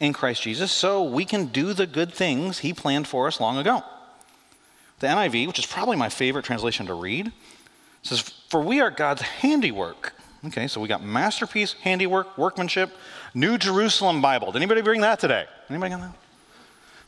in 0.00 0.12
Christ 0.12 0.42
Jesus 0.42 0.70
so 0.72 1.02
we 1.02 1.24
can 1.24 1.46
do 1.46 1.72
the 1.72 1.86
good 1.86 2.12
things 2.12 2.58
he 2.58 2.72
planned 2.72 3.08
for 3.08 3.26
us 3.26 3.40
long 3.40 3.58
ago. 3.58 3.82
The 5.00 5.06
NIV, 5.08 5.46
which 5.46 5.58
is 5.58 5.66
probably 5.66 5.96
my 5.96 6.08
favorite 6.08 6.44
translation 6.44 6.86
to 6.86 6.94
read, 6.94 7.32
says, 8.02 8.20
For 8.48 8.60
we 8.60 8.80
are 8.80 8.90
God's 8.90 9.22
handiwork 9.22 10.14
Okay, 10.46 10.68
so 10.68 10.80
we 10.80 10.88
got 10.88 11.02
masterpiece, 11.02 11.72
handiwork, 11.72 12.36
workmanship, 12.36 12.90
New 13.32 13.56
Jerusalem 13.56 14.20
Bible. 14.20 14.52
Did 14.52 14.58
anybody 14.58 14.82
bring 14.82 15.00
that 15.00 15.18
today? 15.18 15.46
Anybody 15.70 15.90
got 15.90 16.00
that? 16.02 16.14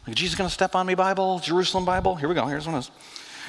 Like, 0.07 0.17
Jesus 0.17 0.39
going 0.39 0.49
to 0.49 0.55
step 0.55 0.75
on 0.75 0.87
me 0.87 0.95
Bible, 0.95 1.39
Jerusalem 1.41 1.85
Bible? 1.85 2.15
Here 2.15 2.29
we 2.29 2.35
go. 2.35 2.47
Here's 2.47 2.67
one 2.67 2.77
of 2.77 2.87
those. 2.87 2.91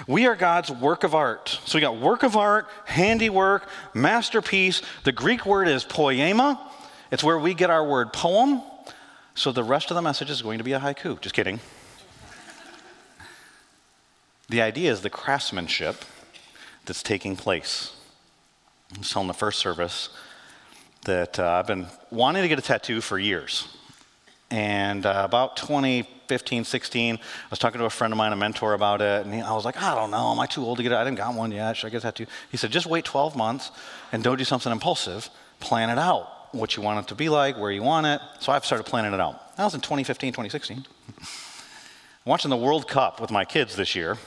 We 0.06 0.28
are 0.28 0.36
God's 0.36 0.70
work 0.70 1.04
of 1.04 1.16
art. 1.16 1.60
So 1.66 1.78
we 1.78 1.82
got 1.82 1.98
work 1.98 2.24
of 2.24 2.36
art, 2.36 2.68
handiwork, 2.86 3.68
masterpiece. 3.94 4.82
The 5.04 5.12
Greek 5.12 5.46
word 5.46 5.68
is 5.68 5.84
poema. 5.84 6.60
It's 7.12 7.24
where 7.24 7.40
we 7.40 7.54
get 7.54 7.70
our 7.70 7.86
word 7.88 8.14
poem. 8.14 8.62
So 9.34 9.52
the 9.52 9.64
rest 9.64 9.90
of 9.90 9.96
the 9.96 10.02
message 10.02 10.30
is 10.30 10.42
going 10.42 10.58
to 10.58 10.64
be 10.64 10.74
a 10.74 10.80
haiku. 10.80 11.20
Just 11.22 11.34
kidding. 11.34 11.60
the 14.50 14.62
idea 14.62 14.92
is 14.92 15.02
the 15.02 15.10
craftsmanship 15.10 16.04
that's 16.86 17.02
taking 17.02 17.36
place. 17.36 17.96
I 18.96 19.00
was 19.00 19.10
telling 19.10 19.28
the 19.28 19.34
first 19.34 19.60
service 19.60 20.10
that 21.06 21.40
uh, 21.40 21.48
I've 21.48 21.68
been 21.68 21.88
wanting 22.12 22.42
to 22.42 22.48
get 22.48 22.60
a 22.60 22.62
tattoo 22.62 23.02
for 23.02 23.18
years. 23.18 23.68
And 24.50 25.06
uh, 25.06 25.22
about 25.26 25.56
2015, 26.28 26.66
16, 26.66 27.16
I 27.16 27.20
was 27.50 27.60
talking 27.60 27.80
to 27.80 27.86
a 27.86 27.90
friend 27.90 28.14
of 28.14 28.18
mine, 28.18 28.34
a 28.34 28.36
mentor, 28.36 28.74
about 28.74 29.02
it. 29.02 29.26
And 29.26 29.34
he, 29.34 29.42
I 29.42 29.54
was 29.54 29.66
like, 29.66 29.82
I 29.82 29.96
don't 29.96 30.12
know. 30.12 30.32
Am 30.32 30.40
I 30.40 30.46
too 30.46 30.64
old 30.64 30.78
to 30.78 30.84
get 30.84 30.92
it? 30.92 30.96
I 30.96 31.04
didn't 31.04 31.18
got 31.18 31.34
one 31.34 31.52
yet. 31.52 31.78
Should 31.78 31.88
I 31.88 31.90
get 31.90 32.00
a 32.00 32.02
tattoo? 32.02 32.26
He 32.52 32.58
said, 32.58 32.72
just 32.72 32.86
wait 32.86 33.06
12 33.06 33.36
months 33.36 33.72
and 34.12 34.24
don't 34.24 34.38
do 34.38 34.44
something 34.44 34.72
impulsive. 34.72 35.30
Plan 35.60 35.90
it 35.90 35.98
out. 35.98 36.54
What 36.54 36.76
you 36.76 36.84
want 36.84 37.00
it 37.00 37.08
to 37.10 37.16
be 37.16 37.30
like, 37.30 37.58
where 37.58 37.72
you 37.72 37.84
want 37.84 38.08
it. 38.08 38.22
So 38.40 38.52
I've 38.52 38.66
started 38.66 38.84
planning 38.84 39.14
it 39.14 39.20
out. 39.20 39.56
That 39.58 39.64
was 39.64 39.74
in 39.74 39.82
2015, 39.82 40.34
2016. 40.34 40.86
watching 42.26 42.50
the 42.50 42.58
World 42.58 42.88
Cup 42.88 43.22
with 43.22 43.32
my 43.32 43.46
kids 43.46 43.76
this 43.76 43.96
year. 43.96 44.18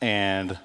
And 0.00 0.58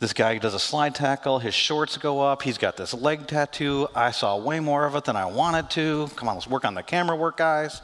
this 0.00 0.12
guy 0.12 0.38
does 0.38 0.54
a 0.54 0.58
slide 0.58 0.94
tackle, 0.94 1.38
his 1.38 1.54
shorts 1.54 1.96
go 1.96 2.20
up, 2.20 2.42
he's 2.42 2.58
got 2.58 2.76
this 2.76 2.92
leg 2.92 3.26
tattoo. 3.26 3.88
I 3.94 4.10
saw 4.10 4.36
way 4.36 4.60
more 4.60 4.84
of 4.84 4.96
it 4.96 5.04
than 5.04 5.16
I 5.16 5.26
wanted 5.26 5.70
to. 5.70 6.10
Come 6.16 6.28
on, 6.28 6.34
let's 6.34 6.46
work 6.46 6.64
on 6.64 6.74
the 6.74 6.82
camera 6.82 7.16
work, 7.16 7.36
guys. 7.36 7.80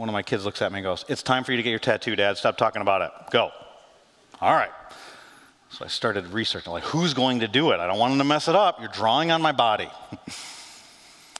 One 0.00 0.08
of 0.08 0.14
my 0.14 0.22
kids 0.22 0.46
looks 0.46 0.62
at 0.62 0.72
me 0.72 0.78
and 0.78 0.84
goes, 0.84 1.04
It's 1.08 1.22
time 1.22 1.44
for 1.44 1.52
you 1.52 1.58
to 1.58 1.62
get 1.62 1.68
your 1.68 1.78
tattoo, 1.78 2.16
Dad. 2.16 2.38
Stop 2.38 2.56
talking 2.56 2.80
about 2.80 3.02
it. 3.02 3.10
Go. 3.30 3.50
All 4.40 4.54
right. 4.54 4.70
So 5.68 5.84
I 5.84 5.88
started 5.88 6.28
researching, 6.28 6.72
like, 6.72 6.84
who's 6.84 7.12
going 7.12 7.40
to 7.40 7.48
do 7.48 7.72
it? 7.72 7.80
I 7.80 7.86
don't 7.86 7.98
want 7.98 8.14
him 8.14 8.18
to 8.18 8.24
mess 8.24 8.48
it 8.48 8.54
up. 8.54 8.80
You're 8.80 8.88
drawing 8.88 9.30
on 9.30 9.42
my 9.42 9.52
body. 9.52 9.90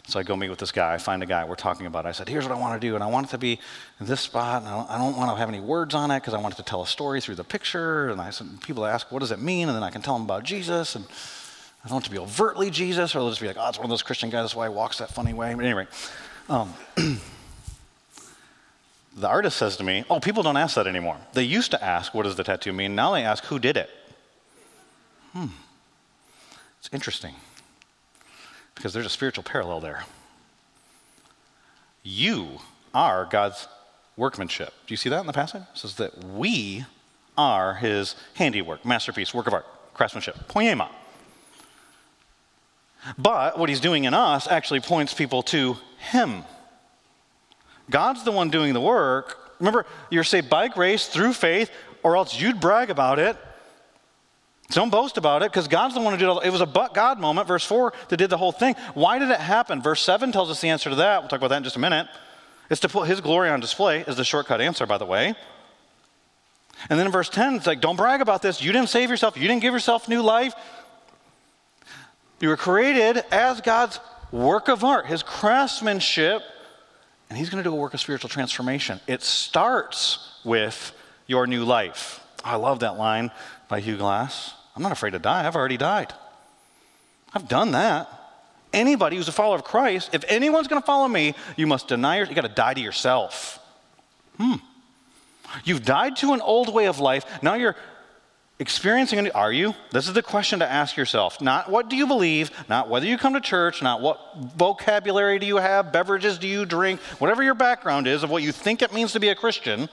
So 0.06 0.18
I 0.18 0.24
go 0.24 0.34
meet 0.34 0.50
with 0.50 0.58
this 0.58 0.72
guy. 0.72 0.92
I 0.92 0.98
find 0.98 1.22
a 1.22 1.26
guy. 1.26 1.44
We're 1.44 1.54
talking 1.54 1.86
about 1.86 2.04
it. 2.04 2.08
I 2.08 2.12
said, 2.12 2.28
here's 2.28 2.42
what 2.42 2.52
I 2.52 2.58
want 2.58 2.80
to 2.80 2.84
do. 2.84 2.96
And 2.96 3.04
I 3.04 3.06
want 3.06 3.28
it 3.28 3.30
to 3.30 3.38
be 3.38 3.60
in 4.00 4.06
this 4.06 4.20
spot. 4.20 4.62
And 4.62 4.68
I 4.68 4.98
don't, 4.98 5.16
want 5.16 5.30
to 5.30 5.36
have 5.36 5.48
any 5.48 5.60
words 5.60 5.94
on 5.94 6.10
it 6.10 6.18
because 6.18 6.34
I 6.34 6.40
want 6.40 6.54
it 6.54 6.56
to 6.56 6.64
tell 6.64 6.82
a 6.82 6.86
story 6.88 7.20
through 7.20 7.36
the 7.36 7.44
picture. 7.44 8.08
And 8.08 8.20
I 8.20 8.30
said, 8.30 8.48
people 8.60 8.84
ask, 8.84 9.12
what 9.12 9.20
does 9.20 9.30
it 9.30 9.40
mean? 9.40 9.68
And 9.68 9.76
then 9.76 9.84
I 9.84 9.90
can 9.90 10.02
tell 10.02 10.14
them 10.14 10.24
about 10.24 10.42
Jesus. 10.42 10.96
And 10.96 11.04
I 11.84 11.88
don't 11.88 11.92
want 11.92 12.06
to 12.06 12.10
be 12.10 12.18
overtly 12.18 12.70
Jesus, 12.70 13.14
or 13.14 13.20
they'll 13.20 13.28
just 13.28 13.40
be 13.40 13.46
like, 13.46 13.56
oh, 13.56 13.68
it's 13.68 13.78
one 13.78 13.84
of 13.84 13.90
those 13.90 14.02
Christian 14.02 14.30
guys. 14.30 14.42
That's 14.42 14.56
why 14.56 14.68
he 14.68 14.74
walks 14.74 14.98
that 14.98 15.12
funny 15.12 15.32
way. 15.32 15.54
But 15.54 15.64
anyway, 15.64 15.86
um, 16.48 16.74
the 19.16 19.28
artist 19.28 19.56
says 19.56 19.76
to 19.76 19.84
me, 19.84 20.04
oh, 20.08 20.20
people 20.20 20.42
don't 20.42 20.56
ask 20.56 20.76
that 20.76 20.86
anymore. 20.86 21.16
They 21.32 21.42
used 21.42 21.70
to 21.72 21.82
ask, 21.82 22.14
what 22.14 22.22
does 22.22 22.36
the 22.36 22.44
tattoo 22.44 22.72
mean? 22.72 22.94
Now 22.94 23.12
they 23.12 23.24
ask, 23.24 23.44
who 23.44 23.58
did 23.58 23.76
it? 23.76 23.90
Hmm. 25.32 25.46
It's 26.78 26.88
interesting 26.92 27.34
because 28.74 28.92
there's 28.92 29.06
a 29.06 29.10
spiritual 29.10 29.44
parallel 29.44 29.80
there. 29.80 30.04
You 32.02 32.60
are 32.94 33.26
God's 33.26 33.68
workmanship. 34.16 34.72
Do 34.86 34.92
you 34.92 34.96
see 34.96 35.10
that 35.10 35.20
in 35.20 35.26
the 35.26 35.32
passage? 35.32 35.62
It 35.62 35.78
says 35.78 35.96
that 35.96 36.24
we 36.24 36.86
are 37.36 37.74
his 37.74 38.16
handiwork, 38.34 38.84
masterpiece, 38.84 39.34
work 39.34 39.46
of 39.46 39.54
art, 39.54 39.66
craftsmanship, 39.94 40.48
poema. 40.48 40.90
But 43.18 43.58
what 43.58 43.68
he's 43.68 43.80
doing 43.80 44.04
in 44.04 44.14
us 44.14 44.46
actually 44.48 44.80
points 44.80 45.14
people 45.14 45.42
to 45.44 45.76
him. 45.98 46.44
God's 47.90 48.24
the 48.24 48.32
one 48.32 48.50
doing 48.50 48.72
the 48.72 48.80
work. 48.80 49.36
Remember, 49.58 49.84
you're 50.08 50.24
saved 50.24 50.48
by 50.48 50.68
grace 50.68 51.06
through 51.06 51.34
faith, 51.34 51.70
or 52.02 52.16
else 52.16 52.40
you'd 52.40 52.60
brag 52.60 52.88
about 52.90 53.18
it. 53.18 53.36
Don't 54.70 54.90
boast 54.90 55.18
about 55.18 55.42
it 55.42 55.50
because 55.50 55.66
God's 55.66 55.94
the 55.94 56.00
one 56.00 56.12
who 56.12 56.18
did 56.18 56.28
it. 56.30 56.46
It 56.46 56.50
was 56.50 56.60
a 56.60 56.66
but 56.66 56.94
God 56.94 57.18
moment, 57.18 57.48
verse 57.48 57.64
4, 57.64 57.92
that 58.08 58.16
did 58.16 58.30
the 58.30 58.38
whole 58.38 58.52
thing. 58.52 58.76
Why 58.94 59.18
did 59.18 59.30
it 59.30 59.40
happen? 59.40 59.82
Verse 59.82 60.00
7 60.00 60.30
tells 60.30 60.48
us 60.48 60.60
the 60.60 60.68
answer 60.68 60.90
to 60.90 60.96
that. 60.96 61.20
We'll 61.20 61.28
talk 61.28 61.40
about 61.40 61.48
that 61.48 61.58
in 61.58 61.64
just 61.64 61.76
a 61.76 61.80
minute. 61.80 62.06
It's 62.70 62.80
to 62.82 62.88
put 62.88 63.08
his 63.08 63.20
glory 63.20 63.50
on 63.50 63.58
display, 63.58 64.00
is 64.02 64.16
the 64.16 64.24
shortcut 64.24 64.60
answer, 64.60 64.86
by 64.86 64.96
the 64.96 65.06
way. 65.06 65.34
And 66.88 66.98
then 66.98 67.06
in 67.06 67.12
verse 67.12 67.28
10, 67.28 67.56
it's 67.56 67.66
like, 67.66 67.80
don't 67.80 67.96
brag 67.96 68.20
about 68.20 68.42
this. 68.42 68.62
You 68.62 68.70
didn't 68.70 68.88
save 68.88 69.10
yourself, 69.10 69.36
you 69.36 69.48
didn't 69.48 69.62
give 69.62 69.74
yourself 69.74 70.08
new 70.08 70.22
life. 70.22 70.54
You 72.38 72.48
were 72.48 72.56
created 72.56 73.24
as 73.32 73.60
God's 73.60 73.98
work 74.30 74.68
of 74.68 74.84
art, 74.84 75.06
his 75.06 75.22
craftsmanship, 75.22 76.42
and 77.30 77.38
he's 77.38 77.48
going 77.48 77.62
to 77.62 77.70
do 77.70 77.72
a 77.72 77.78
work 77.78 77.94
of 77.94 78.00
spiritual 78.00 78.28
transformation. 78.28 79.00
It 79.06 79.22
starts 79.22 80.36
with 80.44 80.92
your 81.28 81.46
new 81.46 81.64
life. 81.64 82.20
I 82.44 82.56
love 82.56 82.80
that 82.80 82.98
line 82.98 83.30
by 83.68 83.80
Hugh 83.80 83.96
Glass. 83.96 84.52
I'm 84.74 84.82
not 84.82 84.92
afraid 84.92 85.12
to 85.12 85.20
die. 85.20 85.46
I've 85.46 85.56
already 85.56 85.76
died. 85.76 86.12
I've 87.32 87.48
done 87.48 87.70
that. 87.70 88.08
Anybody 88.72 89.16
who's 89.16 89.28
a 89.28 89.32
follower 89.32 89.56
of 89.56 89.64
Christ, 89.64 90.10
if 90.12 90.24
anyone's 90.28 90.66
going 90.66 90.82
to 90.82 90.86
follow 90.86 91.06
me, 91.08 91.34
you 91.56 91.66
must 91.66 91.86
deny 91.88 92.18
your, 92.18 92.26
you 92.26 92.34
got 92.34 92.42
to 92.42 92.48
die 92.48 92.74
to 92.74 92.80
yourself. 92.80 93.58
Hmm. 94.36 94.54
You've 95.64 95.84
died 95.84 96.16
to 96.16 96.32
an 96.32 96.40
old 96.40 96.72
way 96.72 96.86
of 96.86 96.98
life. 96.98 97.24
Now 97.42 97.54
you're 97.54 97.76
experiencing 98.60 99.26
a 99.26 99.30
are 99.32 99.50
you? 99.50 99.74
This 99.90 100.06
is 100.06 100.12
the 100.12 100.22
question 100.22 100.58
to 100.60 100.70
ask 100.70 100.96
yourself. 100.96 101.40
Not 101.40 101.70
what 101.70 101.88
do 101.88 101.96
you 101.96 102.06
believe, 102.06 102.50
not 102.68 102.88
whether 102.88 103.06
you 103.06 103.16
come 103.16 103.32
to 103.32 103.40
church, 103.40 103.82
not 103.82 104.02
what 104.02 104.20
vocabulary 104.54 105.38
do 105.38 105.46
you 105.46 105.56
have, 105.56 105.92
beverages 105.92 106.38
do 106.38 106.46
you 106.46 106.66
drink, 106.66 107.00
whatever 107.18 107.42
your 107.42 107.54
background 107.54 108.06
is 108.06 108.22
of 108.22 108.30
what 108.30 108.42
you 108.42 108.52
think 108.52 108.82
it 108.82 108.92
means 108.92 109.12
to 109.12 109.20
be 109.20 109.30
a 109.30 109.34
Christian. 109.34 109.88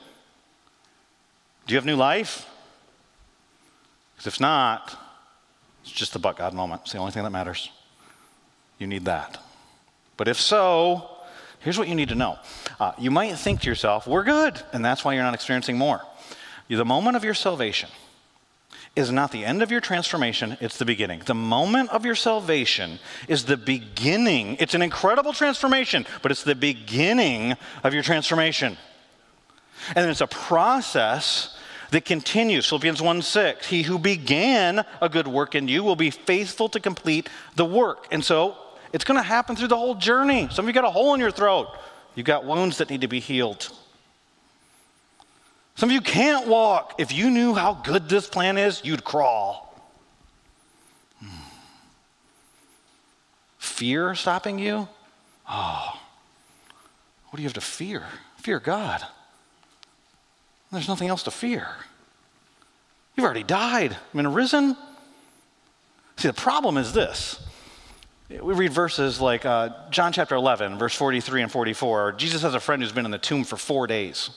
Do 1.66 1.74
you 1.74 1.78
have 1.78 1.86
new 1.86 1.96
life? 1.96 2.46
Because 4.14 4.28
if 4.28 4.40
not, 4.40 4.96
it's 5.82 5.92
just 5.92 6.12
the 6.12 6.20
but 6.20 6.36
God 6.36 6.54
moment. 6.54 6.82
It's 6.84 6.92
the 6.92 6.98
only 6.98 7.14
thing 7.14 7.24
that 7.24 7.32
matters. 7.32 7.72
You 8.80 8.88
need 8.88 9.06
that. 9.06 9.38
But 10.18 10.28
if 10.28 10.40
so, 10.40 11.10
here's 11.60 11.78
what 11.78 11.88
you 11.88 11.96
need 11.96 12.10
to 12.10 12.16
know. 12.16 12.38
Uh, 12.80 12.92
you 13.00 13.12
might 13.12 13.34
think 13.38 13.62
to 13.62 13.70
yourself, 13.70 14.08
we're 14.08 14.24
good, 14.26 14.62
and 14.74 14.84
that's 14.84 15.06
why 15.06 15.14
you're 15.14 15.24
not 15.24 15.34
experiencing 15.34 15.78
more. 15.78 16.02
The 16.68 16.84
moment 16.84 17.16
of 17.16 17.24
your 17.24 17.34
salvation 17.34 17.90
is 18.98 19.12
not 19.12 19.32
the 19.32 19.46
end 19.46 19.62
of 19.62 19.70
your 19.70 19.80
transformation, 19.80 20.58
it's 20.60 20.78
the 20.78 20.86
beginning. 20.86 21.22
The 21.26 21.36
moment 21.36 21.92
of 21.92 22.04
your 22.04 22.16
salvation 22.16 23.00
is 23.28 23.46
the 23.46 23.56
beginning. 23.56 24.58
It's 24.60 24.74
an 24.74 24.82
incredible 24.82 25.34
transformation, 25.34 26.06
but 26.22 26.32
it's 26.32 26.44
the 26.44 26.56
beginning 26.56 27.56
of 27.84 27.94
your 27.94 28.02
transformation. 28.02 28.76
And 29.96 30.10
it's 30.10 30.22
a 30.22 30.28
process 30.28 31.56
that 31.92 32.06
continues. 32.06 32.68
Philippians 32.68 33.02
1 33.02 33.22
6. 33.22 33.68
He 33.68 33.84
who 33.84 34.00
began 34.00 34.84
a 35.00 35.08
good 35.08 35.28
work 35.28 35.54
in 35.54 35.68
you 35.68 35.84
will 35.84 35.96
be 35.96 36.10
faithful 36.10 36.68
to 36.70 36.80
complete 36.80 37.30
the 37.56 37.66
work. 37.66 38.08
And 38.12 38.26
so 38.26 38.58
it's 38.92 39.06
going 39.06 39.20
to 39.20 39.24
happen 39.24 39.56
through 39.56 39.70
the 39.70 39.78
whole 39.78 39.96
journey. 39.96 40.50
Some 40.52 40.66
of 40.66 40.70
you 40.70 40.74
got 40.74 40.86
a 40.86 40.92
hole 40.92 41.14
in 41.14 41.20
your 41.20 41.32
throat, 41.32 41.68
you've 42.16 42.26
got 42.26 42.46
wounds 42.46 42.80
that 42.80 42.90
need 42.90 43.02
to 43.02 43.08
be 43.08 43.20
healed. 43.20 43.72
Some 45.78 45.90
of 45.90 45.94
you 45.94 46.02
can't 46.02 46.48
walk. 46.48 46.96
If 46.98 47.14
you 47.14 47.30
knew 47.30 47.54
how 47.54 47.76
good 47.76 48.10
this 48.10 48.28
plan 48.28 48.58
is, 48.58 48.82
you'd 48.84 49.04
crawl. 49.04 49.80
Hmm. 51.20 51.28
Fear 53.60 54.16
stopping 54.16 54.58
you? 54.58 54.88
Oh, 55.48 56.00
what 57.30 57.38
do 57.38 57.44
you 57.44 57.48
have 57.48 57.54
to 57.54 57.62
fear? 57.62 58.04
Fear 58.38 58.60
God. 58.60 59.06
There's 60.72 60.88
nothing 60.88 61.10
else 61.10 61.22
to 61.24 61.32
fear. 61.32 61.68
You've 63.16 63.24
already 63.24 63.44
died. 63.44 63.96
Mean, 64.14 64.28
risen. 64.28 64.76
See, 66.18 66.28
the 66.28 66.34
problem 66.34 66.78
is 66.78 66.92
this. 66.92 67.40
We 68.30 68.56
read 68.56 68.74
verses 68.74 69.22
like 69.22 69.46
uh, 69.46 69.70
John 69.92 70.12
chapter 70.12 70.34
11, 70.34 70.80
verse 70.80 70.96
43 70.96 71.44
and 71.44 71.52
44. 71.52 72.14
Jesus 72.14 72.42
has 72.42 72.56
a 72.56 72.60
friend 72.60 72.82
who's 72.82 72.92
been 72.92 73.06
in 73.06 73.12
the 73.12 73.20
tomb 73.20 73.44
for 73.44 73.58
four 73.58 73.86
days. 73.86 74.32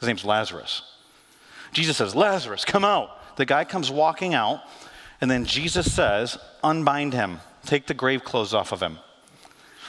His 0.00 0.06
name's 0.06 0.24
Lazarus. 0.24 0.82
Jesus 1.72 1.96
says, 1.96 2.14
Lazarus, 2.14 2.64
come 2.64 2.84
out. 2.84 3.10
The 3.36 3.44
guy 3.44 3.64
comes 3.64 3.90
walking 3.90 4.34
out, 4.34 4.62
and 5.20 5.30
then 5.30 5.44
Jesus 5.44 5.92
says, 5.92 6.38
Unbind 6.62 7.12
him, 7.12 7.40
take 7.64 7.86
the 7.86 7.94
grave 7.94 8.24
clothes 8.24 8.54
off 8.54 8.72
of 8.72 8.82
him. 8.82 8.98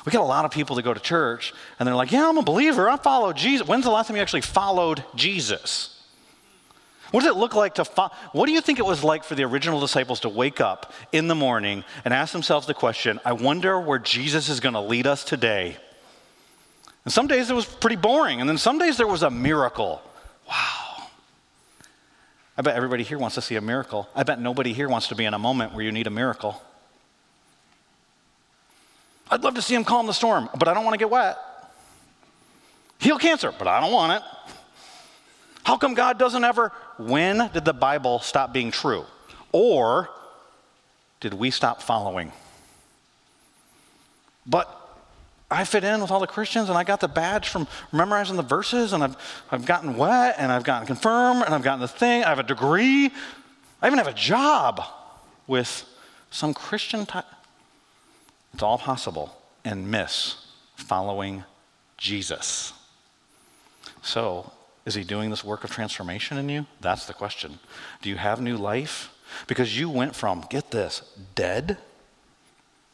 We 0.05 0.11
get 0.11 0.21
a 0.21 0.23
lot 0.23 0.45
of 0.45 0.51
people 0.51 0.75
that 0.75 0.83
go 0.83 0.93
to 0.93 0.99
church 0.99 1.53
and 1.77 1.85
they're 1.85 1.95
like, 1.95 2.11
Yeah, 2.11 2.29
I'm 2.29 2.37
a 2.37 2.43
believer. 2.43 2.89
I 2.89 2.97
follow 2.97 3.33
Jesus. 3.33 3.67
When's 3.67 3.83
the 3.83 3.91
last 3.91 4.07
time 4.07 4.15
you 4.15 4.21
actually 4.21 4.41
followed 4.41 5.03
Jesus? 5.15 5.95
What 7.11 7.21
does 7.21 7.35
it 7.35 7.37
look 7.37 7.55
like 7.55 7.75
to 7.75 7.85
follow? 7.85 8.11
What 8.33 8.45
do 8.45 8.51
you 8.51 8.61
think 8.61 8.79
it 8.79 8.85
was 8.85 9.03
like 9.03 9.23
for 9.23 9.35
the 9.35 9.43
original 9.43 9.79
disciples 9.79 10.19
to 10.21 10.29
wake 10.29 10.61
up 10.61 10.93
in 11.11 11.27
the 11.27 11.35
morning 11.35 11.83
and 12.05 12.13
ask 12.13 12.33
themselves 12.33 12.67
the 12.67 12.73
question, 12.73 13.19
I 13.25 13.33
wonder 13.33 13.79
where 13.79 13.99
Jesus 13.99 14.47
is 14.47 14.59
going 14.59 14.73
to 14.73 14.81
lead 14.81 15.07
us 15.07 15.23
today? 15.23 15.77
And 17.09 17.13
some 17.15 17.25
days 17.25 17.49
it 17.49 17.55
was 17.55 17.65
pretty 17.65 17.95
boring, 17.95 18.39
and 18.39 18.47
then 18.47 18.59
some 18.59 18.77
days 18.77 18.97
there 18.97 19.07
was 19.07 19.23
a 19.23 19.31
miracle. 19.31 19.99
Wow. 20.47 21.07
I 22.55 22.61
bet 22.61 22.75
everybody 22.75 23.01
here 23.01 23.17
wants 23.17 23.33
to 23.33 23.41
see 23.41 23.55
a 23.55 23.61
miracle. 23.61 24.07
I 24.15 24.21
bet 24.21 24.39
nobody 24.39 24.73
here 24.73 24.87
wants 24.87 25.07
to 25.07 25.15
be 25.15 25.25
in 25.25 25.33
a 25.33 25.39
moment 25.39 25.73
where 25.73 25.83
you 25.83 25.91
need 25.91 26.05
a 26.05 26.11
miracle. 26.11 26.61
I'd 29.31 29.41
love 29.41 29.55
to 29.55 29.61
see 29.63 29.73
him 29.73 29.83
calm 29.83 30.05
the 30.05 30.13
storm, 30.13 30.51
but 30.55 30.67
I 30.67 30.75
don't 30.75 30.85
want 30.85 30.93
to 30.93 30.99
get 30.99 31.09
wet. 31.09 31.39
Heal 32.99 33.17
cancer, 33.17 33.51
but 33.57 33.67
I 33.67 33.79
don't 33.81 33.91
want 33.91 34.13
it. 34.13 34.53
How 35.63 35.77
come 35.77 35.95
God 35.95 36.19
doesn't 36.19 36.43
ever? 36.43 36.71
When 36.99 37.49
did 37.55 37.65
the 37.65 37.73
Bible 37.73 38.19
stop 38.19 38.53
being 38.53 38.69
true? 38.69 39.03
Or 39.51 40.11
did 41.21 41.33
we 41.33 41.49
stop 41.49 41.81
following? 41.81 42.31
But 44.45 44.78
I 45.51 45.63
fit 45.63 45.83
in 45.83 46.01
with 46.01 46.11
all 46.11 46.19
the 46.19 46.27
Christians 46.27 46.69
and 46.69 46.77
I 46.77 46.83
got 46.83 46.99
the 46.99 47.07
badge 47.07 47.49
from 47.49 47.67
memorizing 47.91 48.35
the 48.35 48.43
verses 48.43 48.93
and 48.93 49.03
I've, 49.03 49.17
I've 49.51 49.65
gotten 49.65 49.97
wet 49.97 50.35
and 50.37 50.51
I've 50.51 50.63
gotten 50.63 50.85
confirmed 50.85 51.43
and 51.43 51.55
I've 51.55 51.63
gotten 51.63 51.79
the 51.79 51.87
thing. 51.87 52.23
I 52.23 52.29
have 52.29 52.39
a 52.39 52.43
degree. 52.43 53.09
I 53.81 53.87
even 53.87 53.97
have 53.97 54.07
a 54.07 54.13
job 54.13 54.83
with 55.47 55.85
some 56.29 56.53
Christian 56.53 57.05
type. 57.05 57.25
It's 58.53 58.61
all 58.61 58.77
possible 58.77 59.35
and 59.65 59.89
miss 59.89 60.45
following 60.75 61.43
Jesus. 61.97 62.73
So, 64.01 64.51
is 64.85 64.95
he 64.95 65.03
doing 65.03 65.29
this 65.29 65.43
work 65.43 65.63
of 65.63 65.71
transformation 65.71 66.37
in 66.37 66.49
you? 66.49 66.65
That's 66.79 67.05
the 67.05 67.13
question. 67.13 67.59
Do 68.01 68.09
you 68.09 68.15
have 68.15 68.41
new 68.41 68.57
life? 68.57 69.11
Because 69.47 69.77
you 69.77 69.89
went 69.89 70.15
from, 70.15 70.45
get 70.49 70.71
this, 70.71 71.01
dead, 71.35 71.77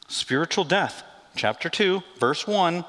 spiritual 0.07 0.63
death, 0.63 1.03
chapter 1.35 1.69
2, 1.69 2.01
verse 2.19 2.47
1. 2.47 2.85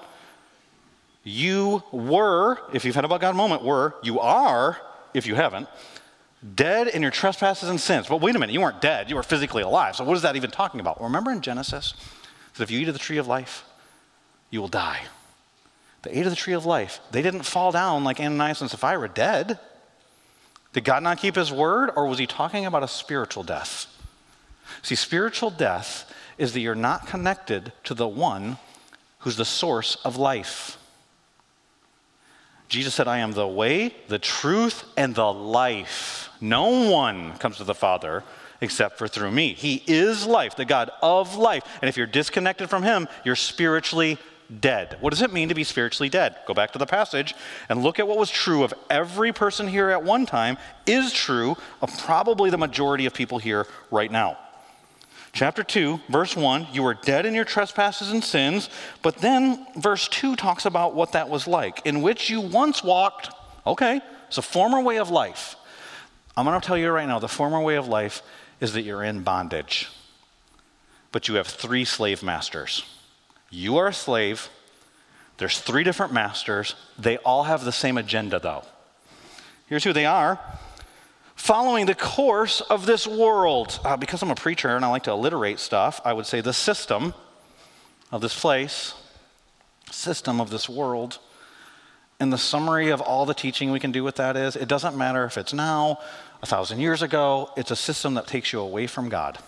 You 1.25 1.83
were, 1.93 2.61
if 2.73 2.85
you've 2.85 2.95
had 2.95 3.05
about 3.05 3.21
God 3.21 3.31
a 3.31 3.35
moment, 3.35 3.63
were, 3.63 3.95
you 4.03 4.21
are, 4.21 4.79
if 5.13 5.27
you 5.27 5.35
haven't, 5.35 5.69
dead 6.55 6.89
in 6.89 7.03
your 7.03 7.11
trespasses 7.11 7.69
and 7.69 7.81
sins. 7.81 8.07
But 8.07 8.21
wait 8.21 8.37
a 8.37 8.39
minute, 8.39 8.53
you 8.53 8.61
weren't 8.61 8.81
dead, 8.81 9.11
you 9.11 9.17
were 9.17 9.25
physically 9.25 9.63
alive. 9.63 9.97
So 9.97 10.05
what 10.05 10.17
is 10.17 10.23
that 10.23 10.37
even 10.37 10.51
talking 10.51 10.81
about? 10.81 11.03
Remember 11.03 11.33
in 11.33 11.41
Genesis? 11.41 11.95
that 12.57 12.65
if 12.65 12.71
you 12.71 12.81
eat 12.81 12.89
of 12.89 12.95
the 12.95 13.01
tree 13.01 13.19
of 13.19 13.27
life, 13.27 13.65
you 14.51 14.61
will 14.61 14.69
die. 14.69 15.03
They 16.03 16.13
ate 16.13 16.27
of 16.27 16.31
the 16.31 16.37
tree 16.37 16.55
of 16.55 16.67
life. 16.67 17.01
They 17.11 17.23
didn't 17.23 17.43
fall 17.43 17.73
down 17.73 18.05
like 18.05 18.21
Ananias 18.21 18.61
and 18.61 18.71
Sapphira 18.71 19.09
dead. 19.09 19.59
Did 20.73 20.85
God 20.85 21.03
not 21.03 21.19
keep 21.19 21.37
his 21.37 21.53
word, 21.53 21.91
or 21.97 22.07
was 22.07 22.19
he 22.19 22.27
talking 22.27 22.67
about 22.67 22.83
a 22.83 22.89
spiritual 22.89 23.43
death? 23.43 23.87
See, 24.83 24.95
spiritual 24.95 25.51
death 25.51 26.13
is 26.39 26.53
that 26.53 26.61
you're 26.61 26.75
not 26.75 27.07
connected 27.07 27.73
to 27.85 27.95
the 27.95 28.09
one 28.09 28.59
who's 29.21 29.37
the 29.37 29.45
source 29.45 29.97
of 30.05 30.17
life. 30.17 30.79
Jesus 32.69 32.95
said, 32.95 33.09
I 33.09 33.19
am 33.19 33.33
the 33.33 33.47
way, 33.47 33.95
the 34.09 34.19
truth, 34.19 34.85
and 34.97 35.15
the 35.15 35.33
life. 35.33 36.29
No 36.41 36.91
one 36.91 37.37
comes 37.39 37.59
to 37.59 37.65
the 37.65 37.75
Father 37.75 38.25
except 38.61 38.99
for 38.99 39.07
through 39.07 39.31
me. 39.31 39.53
He 39.53 39.83
is 39.87 40.27
life, 40.27 40.57
the 40.57 40.65
God 40.65 40.91
of 41.03 41.37
life. 41.37 41.63
And 41.81 41.89
if 41.89 41.97
you're 41.97 42.07
disconnected 42.07 42.71
from 42.71 42.83
Him, 42.83 43.09
you're 43.25 43.37
spiritually 43.37 44.19
dead. 44.61 44.97
What 45.01 45.11
does 45.11 45.23
it 45.23 45.33
mean 45.33 45.49
to 45.49 45.55
be 45.55 45.65
spiritually 45.65 46.09
dead? 46.09 46.37
Go 46.47 46.55
back 46.55 46.73
to 46.73 46.79
the 46.79 46.87
passage 46.87 47.35
and 47.69 47.83
look 47.83 47.99
at 47.99 48.09
what 48.09 48.19
was 48.19 48.31
true 48.31 48.63
of 48.63 48.73
every 48.89 49.33
person 49.33 49.69
here 49.69 49.91
at 49.91 50.03
one 50.03 50.27
time, 50.27 50.57
is 50.87 51.13
true 51.13 51.57
of 51.83 51.97
probably 51.99 52.51
the 52.51 52.59
majority 52.59 53.07
of 53.07 53.15
people 53.15 53.39
here 53.39 53.67
right 53.91 54.11
now. 54.11 54.39
Chapter 55.37 55.63
2, 55.63 56.01
verse 56.09 56.35
1, 56.35 56.69
you 56.73 56.83
were 56.83 56.95
dead 56.95 57.27
in 57.27 57.35
your 57.35 57.45
trespasses 57.45 58.11
and 58.11 58.25
sins, 58.25 58.71
but 59.03 59.19
then 59.19 59.67
verse 59.77 60.09
2 60.09 60.35
talks 60.35 60.65
about 60.65 60.95
what 60.95 61.13
that 61.13 61.29
was 61.29 61.47
like, 61.47 61.85
in 61.85 62.01
which 62.01 62.31
you 62.31 62.41
once 62.41 62.83
walked, 62.83 63.29
okay, 63.67 64.01
it's 64.29 64.39
a 64.39 64.43
former 64.43 64.81
way 64.81 64.97
of 64.97 65.11
life. 65.11 65.57
I'm 66.39 66.47
going 66.47 66.59
to 66.59 66.67
tell 66.67 66.79
you 66.79 66.89
right 66.89 67.07
now 67.07 67.19
the 67.19 67.29
former 67.29 67.61
way 67.61 67.77
of 67.77 67.87
life 67.87 68.23
is 68.63 68.73
that 68.73 68.81
you're 68.81 69.05
in 69.05 69.25
bondage. 69.25 69.91
But 71.13 71.29
you 71.29 71.35
have 71.35 71.49
three 71.49 71.85
slave 71.85 72.23
masters. 72.23 72.83
You 73.51 73.77
are 73.77 73.89
a 73.89 73.93
slave. 73.93 74.49
There's 75.37 75.61
three 75.61 75.85
different 75.85 76.15
masters. 76.15 76.75
They 76.99 77.19
all 77.19 77.43
have 77.43 77.63
the 77.63 77.73
same 77.73 77.99
agenda, 77.99 78.39
though. 78.39 78.65
Here's 79.67 79.85
who 79.85 79.93
they 79.93 80.07
are 80.07 80.41
following 81.47 81.87
the 81.87 81.95
course 81.95 82.61
of 82.61 82.87
this 82.87 83.07
world. 83.07 83.79
Uh, 83.85 83.97
because 83.97 84.21
I'm 84.21 84.33
a 84.33 84.35
preacher 84.35 84.75
and 84.75 84.85
I 84.85 84.89
like 84.89 85.05
to 85.05 85.13
alliterate 85.13 85.61
stuff, 85.61 86.01
I 86.05 86.13
would 86.13 86.27
say 86.27 86.41
the 86.41 86.53
system 86.53 87.15
of 88.11 88.21
this 88.21 88.37
place, 88.39 88.95
system 89.93 90.41
of 90.41 90.51
this 90.51 90.69
world. 90.69 91.21
And 92.19 92.33
the 92.33 92.39
summary 92.39 92.91
of 92.91 93.01
all 93.01 93.27
the 93.27 93.35
teaching 93.35 93.71
we 93.71 93.79
can 93.79 93.93
do 93.93 94.03
with 94.03 94.17
that 94.17 94.37
is 94.37 94.57
it 94.57 94.67
doesn't 94.67 94.97
matter 94.97 95.25
if 95.25 95.39
it's 95.39 95.53
now 95.53 96.01
a 96.43 96.47
thousand 96.47 96.81
years 96.81 97.01
ago. 97.01 97.53
It's 97.57 97.71
a 97.71 97.77
system 97.77 98.15
that 98.15 98.27
takes 98.27 98.53
you 98.53 98.59
away 98.59 98.89
from 98.89 99.09
God 99.09 99.39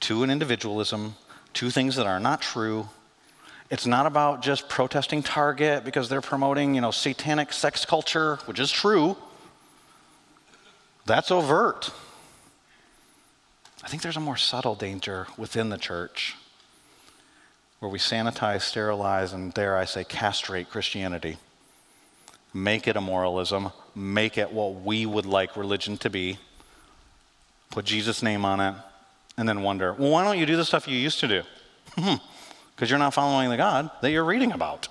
to 0.00 0.24
an 0.24 0.30
individualism, 0.30 1.14
to 1.54 1.70
things 1.70 1.96
that 1.96 2.06
are 2.06 2.20
not 2.20 2.42
true. 2.42 2.90
It's 3.70 3.86
not 3.86 4.04
about 4.04 4.42
just 4.42 4.68
protesting 4.68 5.22
Target 5.22 5.86
because 5.86 6.10
they're 6.10 6.20
promoting, 6.20 6.74
you 6.74 6.82
know, 6.82 6.90
satanic 6.90 7.54
sex 7.54 7.86
culture, 7.86 8.36
which 8.44 8.60
is 8.60 8.70
true. 8.70 9.16
That's 11.06 11.30
overt. 11.30 11.90
I 13.82 13.88
think 13.88 14.02
there's 14.02 14.16
a 14.16 14.20
more 14.20 14.36
subtle 14.36 14.74
danger 14.74 15.28
within 15.38 15.68
the 15.70 15.78
church 15.78 16.34
where 17.78 17.90
we 17.90 17.98
sanitize, 17.98 18.62
sterilize, 18.62 19.32
and 19.32 19.54
dare 19.54 19.76
I 19.76 19.84
say, 19.84 20.02
castrate 20.02 20.68
Christianity 20.70 21.36
make 22.56 22.88
it 22.88 22.96
a 22.96 23.00
moralism, 23.00 23.70
make 23.94 24.38
it 24.38 24.50
what 24.50 24.80
we 24.82 25.04
would 25.04 25.26
like 25.26 25.56
religion 25.56 25.98
to 25.98 26.08
be, 26.08 26.38
put 27.70 27.84
Jesus' 27.84 28.22
name 28.22 28.44
on 28.44 28.60
it, 28.60 28.74
and 29.36 29.46
then 29.46 29.62
wonder, 29.62 29.92
well, 29.92 30.10
why 30.10 30.24
don't 30.24 30.38
you 30.38 30.46
do 30.46 30.56
the 30.56 30.64
stuff 30.64 30.88
you 30.88 30.96
used 30.96 31.20
to 31.20 31.28
do? 31.28 31.42
Because 32.74 32.90
you're 32.90 32.98
not 32.98 33.14
following 33.14 33.48
the 33.48 33.56
God 33.56 33.90
that 34.02 34.10
you're 34.10 34.22
reading 34.22 34.52
about. 34.52 34.88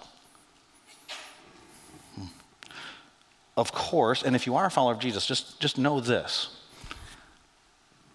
Hmm. 2.16 2.24
Of 3.58 3.72
course, 3.72 4.24
and 4.24 4.36
if 4.36 4.46
you 4.46 4.56
are 4.56 4.66
a 4.66 4.70
follower 4.70 4.94
of 4.94 5.00
Jesus, 5.00 5.26
just, 5.26 5.60
just 5.60 5.78
know 5.78 6.00
this. 6.00 6.50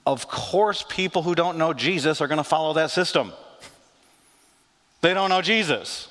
Of 0.07 0.29
course, 0.29 0.85
people 0.89 1.23
who 1.23 1.35
don't 1.35 1.57
know 1.57 1.73
Jesus 1.73 2.21
are 2.21 2.29
going 2.29 2.39
to 2.39 2.45
follow 2.45 2.75
that 2.75 2.91
system. 2.91 3.33
They 5.01 5.15
don't 5.15 5.31
know 5.31 5.41
Jesus. 5.41 6.09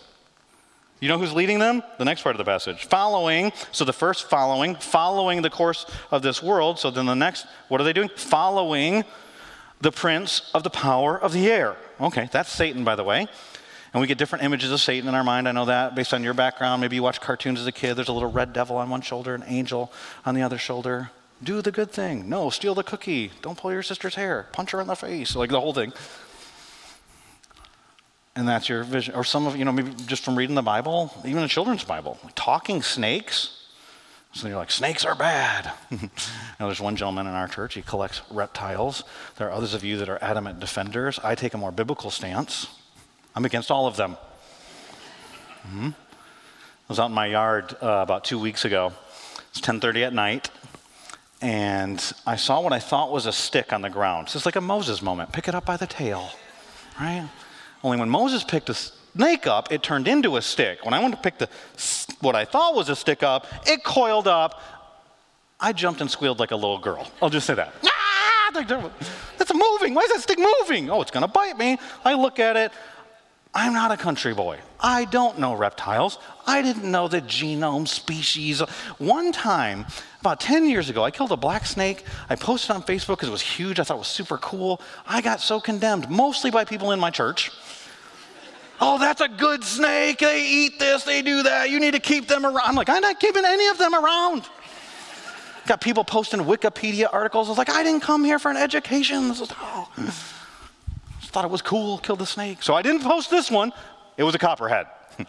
You 1.00 1.08
know 1.08 1.18
who's 1.18 1.34
leading 1.34 1.60
them? 1.60 1.82
The 1.98 2.06
next 2.06 2.24
part 2.24 2.36
of 2.36 2.38
the 2.38 2.44
passage. 2.44 2.86
Following, 2.86 3.52
so 3.72 3.86
the 3.86 3.94
first 3.94 4.30
following, 4.30 4.76
following 4.76 5.42
the 5.42 5.50
course 5.50 5.86
of 6.12 6.22
this 6.22 6.44
world. 6.44 6.78
So 6.80 6.92
then 6.92 7.06
the 7.06 7.14
next, 7.14 7.46
what 7.68 7.80
are 7.80 7.84
they 7.84 7.94
doing? 7.94 8.10
Following 8.16 9.04
the 9.80 9.92
prince 9.92 10.52
of 10.54 10.64
the 10.64 10.70
power 10.70 11.18
of 11.18 11.32
the 11.32 11.50
air. 11.50 11.78
Okay, 12.02 12.30
that's 12.32 12.52
Satan, 12.52 12.84
by 12.84 12.96
the 12.96 13.04
way. 13.04 13.28
And 13.94 14.02
we 14.02 14.08
get 14.08 14.18
different 14.18 14.44
images 14.44 14.72
of 14.72 14.80
Satan 14.80 15.10
in 15.10 15.16
our 15.16 15.24
mind. 15.24 15.48
I 15.48 15.52
know 15.52 15.66
that 15.66 15.96
based 15.96 16.14
on 16.14 16.24
your 16.24 16.34
background. 16.34 16.82
Maybe 16.82 16.96
you 16.96 17.04
watch 17.04 17.20
cartoons 17.22 17.60
as 17.60 17.68
a 17.68 17.72
kid. 17.72 17.96
There's 17.96 18.08
a 18.08 18.14
little 18.14 18.32
red 18.32 18.54
devil 18.54 18.78
on 18.78 18.90
one 18.90 19.02
shoulder, 19.02 19.34
an 19.34 19.44
angel 19.48 19.92
on 20.26 20.36
the 20.36 20.42
other 20.44 20.58
shoulder. 20.58 21.10
Do 21.42 21.62
the 21.62 21.72
good 21.72 21.92
thing. 21.92 22.30
No, 22.30 22.50
steal 22.50 22.76
the 22.76 22.84
cookie. 22.84 23.32
Don't 23.42 23.58
pull 23.58 23.72
your 23.72 23.82
sister's 23.82 24.16
hair. 24.16 24.48
Punch 24.52 24.72
her 24.72 24.82
in 24.82 24.88
the 24.88 24.96
face. 24.96 25.36
Like 25.36 25.50
the 25.50 25.60
whole 25.60 25.74
thing. 25.74 25.94
And 28.36 28.48
that's 28.48 28.70
your 28.70 28.84
vision. 28.84 29.16
Or 29.16 29.24
some 29.24 29.48
of, 29.48 29.56
you 29.56 29.66
know, 29.66 29.72
maybe 29.72 29.92
just 30.06 30.24
from 30.24 30.38
reading 30.38 30.56
the 30.56 30.62
Bible, 30.62 31.12
even 31.26 31.44
a 31.44 31.48
children's 31.48 31.84
Bible, 31.84 32.20
talking 32.36 32.82
snakes. 32.82 33.56
So 34.34 34.48
you're 34.48 34.58
like, 34.58 34.72
snakes 34.72 35.04
are 35.06 35.16
bad. 35.16 35.72
now, 35.92 36.68
there's 36.68 36.80
one 36.80 36.96
gentleman 36.96 37.26
in 37.26 37.34
our 37.34 37.48
church, 37.48 37.74
he 37.74 37.82
collects 37.82 38.22
reptiles. 38.30 39.04
There 39.38 39.48
are 39.48 39.52
others 39.52 39.74
of 39.74 39.84
you 39.84 39.98
that 39.98 40.08
are 40.08 40.20
adamant 40.22 40.60
defenders. 40.60 41.20
I 41.24 41.36
take 41.36 41.54
a 41.54 41.58
more 41.58 41.72
biblical 41.72 42.12
stance. 42.12 42.68
I'm 43.40 43.46
against 43.46 43.72
all 43.72 43.88
of 43.88 43.96
them. 43.96 44.18
Mm-hmm. 45.66 45.88
I 45.88 46.90
was 46.90 47.00
out 47.00 47.06
in 47.06 47.14
my 47.14 47.28
yard 47.28 47.74
uh, 47.82 48.02
about 48.04 48.26
two 48.26 48.38
weeks 48.38 48.66
ago. 48.66 48.92
It's 49.52 49.62
10:30 49.62 50.08
at 50.08 50.14
night, 50.14 50.50
and 51.42 52.04
I 52.28 52.36
saw 52.36 52.60
what 52.60 52.74
I 52.74 52.80
thought 52.80 53.14
was 53.14 53.28
a 53.28 53.32
stick 53.32 53.72
on 53.72 53.82
the 53.82 53.90
ground. 53.90 54.28
So 54.28 54.36
It's 54.36 54.46
like 54.46 54.58
a 54.58 54.62
Moses 54.62 55.02
moment. 55.02 55.32
Pick 55.32 55.48
it 55.48 55.56
up 55.56 55.64
by 55.64 55.78
the 55.78 55.88
tail, 55.88 56.32
right? 57.00 57.30
Only 57.82 57.98
when 57.98 58.10
Moses 58.10 58.44
picked 58.44 58.70
a 58.72 58.74
snake 58.74 59.48
up, 59.48 59.72
it 59.72 59.84
turned 59.84 60.10
into 60.10 60.36
a 60.36 60.42
stick. 60.42 60.84
When 60.84 60.94
I 60.94 61.00
went 61.00 61.16
to 61.16 61.22
pick 61.22 61.38
the 61.38 61.48
what 62.20 62.36
I 62.36 62.44
thought 62.44 62.76
was 62.76 62.90
a 62.90 62.96
stick 62.96 63.24
up, 63.24 63.48
it 63.66 63.86
coiled 63.86 64.28
up. 64.28 64.62
I 65.62 65.72
jumped 65.72 66.02
and 66.02 66.12
squealed 66.12 66.40
like 66.40 66.52
a 66.52 66.58
little 66.58 66.80
girl. 66.80 67.10
I'll 67.22 67.30
just 67.30 67.48
say 67.48 67.54
that. 67.54 67.74
Ah! 67.86 68.20
That's 68.52 69.54
moving. 69.54 69.94
Why 69.94 70.02
is 70.02 70.12
that 70.12 70.22
stick 70.22 70.40
moving? 70.40 70.90
Oh, 70.90 71.02
it's 71.02 71.12
to 71.12 71.28
bite 71.28 71.58
me. 71.58 71.78
I 72.04 72.16
look 72.16 72.40
at 72.40 72.58
it. 72.58 72.72
I'm 73.54 73.74
not 73.74 73.92
a 73.92 73.98
country 73.98 74.34
boy. 74.34 74.60
I 74.80 75.06
don't 75.06 75.40
know 75.40 75.56
reptiles. 75.56 76.20
I 76.46 76.62
didn't 76.62 76.90
know 76.90 77.08
the 77.08 77.22
genome, 77.22 77.88
species. 77.88 78.60
One 79.00 79.32
time, 79.32 79.88
about 80.22 80.40
10 80.40 80.70
years 80.70 80.90
ago, 80.90 81.04
I 81.04 81.10
killed 81.12 81.32
a 81.32 81.38
black 81.38 81.66
snake. 81.66 82.06
I 82.30 82.36
posted 82.36 82.72
on 82.72 82.84
Facebook 82.84 83.18
because 83.18 83.30
it 83.30 83.32
was 83.32 83.42
huge. 83.42 83.80
I 83.80 83.84
thought 83.84 83.96
it 83.96 84.00
was 84.00 84.08
super 84.08 84.38
cool. 84.38 84.82
I 85.08 85.22
got 85.22 85.42
so 85.42 85.60
condemned, 85.60 86.10
mostly 86.10 86.52
by 86.52 86.64
people 86.64 86.92
in 86.92 87.00
my 87.00 87.10
church. 87.10 87.52
Oh, 88.80 88.98
that's 88.98 89.20
a 89.20 89.28
good 89.28 89.64
snake. 89.64 90.20
They 90.20 90.46
eat 90.48 90.80
this, 90.80 91.04
they 91.04 91.22
do 91.22 91.44
that. 91.44 91.70
You 91.70 91.80
need 91.80 91.92
to 91.92 92.00
keep 92.00 92.28
them 92.28 92.46
around. 92.46 92.62
I'm 92.64 92.76
like, 92.76 92.88
I'm 92.88 93.02
not 93.02 93.20
keeping 93.20 93.44
any 93.44 93.68
of 93.68 93.78
them 93.78 93.94
around. 93.94 94.44
Got 95.68 95.82
people 95.82 96.04
posting 96.04 96.40
Wikipedia 96.42 97.08
articles. 97.12 97.48
I 97.48 97.52
was 97.52 97.58
like, 97.58 97.70
I 97.70 97.84
didn't 97.84 98.02
come 98.02 98.24
here 98.24 98.40
for 98.40 98.50
an 98.50 98.58
education. 98.58 99.28
This 99.28 99.42
is, 99.42 99.52
oh 99.60 99.90
thought 101.30 101.46
it 101.46 101.52
was 101.52 101.62
cool, 101.62 101.98
killed 102.00 102.20
the 102.20 102.26
snake. 102.26 102.64
So 102.64 102.74
I 102.74 102.82
didn't 102.82 103.02
post 103.02 103.30
this 103.30 103.50
one. 103.50 103.72
It 104.18 104.24
was 104.24 104.36
a 104.36 104.40
copperhead. 104.40 104.88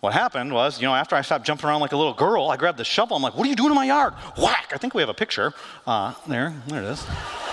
what 0.00 0.12
happened 0.12 0.52
was, 0.52 0.80
you 0.80 0.86
know, 0.86 0.94
after 0.94 1.14
I 1.14 1.22
stopped 1.22 1.46
jumping 1.46 1.68
around 1.68 1.80
like 1.80 1.92
a 1.92 1.96
little 1.96 2.14
girl, 2.14 2.50
I 2.50 2.56
grabbed 2.56 2.78
the 2.78 2.84
shovel. 2.84 3.16
I'm 3.16 3.22
like, 3.22 3.36
what 3.36 3.46
are 3.46 3.50
you 3.50 3.56
doing 3.56 3.70
in 3.70 3.76
my 3.76 3.84
yard? 3.84 4.14
Whack! 4.38 4.72
I 4.72 4.78
think 4.78 4.94
we 4.94 5.02
have 5.02 5.08
a 5.08 5.14
picture. 5.14 5.52
Uh, 5.86 6.14
there, 6.26 6.52
there 6.66 6.82
it 6.82 6.86
is. 6.86 7.02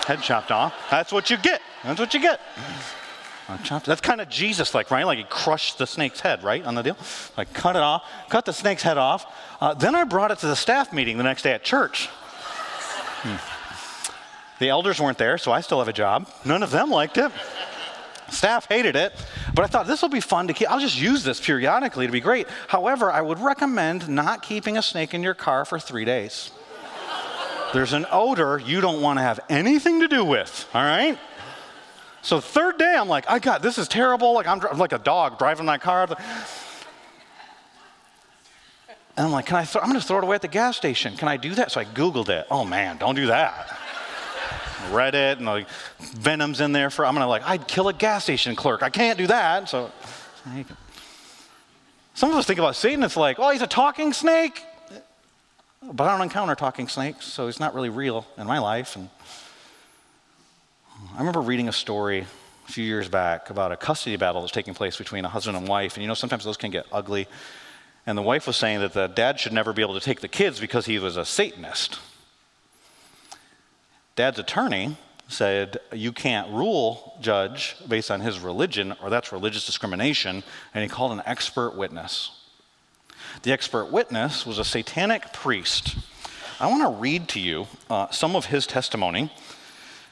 Head 0.06 0.22
chopped 0.22 0.50
off. 0.50 0.74
That's 0.90 1.12
what 1.12 1.30
you 1.30 1.36
get. 1.36 1.60
That's 1.84 2.00
what 2.00 2.14
you 2.14 2.20
get. 2.20 2.40
Chopped, 3.64 3.86
that's 3.86 4.00
kind 4.00 4.20
of 4.20 4.28
Jesus 4.28 4.74
like, 4.74 4.90
right? 4.90 5.04
Like 5.04 5.18
he 5.18 5.24
crushed 5.24 5.78
the 5.78 5.86
snake's 5.86 6.20
head, 6.20 6.44
right? 6.44 6.64
On 6.64 6.74
the 6.74 6.82
deal. 6.82 6.96
Like 7.36 7.52
cut 7.52 7.74
it 7.74 7.82
off, 7.82 8.04
cut 8.28 8.44
the 8.44 8.52
snake's 8.52 8.82
head 8.82 8.96
off. 8.96 9.26
Uh, 9.60 9.74
then 9.74 9.94
I 9.94 10.04
brought 10.04 10.30
it 10.30 10.38
to 10.38 10.46
the 10.46 10.54
staff 10.54 10.92
meeting 10.92 11.18
the 11.18 11.24
next 11.24 11.42
day 11.42 11.52
at 11.52 11.64
church. 11.64 12.06
Hmm. 13.22 13.59
The 14.60 14.68
elders 14.68 15.00
weren't 15.00 15.16
there, 15.16 15.38
so 15.38 15.50
I 15.52 15.62
still 15.62 15.78
have 15.78 15.88
a 15.88 15.92
job. 15.92 16.28
None 16.44 16.62
of 16.62 16.70
them 16.70 16.90
liked 16.90 17.16
it. 17.16 17.32
Staff 18.28 18.66
hated 18.68 18.94
it, 18.94 19.14
but 19.54 19.64
I 19.64 19.68
thought 19.68 19.86
this 19.86 20.02
will 20.02 20.10
be 20.10 20.20
fun 20.20 20.48
to 20.48 20.52
keep. 20.52 20.70
I'll 20.70 20.78
just 20.78 21.00
use 21.00 21.24
this 21.24 21.40
periodically 21.40 22.06
to 22.06 22.12
be 22.12 22.20
great. 22.20 22.46
However, 22.68 23.10
I 23.10 23.22
would 23.22 23.40
recommend 23.40 24.06
not 24.06 24.42
keeping 24.42 24.76
a 24.76 24.82
snake 24.82 25.14
in 25.14 25.22
your 25.22 25.32
car 25.32 25.64
for 25.64 25.78
three 25.80 26.04
days. 26.04 26.50
There's 27.72 27.94
an 27.94 28.04
odor 28.12 28.58
you 28.58 28.82
don't 28.82 29.00
want 29.00 29.18
to 29.18 29.22
have 29.22 29.40
anything 29.48 30.00
to 30.00 30.08
do 30.08 30.26
with, 30.26 30.68
all 30.74 30.82
right? 30.82 31.18
So 32.20 32.38
third 32.38 32.76
day, 32.76 32.94
I'm 32.94 33.08
like, 33.08 33.30
I 33.30 33.38
got 33.38 33.62
this 33.62 33.78
is 33.78 33.88
terrible. 33.88 34.34
Like 34.34 34.46
I'm, 34.46 34.60
I'm 34.66 34.78
like 34.78 34.92
a 34.92 34.98
dog 34.98 35.38
driving 35.38 35.64
my 35.64 35.78
car. 35.78 36.06
And 39.16 39.26
I'm 39.26 39.32
like, 39.32 39.46
can 39.46 39.56
I? 39.56 39.64
Th- 39.64 39.82
I'm 39.82 39.88
going 39.88 40.00
to 40.00 40.06
throw 40.06 40.18
it 40.18 40.24
away 40.24 40.34
at 40.34 40.42
the 40.42 40.48
gas 40.48 40.76
station. 40.76 41.16
Can 41.16 41.28
I 41.28 41.38
do 41.38 41.54
that? 41.54 41.72
So 41.72 41.80
I 41.80 41.86
Googled 41.86 42.28
it. 42.28 42.46
Oh 42.50 42.66
man, 42.66 42.98
don't 42.98 43.14
do 43.14 43.28
that 43.28 43.79
read 44.90 45.14
it, 45.14 45.38
and 45.38 45.46
like 45.46 45.68
venom's 45.98 46.60
in 46.60 46.72
there 46.72 46.90
for. 46.90 47.06
I'm 47.06 47.14
gonna 47.14 47.26
like, 47.26 47.42
I'd 47.44 47.66
kill 47.66 47.88
a 47.88 47.92
gas 47.92 48.24
station 48.24 48.56
clerk. 48.56 48.82
I 48.82 48.90
can't 48.90 49.18
do 49.18 49.26
that. 49.28 49.68
So, 49.68 49.90
some 52.14 52.30
of 52.30 52.36
us 52.36 52.46
think 52.46 52.58
about 52.58 52.76
Satan. 52.76 53.02
It's 53.02 53.16
like, 53.16 53.38
oh, 53.38 53.50
he's 53.50 53.62
a 53.62 53.66
talking 53.66 54.12
snake, 54.12 54.64
but 55.82 56.04
I 56.04 56.12
don't 56.12 56.22
encounter 56.22 56.54
talking 56.54 56.88
snakes, 56.88 57.26
so 57.26 57.46
he's 57.46 57.60
not 57.60 57.74
really 57.74 57.88
real 57.88 58.26
in 58.36 58.46
my 58.46 58.58
life. 58.58 58.96
And 58.96 59.08
I 61.14 61.18
remember 61.18 61.40
reading 61.40 61.68
a 61.68 61.72
story 61.72 62.26
a 62.68 62.72
few 62.72 62.84
years 62.84 63.08
back 63.08 63.50
about 63.50 63.72
a 63.72 63.76
custody 63.76 64.16
battle 64.16 64.42
that's 64.42 64.52
taking 64.52 64.74
place 64.74 64.96
between 64.96 65.24
a 65.24 65.28
husband 65.28 65.56
and 65.56 65.66
wife, 65.66 65.94
and 65.94 66.02
you 66.02 66.08
know 66.08 66.14
sometimes 66.14 66.44
those 66.44 66.56
can 66.56 66.70
get 66.70 66.86
ugly. 66.92 67.26
And 68.06 68.16
the 68.16 68.22
wife 68.22 68.46
was 68.46 68.56
saying 68.56 68.80
that 68.80 68.92
the 68.92 69.08
dad 69.08 69.38
should 69.38 69.52
never 69.52 69.72
be 69.72 69.82
able 69.82 69.94
to 69.94 70.00
take 70.00 70.20
the 70.20 70.28
kids 70.28 70.58
because 70.58 70.86
he 70.86 70.98
was 70.98 71.16
a 71.16 71.24
Satanist. 71.24 71.98
Dad's 74.20 74.38
attorney 74.38 74.98
said, 75.28 75.78
You 75.94 76.12
can't 76.12 76.52
rule 76.52 77.16
judge 77.22 77.74
based 77.88 78.10
on 78.10 78.20
his 78.20 78.38
religion, 78.38 78.94
or 79.02 79.08
that's 79.08 79.32
religious 79.32 79.64
discrimination, 79.64 80.42
and 80.74 80.82
he 80.82 80.90
called 80.90 81.12
an 81.12 81.22
expert 81.24 81.74
witness. 81.74 82.30
The 83.44 83.52
expert 83.52 83.86
witness 83.86 84.44
was 84.44 84.58
a 84.58 84.64
satanic 84.66 85.32
priest. 85.32 85.96
I 86.60 86.66
want 86.66 86.82
to 86.82 87.00
read 87.00 87.28
to 87.28 87.40
you 87.40 87.66
uh, 87.88 88.10
some 88.10 88.36
of 88.36 88.44
his 88.44 88.66
testimony 88.66 89.32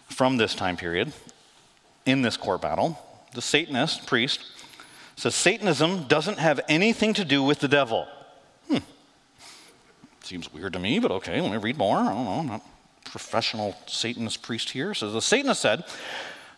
from 0.08 0.38
this 0.38 0.54
time 0.54 0.78
period 0.78 1.12
in 2.06 2.22
this 2.22 2.38
court 2.38 2.62
battle. 2.62 2.98
The 3.34 3.42
Satanist 3.42 4.06
priest 4.06 4.40
says 5.16 5.34
Satanism 5.34 6.04
doesn't 6.04 6.38
have 6.38 6.60
anything 6.66 7.12
to 7.12 7.26
do 7.26 7.42
with 7.42 7.58
the 7.58 7.68
devil. 7.68 8.08
Hmm. 8.70 8.78
Seems 10.22 10.50
weird 10.50 10.72
to 10.72 10.78
me, 10.78 10.98
but 10.98 11.10
okay, 11.10 11.42
let 11.42 11.50
me 11.50 11.58
read 11.58 11.76
more. 11.76 11.98
I 11.98 12.14
don't 12.14 12.46
know. 12.46 12.62
Professional 13.10 13.76
Satanist 13.86 14.42
priest 14.42 14.70
here. 14.70 14.94
So 14.94 15.10
the 15.10 15.22
Satanist 15.22 15.60
said, 15.60 15.84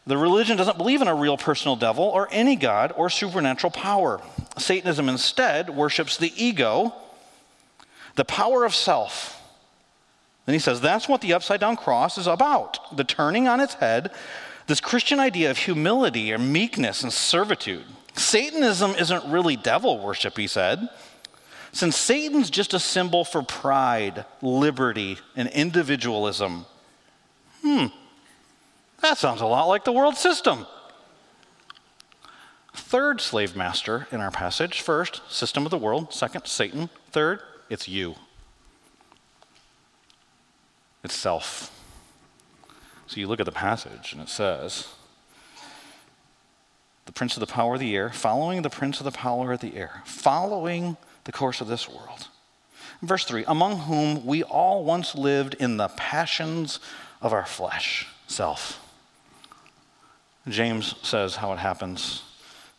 the 0.06 0.16
religion 0.16 0.56
doesn't 0.56 0.78
believe 0.78 1.02
in 1.02 1.08
a 1.08 1.14
real 1.14 1.36
personal 1.36 1.76
devil 1.76 2.04
or 2.04 2.28
any 2.30 2.56
god 2.56 2.92
or 2.96 3.10
supernatural 3.10 3.70
power. 3.70 4.20
Satanism 4.58 5.08
instead 5.08 5.70
worships 5.70 6.16
the 6.16 6.32
ego, 6.42 6.94
the 8.16 8.24
power 8.24 8.64
of 8.64 8.74
self. 8.74 9.36
Then 10.46 10.54
he 10.54 10.58
says 10.58 10.80
that's 10.80 11.08
what 11.08 11.20
the 11.20 11.34
upside 11.34 11.60
down 11.60 11.76
cross 11.76 12.18
is 12.18 12.26
about 12.26 12.96
the 12.96 13.04
turning 13.04 13.46
on 13.46 13.60
its 13.60 13.74
head, 13.74 14.10
this 14.66 14.80
Christian 14.80 15.20
idea 15.20 15.50
of 15.50 15.58
humility 15.58 16.32
or 16.32 16.38
meekness 16.38 17.02
and 17.02 17.12
servitude. 17.12 17.84
Satanism 18.14 18.92
isn't 18.92 19.30
really 19.30 19.56
devil 19.56 19.98
worship, 19.98 20.36
he 20.36 20.46
said. 20.46 20.88
Since 21.72 21.96
Satan's 21.96 22.50
just 22.50 22.74
a 22.74 22.80
symbol 22.80 23.24
for 23.24 23.42
pride, 23.42 24.24
liberty, 24.42 25.18
and 25.36 25.48
individualism, 25.48 26.66
hmm, 27.62 27.86
that 29.00 29.18
sounds 29.18 29.40
a 29.40 29.46
lot 29.46 29.66
like 29.66 29.84
the 29.84 29.92
world 29.92 30.16
system. 30.16 30.66
Third 32.74 33.20
slave 33.20 33.54
master 33.54 34.08
in 34.10 34.20
our 34.20 34.30
passage 34.30 34.80
first, 34.80 35.22
system 35.30 35.64
of 35.64 35.70
the 35.70 35.78
world. 35.78 36.12
Second, 36.12 36.46
Satan. 36.46 36.90
Third, 37.12 37.40
it's 37.68 37.88
you. 37.88 38.16
It's 41.04 41.14
self. 41.14 41.76
So 43.06 43.20
you 43.20 43.26
look 43.26 43.40
at 43.40 43.46
the 43.46 43.52
passage 43.52 44.12
and 44.12 44.20
it 44.20 44.28
says, 44.28 44.88
the 47.06 47.12
prince 47.12 47.36
of 47.36 47.40
the 47.40 47.46
power 47.46 47.74
of 47.74 47.80
the 47.80 47.96
air, 47.96 48.10
following 48.10 48.62
the 48.62 48.70
prince 48.70 49.00
of 49.00 49.04
the 49.04 49.10
power 49.10 49.52
of 49.52 49.60
the 49.60 49.76
air, 49.76 50.02
following 50.04 50.96
the 51.24 51.32
course 51.32 51.60
of 51.60 51.68
this 51.68 51.88
world. 51.88 52.28
Verse 53.02 53.24
3 53.24 53.44
Among 53.46 53.80
whom 53.80 54.26
we 54.26 54.42
all 54.42 54.84
once 54.84 55.14
lived 55.14 55.54
in 55.54 55.76
the 55.76 55.88
passions 55.88 56.80
of 57.20 57.32
our 57.32 57.46
flesh, 57.46 58.06
self. 58.26 58.86
James 60.48 60.94
says 61.02 61.36
how 61.36 61.52
it 61.52 61.58
happens 61.58 62.22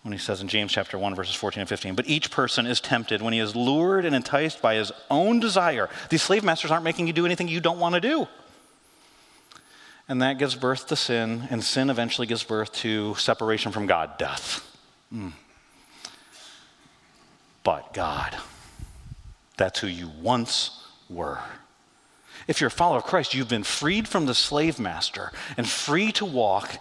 when 0.02 0.12
he 0.12 0.18
says 0.18 0.42
in 0.42 0.48
James 0.48 0.72
chapter 0.72 0.98
1, 0.98 1.14
verses 1.14 1.36
14 1.36 1.62
and 1.62 1.70
15, 1.70 1.94
but 1.94 2.10
each 2.10 2.32
person 2.32 2.66
is 2.66 2.82
tempted 2.82 3.22
when 3.22 3.34
he 3.34 3.40
is 3.40 3.56
lured 3.56 4.04
and 4.04 4.16
enticed 4.16 4.60
by 4.60 4.74
his 4.74 4.92
own 5.12 5.40
desire. 5.40 5.90
These 6.10 6.24
slave 6.24 6.44
masters 6.44 6.72
aren't 6.72 6.84
making 6.84 7.06
you 7.06 7.14
do 7.14 7.26
anything 7.26 7.48
you 7.48 7.60
don't 7.60 7.80
want 7.80 7.94
to 7.94 8.02
do. 8.02 8.28
And 10.10 10.22
that 10.24 10.40
gives 10.40 10.56
birth 10.56 10.88
to 10.88 10.96
sin, 10.96 11.48
and 11.52 11.64
sin 11.64 11.92
eventually 11.92 12.26
gives 12.26 12.44
birth 12.44 12.74
to 12.78 13.14
separation 13.16 13.72
from 13.72 13.86
God, 13.86 14.18
death. 14.18 14.68
Mm 15.14 15.34
but 17.64 17.94
God. 17.94 18.36
That's 19.58 19.80
who 19.80 19.88
you 19.88 20.12
once 20.22 20.84
were. 21.10 21.40
If 22.48 22.60
you're 22.60 22.70
a 22.70 22.72
follower 22.72 22.98
of 22.98 23.04
Christ, 23.04 23.34
you've 23.34 23.50
been 23.50 23.64
freed 23.64 24.08
from 24.08 24.26
the 24.26 24.34
slave 24.34 24.80
master 24.80 25.32
and 25.58 25.70
free 25.70 26.12
to 26.14 26.26
walk 26.26 26.78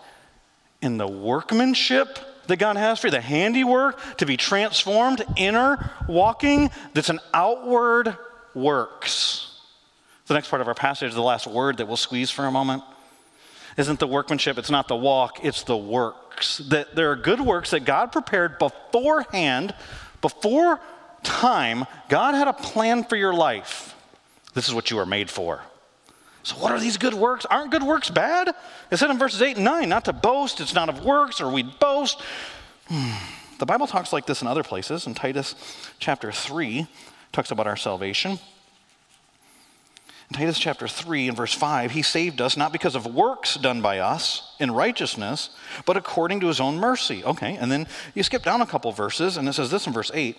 in 0.80 0.96
the 0.96 1.06
workmanship 1.06 2.18
that 2.46 2.56
God 2.56 2.76
has 2.76 2.98
for 2.98 3.08
you, 3.08 3.10
the 3.12 3.20
handiwork 3.20 4.00
to 4.16 4.26
be 4.26 4.36
transformed, 4.36 5.22
inner 5.36 5.90
walking, 6.08 6.70
that's 6.94 7.10
an 7.10 7.20
outward 7.32 8.16
works. 8.54 9.60
The 10.26 10.34
next 10.34 10.48
part 10.48 10.62
of 10.62 10.68
our 10.68 10.74
passage, 10.74 11.12
the 11.12 11.22
last 11.22 11.46
word 11.46 11.76
that 11.78 11.86
we'll 11.86 11.96
squeeze 11.96 12.30
for 12.30 12.46
a 12.46 12.50
moment, 12.50 12.82
isn't 13.76 14.00
the 14.00 14.06
workmanship, 14.06 14.58
it's 14.58 14.70
not 14.70 14.88
the 14.88 14.96
walk, 14.96 15.44
it's 15.44 15.62
the 15.62 15.76
works. 15.76 16.58
That 16.58 16.94
there 16.94 17.10
are 17.10 17.16
good 17.16 17.40
works 17.40 17.70
that 17.70 17.84
God 17.84 18.12
prepared 18.12 18.58
beforehand, 18.58 19.74
before 20.20 20.80
time. 21.22 21.84
God 22.08 22.34
had 22.34 22.48
a 22.48 22.52
plan 22.52 23.04
for 23.04 23.16
your 23.16 23.34
life. 23.34 23.94
This 24.54 24.68
is 24.68 24.74
what 24.74 24.90
you 24.90 24.98
are 24.98 25.06
made 25.06 25.30
for. 25.30 25.62
So, 26.42 26.56
what 26.56 26.72
are 26.72 26.80
these 26.80 26.96
good 26.96 27.14
works? 27.14 27.44
Aren't 27.44 27.70
good 27.70 27.82
works 27.82 28.08
bad? 28.08 28.54
It 28.90 28.96
said 28.96 29.10
in 29.10 29.18
verses 29.18 29.42
8 29.42 29.56
and 29.56 29.64
9, 29.64 29.88
not 29.88 30.06
to 30.06 30.12
boast, 30.12 30.60
it's 30.60 30.74
not 30.74 30.88
of 30.88 31.04
works, 31.04 31.40
or 31.40 31.50
we'd 31.50 31.78
boast. 31.78 32.20
Hmm. 32.86 33.12
The 33.58 33.66
Bible 33.66 33.86
talks 33.86 34.12
like 34.12 34.24
this 34.24 34.40
in 34.40 34.48
other 34.48 34.62
places. 34.62 35.06
In 35.06 35.14
Titus 35.14 35.54
chapter 35.98 36.32
3, 36.32 36.86
talks 37.30 37.50
about 37.50 37.66
our 37.66 37.76
salvation. 37.76 38.38
In 40.30 40.36
Titus 40.36 40.60
chapter 40.60 40.86
3 40.86 41.26
and 41.26 41.36
verse 41.36 41.52
5, 41.52 41.90
he 41.90 42.02
saved 42.02 42.40
us 42.40 42.56
not 42.56 42.72
because 42.72 42.94
of 42.94 43.04
works 43.04 43.56
done 43.56 43.82
by 43.82 43.98
us 43.98 44.54
in 44.60 44.70
righteousness, 44.70 45.50
but 45.84 45.96
according 45.96 46.38
to 46.40 46.46
his 46.46 46.60
own 46.60 46.76
mercy. 46.76 47.24
Okay, 47.24 47.56
and 47.56 47.70
then 47.70 47.88
you 48.14 48.22
skip 48.22 48.44
down 48.44 48.60
a 48.60 48.66
couple 48.66 48.92
verses, 48.92 49.36
and 49.36 49.48
it 49.48 49.54
says 49.54 49.72
this 49.72 49.88
in 49.88 49.92
verse 49.92 50.10
8. 50.14 50.38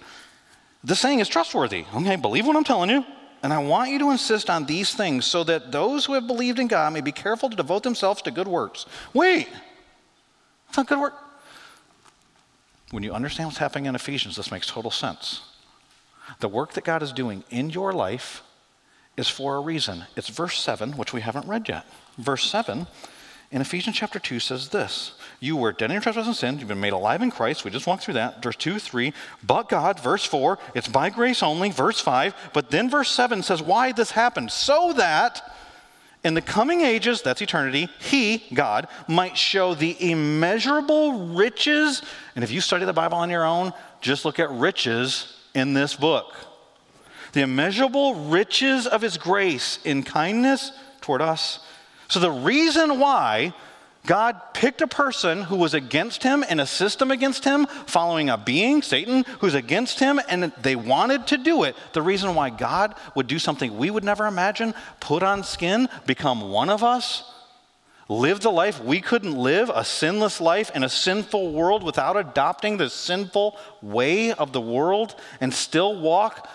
This 0.81 0.99
saying 0.99 1.19
is 1.19 1.27
trustworthy. 1.27 1.85
Okay, 1.93 2.15
believe 2.15 2.47
what 2.47 2.55
I'm 2.55 2.63
telling 2.63 2.89
you. 2.89 3.05
And 3.43 3.51
I 3.51 3.57
want 3.57 3.89
you 3.91 3.99
to 3.99 4.11
insist 4.11 4.49
on 4.49 4.65
these 4.65 4.93
things 4.93 5.25
so 5.25 5.43
that 5.43 5.71
those 5.71 6.05
who 6.05 6.13
have 6.13 6.25
believed 6.25 6.59
in 6.59 6.67
God 6.67 6.93
may 6.93 7.01
be 7.01 7.11
careful 7.11 7.49
to 7.49 7.55
devote 7.55 7.83
themselves 7.83 8.21
to 8.21 8.31
good 8.31 8.47
works. 8.47 8.85
Wait, 9.13 9.49
that's 10.67 10.77
not 10.77 10.87
good 10.87 10.99
work. 10.99 11.15
When 12.91 13.03
you 13.03 13.13
understand 13.13 13.47
what's 13.47 13.57
happening 13.57 13.87
in 13.87 13.95
Ephesians, 13.95 14.37
this 14.37 14.51
makes 14.51 14.67
total 14.67 14.91
sense. 14.91 15.41
The 16.39 16.47
work 16.47 16.73
that 16.73 16.83
God 16.85 17.03
is 17.03 17.11
doing 17.11 17.43
in 17.49 17.71
your 17.71 17.91
life 17.91 18.43
is 19.18 19.30
for 19.30 19.55
a 19.55 19.62
reason. 19.62 20.05
It's 20.16 20.30
verse 20.30 20.59
7, 20.59 20.93
which 20.93 21.14
we 21.14 21.22
haven't 21.22 21.47
read 21.47 21.68
yet. 21.70 21.86
Verse 22.18 22.49
7 22.49 22.88
in 23.51 23.59
Ephesians 23.59 23.97
chapter 23.97 24.18
2 24.18 24.39
says 24.39 24.70
this 24.70 25.12
You 25.41 25.57
were 25.57 25.74
dead 25.74 25.86
in 25.86 25.91
your 25.91 26.01
trespasses 26.01 26.28
and 26.28 26.36
sins, 26.36 26.59
you've 26.59 26.70
been 26.70 26.80
made 26.80 26.93
alive 26.93 27.22
in 27.22 27.32
Christ. 27.32 27.66
We 27.66 27.72
just 27.72 27.86
walked 27.86 28.03
through 28.03 28.14
that. 28.14 28.41
Verse 28.41 28.55
2, 28.55 28.80
3. 28.80 29.14
But 29.43 29.68
God, 29.68 29.99
verse 29.99 30.24
4, 30.24 30.57
it's 30.74 30.88
by 30.88 31.09
grace 31.09 31.43
only. 31.43 31.70
Verse 31.70 31.99
5. 31.99 32.34
But 32.53 32.72
then 32.72 32.89
verse 32.89 33.12
7 33.12 33.43
says 33.43 33.62
why 33.62 33.91
this 33.91 34.12
happened. 34.12 34.51
So 34.51 34.93
that 34.93 35.53
in 36.24 36.34
the 36.34 36.41
coming 36.41 36.82
ages, 36.82 37.22
that's 37.22 37.41
eternity, 37.41 37.89
He, 37.99 38.43
God, 38.53 38.88
might 39.07 39.38
show 39.38 39.74
the 39.76 39.97
immeasurable 39.99 41.34
riches. 41.34 42.03
And 42.36 42.43
if 42.45 42.51
you 42.51 42.62
study 42.62 42.86
the 42.86 42.93
Bible 42.93 43.18
on 43.18 43.30
your 43.30 43.43
own, 43.43 43.74
just 43.99 44.24
look 44.24 44.39
at 44.39 44.49
riches 44.51 45.38
in 45.53 45.74
this 45.74 45.93
book. 45.93 46.34
The 47.34 47.41
immeasurable 47.41 48.29
riches 48.29 48.88
of 48.88 49.01
His 49.01 49.17
grace 49.17 49.79
in 49.84 50.03
kindness 50.03 50.71
toward 51.01 51.21
us 51.21 51.59
so 52.11 52.19
the 52.19 52.29
reason 52.29 52.99
why 52.99 53.53
God 54.05 54.53
picked 54.53 54.82
a 54.82 54.88
person 54.88 55.43
who 55.43 55.55
was 55.55 55.73
against 55.73 56.23
him 56.23 56.43
and 56.49 56.59
a 56.59 56.65
system 56.65 57.09
against 57.09 57.45
him, 57.45 57.67
following 57.86 58.29
a 58.29 58.38
being, 58.38 58.82
Satan, 58.82 59.23
who's 59.39 59.53
against 59.53 60.01
him, 60.01 60.19
and 60.27 60.51
they 60.61 60.75
wanted 60.75 61.25
to 61.27 61.38
do 61.38 61.63
it. 61.63 61.77
The 61.93 62.01
reason 62.01 62.36
why 62.36 62.49
God 62.49 62.95
would 63.15 63.27
do 63.27 63.39
something 63.39 63.77
we 63.77 63.89
would 63.89 64.03
never 64.03 64.27
imagine, 64.27 64.73
put 64.99 65.23
on 65.23 65.45
skin, 65.45 65.88
become 66.05 66.51
one 66.51 66.69
of 66.69 66.84
us, 66.84 67.23
live 68.09 68.41
the 68.41 68.51
life 68.51 68.84
we 68.84 68.99
couldn't 68.99 69.38
live, 69.38 69.71
a 69.73 69.86
sinless 69.86 70.41
life 70.41 70.69
in 70.75 70.84
a 70.84 70.89
sinful 70.89 71.53
world 71.53 71.82
without 71.82 72.17
adopting 72.17 72.75
the 72.75 72.89
sinful 72.89 73.57
way 73.82 74.34
of 74.34 74.51
the 74.51 74.59
world, 74.59 75.15
and 75.39 75.53
still 75.53 75.97
walk 75.97 76.49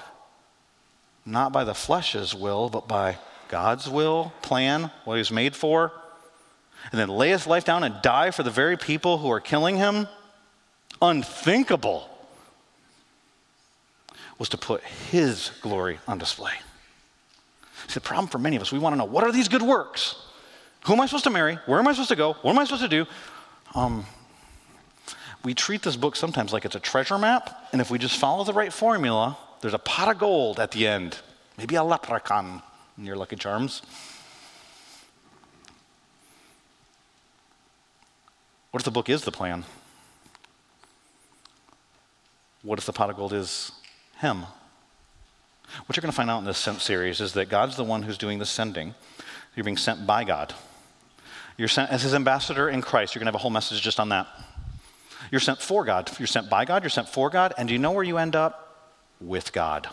not 1.27 1.53
by 1.53 1.65
the 1.65 1.75
flesh's 1.75 2.35
will, 2.35 2.71
but 2.71 2.87
by 2.87 3.19
God's 3.49 3.89
will, 3.89 4.33
plan, 4.43 4.91
what 5.05 5.15
he 5.15 5.19
was 5.19 5.33
made 5.33 5.55
for, 5.55 5.93
and 6.93 7.01
then 7.01 7.09
lay 7.09 7.31
his 7.31 7.47
life 7.47 7.65
down 7.65 7.83
and 7.83 8.01
die 8.01 8.31
for 8.31 8.45
the 8.45 8.51
very 8.51 8.77
people 8.77 9.19
who 9.19 9.31
are 9.31 9.41
killing 9.41 9.77
him? 9.77 10.07
Unthinkable 11.03 12.09
was 14.39 14.49
to 14.51 14.59
put 14.59 14.83
his 14.83 15.51
glory 15.61 15.99
on 16.07 16.19
display. 16.19 16.53
See, 17.89 17.95
the 17.95 18.01
problem 18.01 18.29
for 18.29 18.39
many 18.39 18.57
of 18.57 18.63
us, 18.63 18.73
we 18.73 18.79
want 18.79 18.93
to 18.93 18.99
know 18.99 19.05
what 19.05 19.25
are 19.25 19.33
these 19.33 19.49
good 19.49 19.63
works? 19.63 20.17
Who 20.85 20.93
am 20.93 21.01
I 21.01 21.07
supposed 21.07 21.25
to 21.25 21.31
marry? 21.31 21.59
Where 21.67 21.79
am 21.79 21.89
I 21.89 21.93
supposed 21.93 22.11
to 22.11 22.17
go? 22.17 22.35
What 22.35 22.53
am 22.53 22.59
I 22.59 22.65
supposed 22.65 22.83
to 22.83 22.89
do? 22.89 23.07
Um, 23.75 24.07
we 25.45 25.55
treat 25.55 25.83
this 25.83 25.97
book 25.97 26.17
sometimes 26.17 26.53
like 26.53 26.65
it's 26.65 26.77
a 26.77 26.81
treasure 26.81 27.19
map, 27.19 27.69
and 27.73 27.81
if 27.81 27.91
we 27.91 27.99
just 27.99 28.19
follow 28.19 28.45
the 28.45 28.53
right 28.53 28.73
formula, 28.73 29.37
there's 29.67 29.75
a 29.75 29.79
pot 29.79 30.09
of 30.09 30.17
gold 30.21 30.61
at 30.61 30.71
the 30.71 30.87
end, 30.87 31.19
maybe 31.59 31.75
a 31.75 31.83
leprechaun 31.83 32.63
in 32.97 33.05
your 33.05 33.17
Lucky 33.17 33.35
Charms. 33.35 33.83
What 38.71 38.81
if 38.81 38.85
the 38.85 38.93
book 38.93 39.09
is 39.09 39.25
the 39.25 39.33
plan? 39.33 39.65
What 42.63 42.79
if 42.79 42.87
the 42.87 42.93
pot 42.93 43.11
of 43.11 43.17
gold 43.17 43.33
is 43.33 43.73
Him? 44.21 44.43
What 45.87 45.97
you're 45.97 46.03
going 46.03 46.13
to 46.13 46.17
find 46.17 46.31
out 46.31 46.39
in 46.39 46.45
this 46.45 46.59
sent 46.59 46.81
series 46.81 47.21
is 47.21 47.33
that 47.33 47.49
God's 47.49 47.75
the 47.75 47.83
one 47.83 48.05
who's 48.05 48.19
doing 48.19 48.39
the 48.39 48.47
sending. 48.47 48.95
You're 49.57 49.65
being 49.65 49.77
sent 49.77 50.07
by 50.07 50.23
God. 50.23 50.55
You're 51.57 51.67
sent 51.67 51.91
as 51.91 52.03
His 52.03 52.15
ambassador 52.15 52.69
in 52.69 52.83
Christ. 52.83 53.17
You're 53.17 53.19
going 53.19 53.27
to 53.27 53.33
have 53.33 53.41
a 53.41 53.43
whole 53.43 53.51
message 53.51 53.83
just 53.83 53.99
on 53.99 54.11
that. 54.11 54.29
You're 55.33 55.41
sent 55.41 55.61
for 55.61 55.85
God. 55.85 56.09
You're 56.21 56.29
sent 56.29 56.49
by 56.49 56.65
God. 56.65 56.85
You're 56.85 56.91
sent 56.91 57.09
for 57.09 57.31
God. 57.31 57.53
And 57.59 57.67
do 57.67 57.75
you 57.75 57.81
know 57.81 57.91
where 57.91 58.05
you 58.05 58.19
end 58.19 58.37
up? 58.37 58.66
With 59.21 59.53
God. 59.53 59.89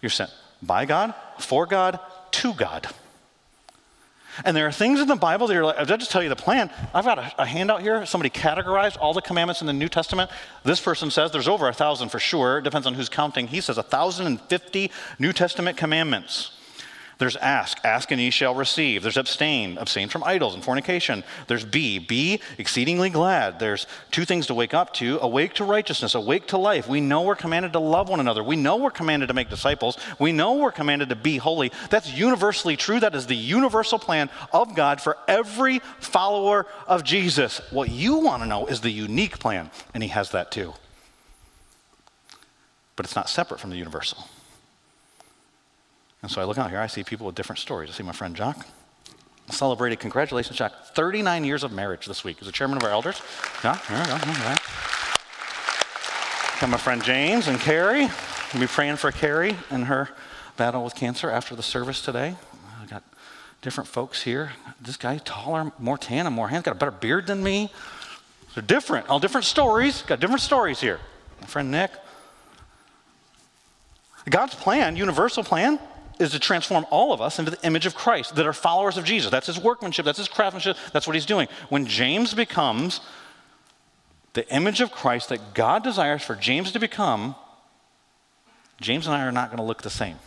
You're 0.00 0.10
sent 0.10 0.30
by 0.62 0.84
God, 0.86 1.14
for 1.38 1.66
God, 1.66 2.00
to 2.32 2.54
God. 2.54 2.88
And 4.44 4.56
there 4.56 4.66
are 4.66 4.72
things 4.72 5.00
in 5.00 5.06
the 5.06 5.14
Bible 5.14 5.46
that 5.46 5.54
you're 5.54 5.64
like, 5.64 5.76
I'll 5.76 5.86
just 5.86 6.10
tell 6.10 6.22
you 6.22 6.28
the 6.28 6.36
plan. 6.36 6.70
I've 6.92 7.04
got 7.04 7.18
a, 7.18 7.32
a, 7.38 7.46
handout 7.46 7.82
here. 7.82 8.04
Somebody 8.04 8.30
categorized 8.30 8.96
all 9.00 9.14
the 9.14 9.22
commandments 9.22 9.60
in 9.60 9.68
the 9.68 9.72
New 9.72 9.88
Testament. 9.88 10.30
This 10.64 10.80
person 10.80 11.10
says 11.10 11.30
there's 11.30 11.46
over 11.46 11.68
a 11.68 11.72
thousand 11.72 12.08
for 12.08 12.18
sure. 12.18 12.58
It 12.58 12.62
depends 12.62 12.86
on 12.86 12.94
who's 12.94 13.08
counting. 13.08 13.46
He 13.46 13.60
says 13.60 13.78
a 13.78 13.82
thousand 13.82 14.26
and 14.26 14.40
fifty 14.40 14.90
New 15.20 15.32
Testament 15.32 15.76
commandments. 15.76 16.50
There's 17.18 17.36
ask, 17.36 17.78
ask 17.84 18.10
and 18.10 18.20
ye 18.20 18.30
shall 18.30 18.54
receive. 18.54 19.02
There's 19.02 19.16
abstain, 19.16 19.78
abstain 19.78 20.08
from 20.08 20.24
idols 20.24 20.54
and 20.54 20.64
fornication. 20.64 21.22
There's 21.46 21.64
be, 21.64 21.98
be 21.98 22.40
exceedingly 22.58 23.10
glad. 23.10 23.58
There's 23.60 23.86
two 24.10 24.24
things 24.24 24.48
to 24.48 24.54
wake 24.54 24.74
up 24.74 24.92
to 24.94 25.18
awake 25.20 25.54
to 25.54 25.64
righteousness, 25.64 26.14
awake 26.14 26.48
to 26.48 26.58
life. 26.58 26.88
We 26.88 27.00
know 27.00 27.22
we're 27.22 27.36
commanded 27.36 27.72
to 27.74 27.78
love 27.78 28.08
one 28.08 28.20
another. 28.20 28.42
We 28.42 28.56
know 28.56 28.76
we're 28.76 28.90
commanded 28.90 29.28
to 29.28 29.34
make 29.34 29.48
disciples. 29.48 29.96
We 30.18 30.32
know 30.32 30.54
we're 30.54 30.72
commanded 30.72 31.10
to 31.10 31.16
be 31.16 31.36
holy. 31.36 31.70
That's 31.90 32.12
universally 32.12 32.76
true. 32.76 32.98
That 32.98 33.14
is 33.14 33.26
the 33.26 33.36
universal 33.36 33.98
plan 33.98 34.28
of 34.52 34.74
God 34.74 35.00
for 35.00 35.16
every 35.28 35.80
follower 36.00 36.66
of 36.86 37.04
Jesus. 37.04 37.60
What 37.70 37.90
you 37.90 38.16
want 38.16 38.42
to 38.42 38.48
know 38.48 38.66
is 38.66 38.80
the 38.80 38.90
unique 38.90 39.38
plan, 39.38 39.70
and 39.92 40.02
He 40.02 40.08
has 40.08 40.30
that 40.30 40.50
too. 40.50 40.74
But 42.96 43.06
it's 43.06 43.16
not 43.16 43.28
separate 43.28 43.60
from 43.60 43.70
the 43.70 43.76
universal. 43.76 44.28
And 46.24 46.30
so 46.30 46.40
I 46.40 46.44
look 46.44 46.56
out 46.56 46.70
here, 46.70 46.80
I 46.80 46.86
see 46.86 47.04
people 47.04 47.26
with 47.26 47.34
different 47.34 47.58
stories. 47.58 47.90
I 47.90 47.92
see 47.92 48.02
my 48.02 48.12
friend 48.12 48.34
Jock. 48.34 48.66
Celebrated, 49.50 50.00
congratulations, 50.00 50.56
Jock. 50.56 50.72
39 50.94 51.44
years 51.44 51.62
of 51.62 51.70
marriage 51.70 52.06
this 52.06 52.24
week 52.24 52.38
He's 52.38 52.46
the 52.46 52.52
chairman 52.52 52.78
of 52.78 52.82
our 52.82 52.88
elders. 52.88 53.20
Yeah, 53.62 53.78
there 53.90 53.98
we 53.98 54.06
go. 54.06 54.16
Got 56.60 56.70
my 56.70 56.78
friend 56.78 57.04
James 57.04 57.46
and 57.46 57.60
Carrie. 57.60 58.08
We'll 58.54 58.60
be 58.62 58.66
praying 58.66 58.96
for 58.96 59.12
Carrie 59.12 59.54
and 59.68 59.84
her 59.84 60.08
battle 60.56 60.82
with 60.82 60.94
cancer 60.94 61.28
after 61.28 61.54
the 61.54 61.62
service 61.62 62.00
today. 62.00 62.36
I 62.82 62.86
got 62.86 63.02
different 63.60 63.88
folks 63.90 64.22
here. 64.22 64.52
This 64.80 64.96
guy 64.96 65.18
taller, 65.18 65.72
more 65.78 65.98
tan, 65.98 66.24
and 66.24 66.34
more 66.34 66.48
hands, 66.48 66.64
got 66.64 66.72
a 66.72 66.78
better 66.78 66.90
beard 66.90 67.26
than 67.26 67.42
me. 67.42 67.70
They're 68.54 68.62
different, 68.62 69.10
all 69.10 69.20
different 69.20 69.44
stories. 69.44 70.00
Got 70.00 70.20
different 70.20 70.40
stories 70.40 70.80
here. 70.80 71.00
My 71.42 71.46
friend 71.48 71.70
Nick. 71.70 71.90
God's 74.30 74.54
plan, 74.54 74.96
universal 74.96 75.44
plan, 75.44 75.78
is 76.18 76.30
to 76.30 76.38
transform 76.38 76.86
all 76.90 77.12
of 77.12 77.20
us 77.20 77.38
into 77.38 77.50
the 77.50 77.66
image 77.66 77.86
of 77.86 77.94
Christ 77.94 78.36
that 78.36 78.46
are 78.46 78.52
followers 78.52 78.96
of 78.96 79.04
Jesus. 79.04 79.30
That's 79.30 79.46
his 79.46 79.58
workmanship, 79.58 80.04
that's 80.04 80.18
his 80.18 80.28
craftsmanship, 80.28 80.76
that's 80.92 81.06
what 81.06 81.14
he's 81.14 81.26
doing. 81.26 81.48
When 81.68 81.86
James 81.86 82.34
becomes 82.34 83.00
the 84.34 84.48
image 84.54 84.80
of 84.80 84.92
Christ 84.92 85.28
that 85.30 85.54
God 85.54 85.82
desires 85.82 86.22
for 86.22 86.34
James 86.34 86.72
to 86.72 86.78
become, 86.78 87.34
James 88.80 89.06
and 89.06 89.16
I 89.16 89.24
are 89.24 89.32
not 89.32 89.48
going 89.48 89.58
to 89.58 89.64
look 89.64 89.82
the 89.82 89.90
same. 89.90 90.18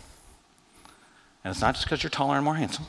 And 1.44 1.52
it's 1.52 1.62
not 1.62 1.76
just 1.76 1.86
because 1.86 2.04
you're 2.04 2.10
taller 2.10 2.36
and 2.36 2.44
more 2.44 2.56
handsome. 2.56 2.86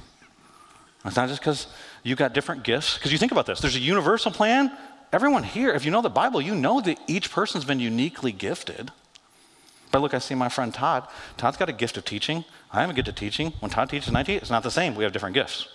It's 1.04 1.16
not 1.16 1.28
just 1.28 1.40
because 1.40 1.66
you've 2.02 2.18
got 2.18 2.32
different 2.32 2.64
gifts. 2.64 2.96
Because 2.96 3.12
you 3.12 3.18
think 3.18 3.32
about 3.32 3.46
this 3.46 3.60
there's 3.60 3.76
a 3.76 3.80
universal 3.80 4.32
plan. 4.32 4.76
Everyone 5.12 5.42
here, 5.42 5.70
if 5.70 5.84
you 5.84 5.90
know 5.90 6.02
the 6.02 6.10
Bible, 6.10 6.40
you 6.40 6.54
know 6.54 6.80
that 6.82 6.98
each 7.06 7.30
person's 7.30 7.64
been 7.64 7.80
uniquely 7.80 8.30
gifted. 8.30 8.90
But 9.90 10.00
look, 10.00 10.14
I 10.14 10.18
see 10.18 10.34
my 10.34 10.48
friend 10.48 10.72
Todd. 10.72 11.08
Todd's 11.36 11.56
got 11.56 11.68
a 11.68 11.72
gift 11.72 11.96
of 11.96 12.04
teaching. 12.04 12.44
I 12.72 12.80
have 12.80 12.90
a 12.90 12.92
gift 12.92 13.08
of 13.08 13.14
teaching. 13.14 13.52
When 13.60 13.70
Todd 13.70 13.88
teaches 13.88 14.08
and 14.08 14.18
I 14.18 14.22
teach, 14.22 14.42
it's 14.42 14.50
not 14.50 14.62
the 14.62 14.70
same. 14.70 14.94
We 14.94 15.04
have 15.04 15.12
different 15.12 15.34
gifts. 15.34 15.68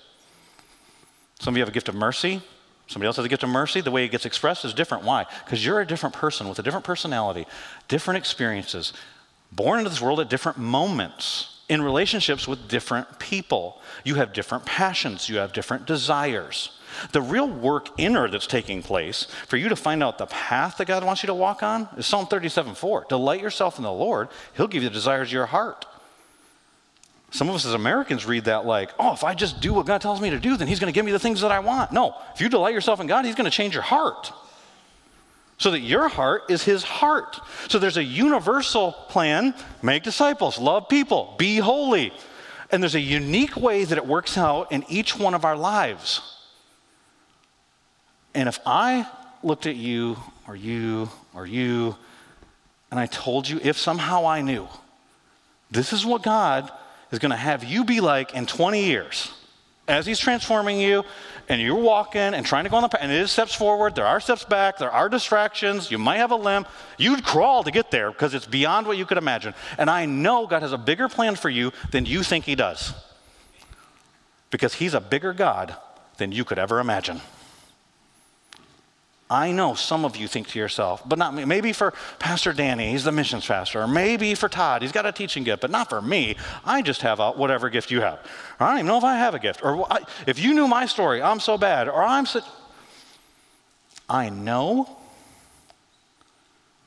Some 1.39 1.53
of 1.53 1.57
you 1.57 1.61
have 1.61 1.69
a 1.69 1.73
gift 1.73 1.89
of 1.89 1.95
mercy. 1.95 2.41
Somebody 2.87 3.07
else 3.07 3.15
has 3.15 3.25
a 3.25 3.29
gift 3.29 3.43
of 3.43 3.49
mercy. 3.49 3.81
The 3.81 3.91
way 3.91 4.05
it 4.05 4.11
gets 4.11 4.25
expressed 4.25 4.65
is 4.65 4.73
different. 4.73 5.03
Why? 5.03 5.25
Because 5.43 5.65
you're 5.65 5.81
a 5.81 5.87
different 5.87 6.13
person 6.13 6.47
with 6.47 6.59
a 6.59 6.63
different 6.63 6.85
personality, 6.85 7.47
different 7.87 8.17
experiences, 8.17 8.93
born 9.51 9.79
into 9.79 9.89
this 9.89 10.01
world 10.01 10.19
at 10.19 10.29
different 10.29 10.57
moments, 10.57 11.61
in 11.69 11.81
relationships 11.81 12.47
with 12.47 12.67
different 12.67 13.19
people. 13.19 13.81
You 14.03 14.15
have 14.15 14.33
different 14.33 14.65
passions, 14.65 15.29
you 15.29 15.37
have 15.37 15.53
different 15.53 15.85
desires. 15.85 16.77
The 17.11 17.21
real 17.21 17.47
work 17.47 17.89
inner 17.97 18.29
that's 18.29 18.47
taking 18.47 18.81
place 18.81 19.27
for 19.47 19.57
you 19.57 19.69
to 19.69 19.75
find 19.75 20.03
out 20.03 20.17
the 20.17 20.25
path 20.25 20.77
that 20.77 20.85
God 20.85 21.03
wants 21.03 21.23
you 21.23 21.27
to 21.27 21.33
walk 21.33 21.63
on 21.63 21.87
is 21.97 22.05
Psalm 22.05 22.27
37 22.27 22.75
4. 22.75 23.05
Delight 23.09 23.41
yourself 23.41 23.77
in 23.77 23.83
the 23.83 23.91
Lord, 23.91 24.29
He'll 24.55 24.67
give 24.67 24.83
you 24.83 24.89
the 24.89 24.93
desires 24.93 25.29
of 25.29 25.33
your 25.33 25.45
heart. 25.45 25.85
Some 27.33 27.49
of 27.49 27.55
us 27.55 27.65
as 27.65 27.73
Americans 27.73 28.27
read 28.27 28.45
that 28.45 28.67
like, 28.67 28.91
oh, 28.99 29.11
if 29.11 29.23
I 29.23 29.33
just 29.33 29.59
do 29.59 29.73
what 29.73 29.87
God 29.87 30.01
tells 30.01 30.21
me 30.21 30.29
to 30.29 30.39
do, 30.39 30.55
then 30.55 30.67
He's 30.67 30.79
going 30.79 30.93
to 30.93 30.95
give 30.95 31.03
me 31.03 31.11
the 31.11 31.19
things 31.19 31.41
that 31.41 31.51
I 31.51 31.59
want. 31.59 31.91
No, 31.91 32.15
if 32.35 32.41
you 32.41 32.47
delight 32.47 32.75
yourself 32.75 32.99
in 32.99 33.07
God, 33.07 33.25
He's 33.25 33.33
going 33.33 33.49
to 33.49 33.55
change 33.55 33.73
your 33.73 33.81
heart. 33.81 34.31
So 35.57 35.71
that 35.71 35.79
your 35.79 36.09
heart 36.09 36.43
is 36.49 36.63
His 36.63 36.83
heart. 36.83 37.39
So 37.69 37.79
there's 37.79 37.97
a 37.97 38.03
universal 38.03 38.91
plan 38.91 39.55
make 39.81 40.03
disciples, 40.03 40.59
love 40.59 40.87
people, 40.89 41.33
be 41.39 41.57
holy. 41.57 42.13
And 42.71 42.83
there's 42.83 42.95
a 42.95 42.99
unique 42.99 43.55
way 43.55 43.83
that 43.83 43.97
it 43.97 44.05
works 44.05 44.37
out 44.37 44.71
in 44.71 44.85
each 44.87 45.17
one 45.17 45.33
of 45.33 45.43
our 45.43 45.55
lives. 45.57 46.32
And 48.33 48.49
if 48.49 48.59
I 48.65 49.07
looked 49.43 49.67
at 49.67 49.75
you 49.75 50.17
or 50.47 50.55
you 50.55 51.09
or 51.33 51.45
you 51.45 51.95
and 52.91 52.99
I 52.99 53.05
told 53.07 53.47
you, 53.47 53.59
if 53.63 53.77
somehow 53.77 54.25
I 54.25 54.41
knew, 54.41 54.67
this 55.71 55.93
is 55.93 56.05
what 56.05 56.21
God 56.23 56.71
is 57.11 57.19
going 57.19 57.31
to 57.31 57.37
have 57.37 57.63
you 57.63 57.83
be 57.83 57.99
like 57.99 58.33
in 58.33 58.45
20 58.45 58.83
years. 58.83 59.31
As 59.87 60.05
he's 60.05 60.19
transforming 60.19 60.79
you 60.79 61.03
and 61.49 61.61
you're 61.61 61.75
walking 61.75 62.21
and 62.21 62.45
trying 62.45 62.63
to 62.63 62.69
go 62.69 62.77
on 62.77 62.83
the 62.83 62.89
path 62.89 63.01
and 63.01 63.11
it 63.11 63.19
is 63.19 63.31
steps 63.31 63.53
forward 63.53 63.95
there 63.95 64.05
are 64.05 64.21
steps 64.21 64.45
back 64.45 64.77
there 64.77 64.89
are 64.89 65.09
distractions 65.09 65.91
you 65.91 65.97
might 65.97 66.17
have 66.17 66.31
a 66.31 66.37
limp 66.37 66.69
you'd 66.97 67.21
crawl 67.25 67.65
to 67.65 67.69
get 67.69 67.91
there 67.91 68.09
because 68.09 68.33
it's 68.33 68.45
beyond 68.45 68.87
what 68.87 68.97
you 68.97 69.05
could 69.05 69.17
imagine. 69.17 69.53
And 69.77 69.89
i 69.89 70.05
know 70.05 70.47
god 70.47 70.61
has 70.61 70.71
a 70.71 70.77
bigger 70.77 71.09
plan 71.09 71.35
for 71.35 71.49
you 71.49 71.73
than 71.91 72.05
you 72.05 72.23
think 72.23 72.45
he 72.45 72.55
does. 72.55 72.93
Because 74.51 74.75
he's 74.75 74.93
a 74.93 75.01
bigger 75.01 75.33
god 75.33 75.75
than 76.17 76.31
you 76.31 76.45
could 76.45 76.59
ever 76.59 76.79
imagine 76.79 77.19
I 79.33 79.51
know 79.51 79.73
some 79.73 80.05
of 80.05 80.15
you 80.15 80.27
think 80.27 80.49
to 80.49 80.59
yourself, 80.59 81.01
but 81.09 81.17
not 81.17 81.33
me. 81.33 81.43
Maybe 81.43 81.73
for 81.73 81.91
Pastor 82.19 82.53
Danny, 82.53 82.91
he's 82.91 83.03
the 83.03 83.11
missions 83.11 83.47
pastor, 83.47 83.81
or 83.81 83.87
maybe 83.87 84.35
for 84.35 84.47
Todd, 84.47 84.83
he's 84.83 84.91
got 84.91 85.07
a 85.07 85.11
teaching 85.11 85.43
gift, 85.43 85.59
but 85.59 85.71
not 85.71 85.89
for 85.89 86.03
me. 86.03 86.35
I 86.63 86.83
just 86.83 87.01
have 87.01 87.19
a, 87.19 87.31
whatever 87.31 87.71
gift 87.71 87.89
you 87.89 88.01
have. 88.01 88.19
Or 88.59 88.67
I 88.67 88.69
don't 88.69 88.77
even 88.77 88.85
know 88.85 88.97
if 88.99 89.03
I 89.03 89.15
have 89.15 89.33
a 89.33 89.39
gift. 89.39 89.61
Or 89.63 89.91
I, 89.91 90.01
if 90.27 90.37
you 90.37 90.53
knew 90.53 90.67
my 90.67 90.85
story, 90.85 91.19
I'm 91.19 91.39
so 91.39 91.57
bad, 91.57 91.89
or 91.89 92.03
I'm 92.03 92.27
such. 92.27 92.43
I 94.07 94.29
know, 94.29 94.87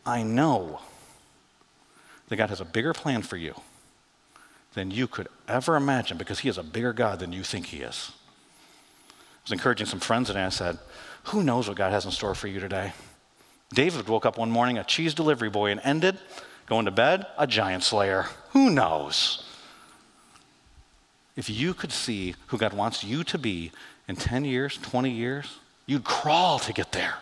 I 0.04 0.22
know 0.22 0.78
that 2.28 2.36
God 2.36 2.50
has 2.50 2.60
a 2.60 2.64
bigger 2.64 2.94
plan 2.94 3.22
for 3.22 3.36
you 3.36 3.54
than 4.74 4.92
you 4.92 5.08
could 5.08 5.26
ever 5.48 5.74
imagine 5.74 6.16
because 6.16 6.38
He 6.38 6.48
is 6.48 6.58
a 6.58 6.62
bigger 6.62 6.92
God 6.92 7.18
than 7.18 7.32
you 7.32 7.42
think 7.42 7.66
He 7.66 7.78
is. 7.78 8.12
I 9.10 9.12
was 9.46 9.52
encouraging 9.52 9.88
some 9.88 9.98
friends 9.98 10.30
and 10.30 10.38
I 10.38 10.48
said, 10.50 10.78
who 11.26 11.42
knows 11.42 11.68
what 11.68 11.76
God 11.76 11.92
has 11.92 12.04
in 12.04 12.10
store 12.10 12.34
for 12.34 12.48
you 12.48 12.60
today? 12.60 12.92
David 13.74 14.08
woke 14.08 14.24
up 14.24 14.38
one 14.38 14.50
morning 14.50 14.78
a 14.78 14.84
cheese 14.84 15.12
delivery 15.12 15.50
boy 15.50 15.70
and 15.70 15.80
ended 15.82 16.18
going 16.66 16.84
to 16.84 16.90
bed 16.90 17.26
a 17.36 17.46
giant 17.46 17.82
slayer. 17.82 18.26
Who 18.50 18.70
knows? 18.70 19.44
If 21.36 21.50
you 21.50 21.74
could 21.74 21.92
see 21.92 22.34
who 22.46 22.58
God 22.58 22.72
wants 22.72 23.02
you 23.02 23.24
to 23.24 23.38
be 23.38 23.72
in 24.08 24.16
10 24.16 24.44
years, 24.44 24.78
20 24.78 25.10
years, 25.10 25.58
you'd 25.84 26.04
crawl 26.04 26.58
to 26.60 26.72
get 26.72 26.92
there. 26.92 27.16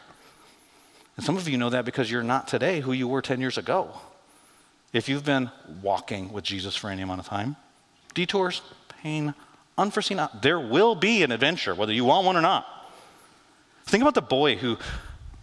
And 1.17 1.25
some 1.25 1.37
of 1.37 1.49
you 1.49 1.57
know 1.57 1.71
that 1.71 1.85
because 1.85 2.11
you're 2.11 2.23
not 2.23 2.47
today 2.47 2.81
who 2.81 2.93
you 2.93 3.09
were 3.09 3.23
10 3.23 3.41
years 3.41 3.57
ago. 3.57 3.91
If 4.93 5.09
you've 5.09 5.25
been 5.25 5.51
walking 5.83 6.33
with 6.33 6.45
Jesus 6.45 6.77
for 6.77 6.91
any 6.91 7.03
amount 7.03 7.21
of 7.21 7.27
time, 7.27 7.57
detours, 8.13 8.61
pain, 9.03 9.35
unforeseen, 9.79 10.19
uh, 10.19 10.29
there 10.41 10.61
will 10.61 10.95
be 10.95 11.23
an 11.23 11.33
adventure, 11.33 11.75
whether 11.75 11.93
you 11.93 12.05
want 12.05 12.27
one 12.27 12.37
or 12.37 12.43
not. 12.43 12.67
Think 13.85 14.03
about 14.03 14.15
the 14.15 14.23
boy 14.23 14.57
who, 14.57 14.79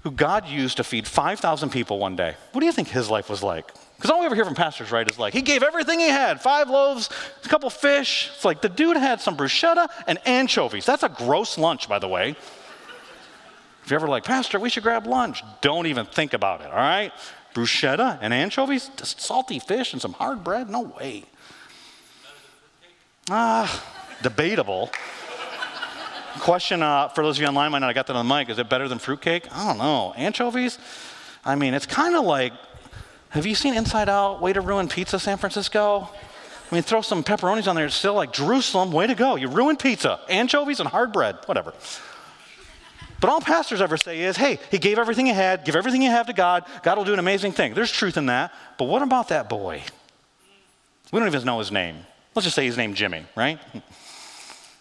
who 0.04 0.12
God 0.12 0.48
used 0.48 0.78
to 0.78 0.84
feed 0.84 1.08
5,000 1.08 1.70
people 1.70 2.00
one 2.00 2.16
day. 2.16 2.36
What 2.52 2.60
do 2.60 2.66
you 2.66 2.72
think 2.72 2.90
his 2.90 3.10
life 3.10 3.30
was 3.30 3.44
like? 3.44 3.72
Because 3.96 4.10
all 4.10 4.20
we 4.20 4.26
ever 4.26 4.34
hear 4.34 4.46
from 4.46 4.56
pastors, 4.56 4.92
right, 4.92 5.08
is 5.08 5.20
like, 5.20 5.32
he 5.32 5.44
gave 5.44 5.62
everything 5.62 6.00
he 6.00 6.10
had 6.10 6.42
five 6.42 6.70
loaves, 6.70 7.10
a 7.46 7.48
couple 7.48 7.70
fish. 7.70 8.32
It's 8.34 8.44
like 8.44 8.62
the 8.62 8.70
dude 8.70 8.98
had 8.98 9.22
some 9.22 9.38
bruschetta 9.38 9.90
and 10.08 10.18
anchovies. 10.26 10.88
That's 10.88 11.04
a 11.04 11.10
gross 11.10 11.58
lunch, 11.58 11.88
by 11.88 12.00
the 12.00 12.08
way. 12.08 12.36
If 13.84 13.92
you're 13.92 14.00
ever 14.00 14.08
like, 14.08 14.24
Pastor, 14.24 14.60
we 14.60 14.70
should 14.70 14.84
grab 14.84 15.06
lunch, 15.06 15.44
don't 15.62 15.86
even 15.86 16.08
think 16.08 16.34
about 16.34 16.62
it, 16.62 16.68
all 16.72 16.78
right? 16.78 17.12
Bruschetta 17.54 18.18
and 18.22 18.34
anchovies, 18.34 18.90
just 18.96 19.22
salty 19.22 19.60
fish 19.60 19.94
and 19.94 20.02
some 20.02 20.14
hard 20.14 20.44
bread? 20.44 20.70
No 20.70 20.82
way. 20.82 21.26
Ah, 23.30 23.84
debatable. 24.24 24.90
Question 26.40 26.82
uh, 26.82 27.10
for 27.10 27.24
those 27.24 27.38
of 27.38 27.42
you 27.42 27.48
online 27.48 27.72
might 27.72 27.80
not 27.80 27.88
have 27.88 27.96
got 27.96 28.08
that 28.08 28.16
on 28.16 28.28
the 28.28 28.36
mic. 28.36 28.50
Is 28.50 28.58
it 28.58 28.70
better 28.70 28.88
than 28.88 29.00
fruitcake? 29.00 29.54
I 29.56 29.68
don't 29.68 29.78
know. 29.78 30.14
Anchovies? 30.16 30.80
I 31.44 31.56
mean, 31.56 31.74
it's 31.74 31.86
kind 31.86 32.16
of 32.16 32.26
like 32.26 32.54
have 33.32 33.46
you 33.46 33.56
seen 33.56 33.76
Inside 33.76 34.10
Out, 34.10 34.42
Way 34.42 34.52
to 34.52 34.60
Ruin 34.60 34.90
Pizza, 34.90 35.18
San 35.18 35.38
Francisco? 35.38 36.10
I 36.70 36.76
mean, 36.76 36.84
throw 36.84 37.02
some 37.02 37.24
pepperonis 37.24 37.66
on 37.66 37.78
there. 37.78 37.86
It's 37.86 37.96
still 37.96 38.14
like 38.14 38.34
Jerusalem, 38.34 38.92
way 38.92 39.08
to 39.08 39.16
go. 39.16 39.38
You 39.38 39.48
ruined 39.48 39.80
pizza, 39.80 40.20
anchovies, 40.28 40.82
and 40.82 40.90
hard 40.90 41.14
bread, 41.14 41.38
whatever. 41.46 41.74
But 43.22 43.30
all 43.30 43.40
pastors 43.40 43.80
ever 43.80 43.96
say 43.96 44.20
is, 44.20 44.36
hey, 44.36 44.60
he 44.70 44.80
gave 44.80 45.00
everything 45.00 45.28
he 45.28 45.32
had, 45.32 45.64
give 45.64 45.78
everything 45.78 46.02
you 46.02 46.10
have 46.10 46.28
to 46.28 46.34
God. 46.34 46.66
God 46.84 46.98
will 46.98 47.06
do 47.06 47.14
an 47.14 47.20
amazing 47.20 47.54
thing. 47.54 47.74
There's 47.74 47.92
truth 47.92 48.18
in 48.18 48.26
that. 48.26 48.52
But 48.78 48.86
what 48.86 49.02
about 49.02 49.30
that 49.30 49.48
boy? 49.48 49.82
We 51.14 51.20
don't 51.20 51.30
even 51.30 51.46
know 51.46 51.60
his 51.60 51.72
name. 51.72 52.06
Let's 52.36 52.46
just 52.46 52.56
say 52.56 52.66
his 52.66 52.76
name 52.76 52.96
Jimmy, 52.96 53.26
right? 53.36 53.60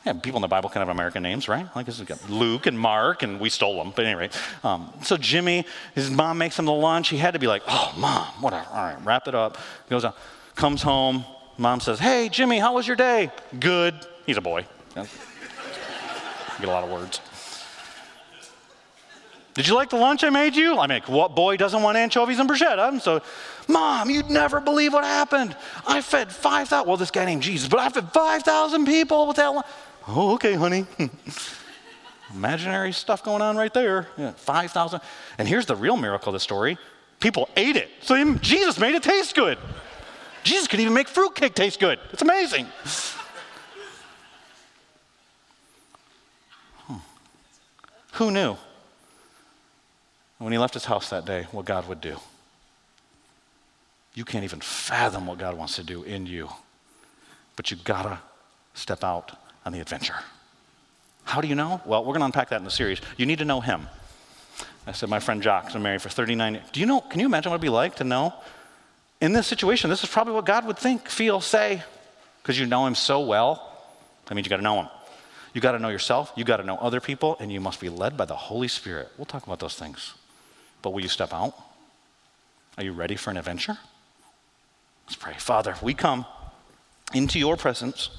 Yeah, 0.07 0.15
people 0.15 0.39
in 0.39 0.43
the 0.43 0.49
Bible 0.49 0.71
can 0.71 0.81
have 0.81 0.89
American 0.89 1.23
names, 1.23 1.47
right? 1.47 1.67
Like 1.77 1.85
this 1.85 2.01
got 2.01 2.31
Luke 2.31 2.67
and 2.67 2.79
Mark, 2.79 3.23
and 3.23 3.39
we 3.39 3.51
stole 3.51 3.77
them. 3.83 3.93
But 3.95 4.07
anyway, 4.07 4.31
um, 4.65 4.91
so 5.03 5.19
Jimmy, 5.19 5.67
his 5.95 6.11
mom 6.11 6.39
makes 6.39 6.59
him 6.59 6.65
the 6.65 6.73
lunch. 6.73 7.11
He 7.11 7.19
had 7.19 7.35
to 7.35 7.39
be 7.39 7.47
like, 7.47 7.63
"Oh, 7.69 7.93
mom, 7.99 8.27
whatever. 8.41 8.67
All 8.71 8.85
right, 8.85 9.05
wrap 9.05 9.29
it 9.29 9.35
up." 9.35 9.57
He 9.57 9.91
Goes 9.91 10.07
out, 10.07 10.17
comes 10.55 10.81
home. 10.81 11.25
Mom 11.59 11.81
says, 11.81 11.99
"Hey, 11.99 12.31
Jimmy, 12.31 12.59
how 12.59 12.75
was 12.75 12.87
your 12.87 12.97
day?" 12.97 13.31
Good. 13.59 13.95
He's 14.25 14.39
a 14.39 14.41
boy. 14.41 14.65
Yeah. 14.97 15.05
Get 16.61 16.69
a 16.69 16.73
lot 16.73 16.85
of 16.85 16.91
words. 16.91 17.21
Did 19.55 19.69
you 19.69 19.75
like 19.75 19.91
the 19.91 19.97
lunch 19.97 20.25
I 20.25 20.31
made 20.31 20.57
you? 20.57 20.79
I 20.79 20.87
mean, 20.87 21.03
what 21.07 21.35
boy 21.35 21.57
doesn't 21.57 21.83
want 21.83 21.99
anchovies 21.99 22.39
and 22.39 22.49
bruschetta? 22.49 23.01
So, 23.01 23.21
Mom, 23.69 24.09
you'd 24.09 24.31
never 24.31 24.61
believe 24.61 24.93
what 24.93 25.05
happened. 25.05 25.57
I 25.87 26.01
fed 26.01 26.33
5,000, 26.33 26.87
well, 26.87 26.97
this 26.97 27.11
guy 27.11 27.25
named 27.25 27.43
Jesus, 27.43 27.69
but 27.69 27.81
I 27.81 27.89
fed 27.89 28.13
5,000 28.13 28.87
people 28.87 29.27
with 29.27 29.37
that 29.37 29.49
lunch. 29.49 29.67
Oh, 30.09 30.35
okay, 30.35 30.55
honey. 30.55 30.87
Imaginary 32.35 32.93
stuff 32.93 33.25
going 33.25 33.43
on 33.43 33.57
right 33.57 33.73
there. 33.73 34.07
Yeah, 34.17 34.33
5,000. 34.33 35.01
And 35.39 35.49
here's 35.49 35.67
the 35.67 35.77
real 35.77 35.97
miracle 35.97 36.29
of 36.31 36.35
the 36.35 36.41
story 36.41 36.79
people 37.19 37.49
ate 37.57 37.77
it. 37.77 37.91
So 38.01 38.17
even 38.17 38.39
Jesus 38.41 38.79
made 38.79 38.95
it 38.95 39.03
taste 39.03 39.35
good. 39.35 39.59
Jesus 40.43 40.67
could 40.67 40.81
even 40.81 40.95
make 40.95 41.07
fruitcake 41.07 41.55
taste 41.55 41.79
good. 41.79 41.99
It's 42.13 42.23
amazing. 42.23 42.67
Hmm. 46.87 46.97
Who 48.13 48.31
knew 48.31 48.57
when 50.39 50.53
he 50.53 50.59
left 50.59 50.75
his 50.75 50.87
house 50.87 51.11
that 51.11 51.27
day 51.27 51.47
what 51.53 51.67
God 51.67 51.87
would 51.89 52.01
do? 52.01 52.17
You 54.15 54.25
can't 54.25 54.45
even 54.45 54.61
fathom 54.61 55.27
what 55.27 55.39
God 55.39 55.57
wants 55.57 55.77
to 55.77 55.85
do 55.85 56.03
in 56.03 56.27
you, 56.27 56.49
but 57.55 57.71
you 57.71 57.77
gotta 57.85 58.19
step 58.75 59.05
out 59.05 59.37
on 59.71 59.73
the 59.73 59.81
adventure. 59.81 60.17
How 61.23 61.41
do 61.41 61.47
you 61.47 61.55
know? 61.55 61.81
Well, 61.87 62.01
we're 62.01 62.13
going 62.13 62.21
to 62.21 62.27
unpack 62.27 62.49
that 62.49 62.57
in 62.57 62.65
the 62.65 62.73
series. 62.73 63.01
You 63.17 63.25
need 63.25 63.39
to 63.39 63.45
know 63.45 63.61
him. 63.61 63.87
I 64.85 64.91
said, 64.91 65.09
my 65.09 65.21
friend 65.21 65.41
Jock's 65.41 65.75
been 65.75 65.83
married 65.83 66.03
for 66.03 66.09
39 66.09 66.55
years. 66.55 66.67
Do 66.73 66.81
you 66.81 66.87
know, 66.87 67.01
can 67.03 67.21
you 67.21 67.27
imagine 67.27 67.51
what 67.51 67.57
it'd 67.57 67.63
be 67.63 67.69
like 67.69 67.97
to 67.97 68.05
know? 68.05 68.35
In 69.21 69.33
this 69.33 69.47
situation, 69.47 69.89
this 69.89 70.03
is 70.03 70.11
probably 70.11 70.35
what 70.35 70.45
God 70.45 70.67
would 70.67 70.77
think, 70.77 71.09
feel, 71.09 71.41
say, 71.41 71.85
because 72.43 72.59
you 72.59 72.67
know 72.67 72.85
him 72.85 72.97
so 72.97 73.21
well. 73.21 73.81
That 74.27 74.35
means 74.35 74.45
you 74.45 74.51
got 74.51 74.57
to 74.57 74.63
know 74.63 74.81
him. 74.81 74.89
You 75.55 75.61
got 75.61 75.73
to 75.73 75.79
know 75.79 75.89
yourself, 75.89 76.33
you 76.35 76.43
got 76.43 76.57
to 76.57 76.65
know 76.65 76.77
other 76.77 77.01
people, 77.01 77.37
and 77.39 77.53
you 77.53 77.61
must 77.61 77.79
be 77.81 77.89
led 77.89 78.17
by 78.17 78.25
the 78.25 78.35
Holy 78.35 78.69
Spirit. 78.69 79.09
We'll 79.17 79.25
talk 79.25 79.47
about 79.47 79.61
those 79.61 79.75
things. 79.75 80.15
But 80.83 80.91
will 80.91 81.03
you 81.03 81.09
step 81.09 81.33
out? 81.33 81.55
Are 82.77 82.83
you 82.83 82.93
ready 82.93 83.15
for 83.15 83.31
an 83.31 83.37
adventure? 83.37 83.79
Let's 85.07 85.15
pray. 85.15 85.35
Father, 85.39 85.77
we 85.81 85.95
come 85.95 86.27
into 87.15 87.39
your 87.39 87.57
presence. 87.57 88.11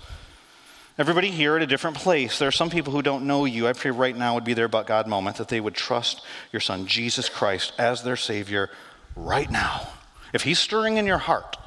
Everybody 1.01 1.31
here 1.31 1.55
at 1.55 1.63
a 1.63 1.65
different 1.65 1.97
place. 1.97 2.37
There 2.37 2.47
are 2.47 2.51
some 2.51 2.69
people 2.69 2.93
who 2.93 3.01
don't 3.01 3.25
know 3.25 3.45
you. 3.45 3.67
I 3.67 3.73
pray 3.73 3.89
right 3.89 4.15
now 4.15 4.35
would 4.35 4.43
be 4.43 4.53
their 4.53 4.67
but 4.67 4.85
God 4.85 5.07
moment 5.07 5.37
that 5.37 5.47
they 5.47 5.59
would 5.59 5.73
trust 5.73 6.23
your 6.51 6.59
son, 6.59 6.85
Jesus 6.85 7.27
Christ, 7.27 7.73
as 7.79 8.03
their 8.03 8.15
Savior 8.15 8.69
right 9.15 9.49
now. 9.49 9.87
If 10.31 10.43
he's 10.43 10.59
stirring 10.59 10.97
in 10.97 11.07
your 11.07 11.17
heart, 11.17 11.57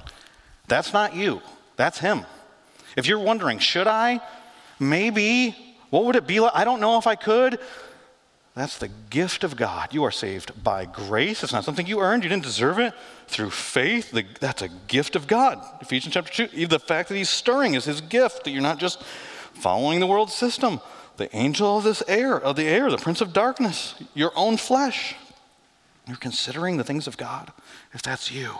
that's 0.69 0.93
not 0.93 1.17
you, 1.17 1.43
that's 1.75 1.99
him. 1.99 2.25
If 2.97 3.09
you're 3.09 3.19
wondering, 3.19 3.59
should 3.59 3.89
I? 3.89 4.21
Maybe. 4.79 5.57
What 5.91 6.05
would 6.05 6.15
it 6.15 6.29
be 6.29 6.39
like? 6.39 6.53
I 6.55 6.63
don't 6.63 6.79
know 6.79 6.97
if 6.99 7.09
I 7.09 7.17
could. 7.17 7.59
That's 8.55 8.79
the 8.79 8.91
gift 9.11 9.43
of 9.43 9.57
God. 9.57 9.93
You 9.93 10.05
are 10.05 10.13
saved 10.13 10.63
by 10.63 10.85
grace. 10.85 11.43
It's 11.43 11.53
not 11.53 11.65
something 11.65 11.87
you 11.87 12.01
earned. 12.01 12.23
You 12.23 12.29
didn't 12.29 12.45
deserve 12.45 12.79
it. 12.79 12.95
Through 13.27 13.51
faith, 13.51 14.13
the, 14.13 14.25
that's 14.39 14.63
a 14.63 14.69
gift 14.87 15.17
of 15.17 15.27
God. 15.27 15.61
Ephesians 15.81 16.15
chapter 16.15 16.47
2, 16.47 16.67
the 16.69 16.79
fact 16.79 17.09
that 17.09 17.17
he's 17.17 17.29
stirring 17.29 17.75
is 17.75 17.85
his 17.85 18.01
gift, 18.01 18.45
that 18.45 18.51
you're 18.51 18.63
not 18.63 18.79
just 18.79 19.03
following 19.03 19.99
the 19.99 20.07
world 20.07 20.31
system. 20.31 20.81
The 21.17 21.35
angel 21.35 21.79
of 21.79 21.85
this 21.85 22.03
air, 22.07 22.41
of 22.41 22.55
the 22.55 22.67
air, 22.67 22.91
the 22.91 22.97
prince 22.97 23.21
of 23.21 23.33
darkness, 23.33 23.97
your 24.15 24.33
own 24.37 24.57
flesh. 24.57 25.17
You're 26.07 26.17
considering 26.17 26.77
the 26.77 26.85
things 26.85 27.09
of 27.09 27.17
God. 27.17 27.53
If 27.93 28.03
that's 28.03 28.31
you, 28.31 28.55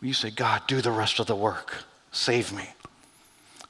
you 0.00 0.14
say, 0.14 0.30
God, 0.30 0.62
do 0.66 0.80
the 0.80 0.90
rest 0.90 1.18
of 1.18 1.26
the 1.26 1.36
work. 1.36 1.84
Save 2.12 2.52
me 2.52 2.70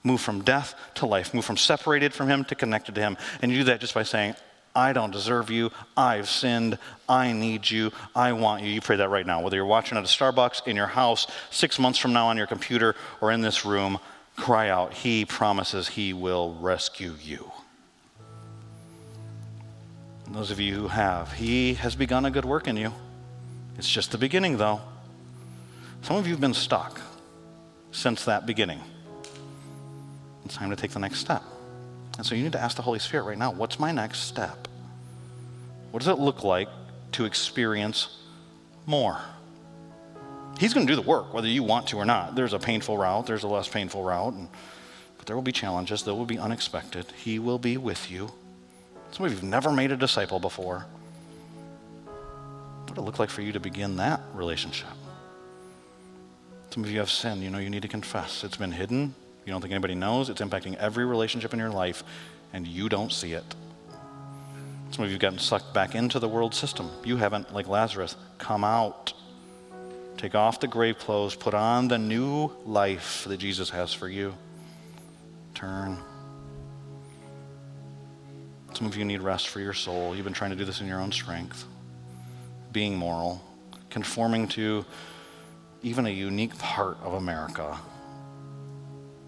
move 0.04 0.20
from 0.20 0.42
death 0.42 0.74
to 0.94 1.06
life, 1.06 1.32
move 1.32 1.46
from 1.46 1.56
separated 1.56 2.12
from 2.12 2.28
Him 2.28 2.44
to 2.44 2.54
connected 2.54 2.94
to 2.94 3.00
Him. 3.00 3.16
And 3.40 3.50
you 3.50 3.58
do 3.58 3.64
that 3.64 3.80
just 3.80 3.94
by 3.94 4.02
saying, 4.02 4.34
I 4.74 4.92
don't 4.92 5.12
deserve 5.12 5.50
you. 5.50 5.70
I've 5.96 6.28
sinned. 6.28 6.78
I 7.08 7.32
need 7.32 7.70
you. 7.70 7.92
I 8.14 8.32
want 8.32 8.62
you. 8.62 8.70
You 8.70 8.80
pray 8.80 8.96
that 8.96 9.08
right 9.08 9.26
now. 9.26 9.40
Whether 9.40 9.56
you're 9.56 9.66
watching 9.66 9.96
at 9.96 10.04
a 10.04 10.06
Starbucks, 10.06 10.66
in 10.66 10.74
your 10.74 10.88
house, 10.88 11.26
six 11.50 11.78
months 11.78 11.98
from 11.98 12.12
now 12.12 12.26
on 12.26 12.36
your 12.36 12.46
computer, 12.46 12.96
or 13.20 13.30
in 13.30 13.40
this 13.40 13.64
room, 13.64 13.98
cry 14.36 14.68
out. 14.68 14.92
He 14.92 15.24
promises 15.24 15.88
He 15.88 16.12
will 16.12 16.56
rescue 16.60 17.14
you. 17.22 17.52
And 20.26 20.34
those 20.34 20.50
of 20.50 20.58
you 20.58 20.74
who 20.74 20.88
have, 20.88 21.32
He 21.32 21.74
has 21.74 21.94
begun 21.94 22.24
a 22.24 22.30
good 22.30 22.44
work 22.44 22.66
in 22.66 22.76
you. 22.76 22.92
It's 23.78 23.88
just 23.88 24.10
the 24.10 24.18
beginning, 24.18 24.56
though. 24.56 24.80
Some 26.02 26.16
of 26.16 26.26
you 26.26 26.32
have 26.32 26.40
been 26.40 26.54
stuck 26.54 27.00
since 27.92 28.24
that 28.24 28.44
beginning. 28.44 28.80
It's 30.44 30.54
time 30.54 30.70
to 30.70 30.76
take 30.76 30.90
the 30.90 30.98
next 30.98 31.20
step. 31.20 31.42
And 32.16 32.26
so 32.26 32.34
you 32.34 32.44
need 32.44 32.52
to 32.52 32.60
ask 32.60 32.76
the 32.76 32.82
Holy 32.82 32.98
Spirit 32.98 33.24
right 33.24 33.38
now 33.38 33.52
what's 33.52 33.78
my 33.78 33.92
next 33.92 34.20
step? 34.20 34.68
What 35.90 36.00
does 36.00 36.08
it 36.08 36.18
look 36.18 36.42
like 36.42 36.68
to 37.12 37.24
experience 37.24 38.18
more? 38.86 39.20
He's 40.58 40.72
going 40.72 40.86
to 40.86 40.92
do 40.92 41.00
the 41.00 41.06
work, 41.06 41.34
whether 41.34 41.48
you 41.48 41.62
want 41.62 41.88
to 41.88 41.96
or 41.96 42.04
not. 42.04 42.34
There's 42.34 42.52
a 42.52 42.58
painful 42.58 42.96
route, 42.96 43.26
there's 43.26 43.42
a 43.42 43.48
less 43.48 43.68
painful 43.68 44.04
route, 44.04 44.34
and, 44.34 44.48
but 45.18 45.26
there 45.26 45.34
will 45.34 45.42
be 45.42 45.52
challenges, 45.52 46.02
there 46.04 46.14
will 46.14 46.26
be 46.26 46.38
unexpected. 46.38 47.06
He 47.16 47.38
will 47.38 47.58
be 47.58 47.76
with 47.76 48.10
you. 48.10 48.32
Some 49.10 49.26
of 49.26 49.32
you 49.32 49.36
have 49.36 49.44
never 49.44 49.72
made 49.72 49.92
a 49.92 49.96
disciple 49.96 50.38
before. 50.38 50.86
What 52.04 52.90
would 52.90 52.98
it 52.98 53.02
look 53.02 53.18
like 53.18 53.30
for 53.30 53.42
you 53.42 53.52
to 53.52 53.60
begin 53.60 53.96
that 53.96 54.20
relationship? 54.32 54.88
Some 56.70 56.84
of 56.84 56.90
you 56.90 56.98
have 56.98 57.10
sin, 57.10 57.42
you 57.42 57.50
know 57.50 57.58
you 57.58 57.70
need 57.70 57.82
to 57.82 57.88
confess. 57.88 58.42
It's 58.42 58.56
been 58.56 58.72
hidden, 58.72 59.14
you 59.44 59.52
don't 59.52 59.60
think 59.60 59.72
anybody 59.72 59.94
knows. 59.94 60.30
It's 60.30 60.40
impacting 60.40 60.76
every 60.76 61.04
relationship 61.04 61.52
in 61.52 61.58
your 61.58 61.70
life, 61.70 62.02
and 62.52 62.66
you 62.66 62.88
don't 62.88 63.12
see 63.12 63.32
it. 63.32 63.44
Some 64.90 65.04
of 65.04 65.10
you 65.10 65.14
have 65.14 65.20
gotten 65.20 65.38
sucked 65.38 65.74
back 65.74 65.94
into 65.94 66.18
the 66.18 66.28
world 66.28 66.54
system. 66.54 66.88
You 67.04 67.16
haven't, 67.16 67.52
like 67.52 67.68
Lazarus, 67.68 68.16
come 68.38 68.64
out. 68.64 69.12
Take 70.16 70.34
off 70.34 70.60
the 70.60 70.68
grave 70.68 70.98
clothes, 70.98 71.34
put 71.34 71.52
on 71.52 71.88
the 71.88 71.98
new 71.98 72.50
life 72.64 73.24
that 73.28 73.38
Jesus 73.38 73.70
has 73.70 73.92
for 73.92 74.08
you. 74.08 74.34
Turn. 75.54 75.98
Some 78.72 78.86
of 78.86 78.96
you 78.96 79.04
need 79.04 79.20
rest 79.20 79.48
for 79.48 79.60
your 79.60 79.72
soul. 79.72 80.14
You've 80.14 80.24
been 80.24 80.32
trying 80.32 80.50
to 80.50 80.56
do 80.56 80.64
this 80.64 80.80
in 80.80 80.86
your 80.86 81.00
own 81.00 81.12
strength. 81.12 81.64
Being 82.72 82.96
moral, 82.96 83.42
conforming 83.90 84.48
to 84.48 84.84
even 85.82 86.06
a 86.06 86.10
unique 86.10 86.56
part 86.58 86.96
of 87.02 87.14
America 87.14 87.78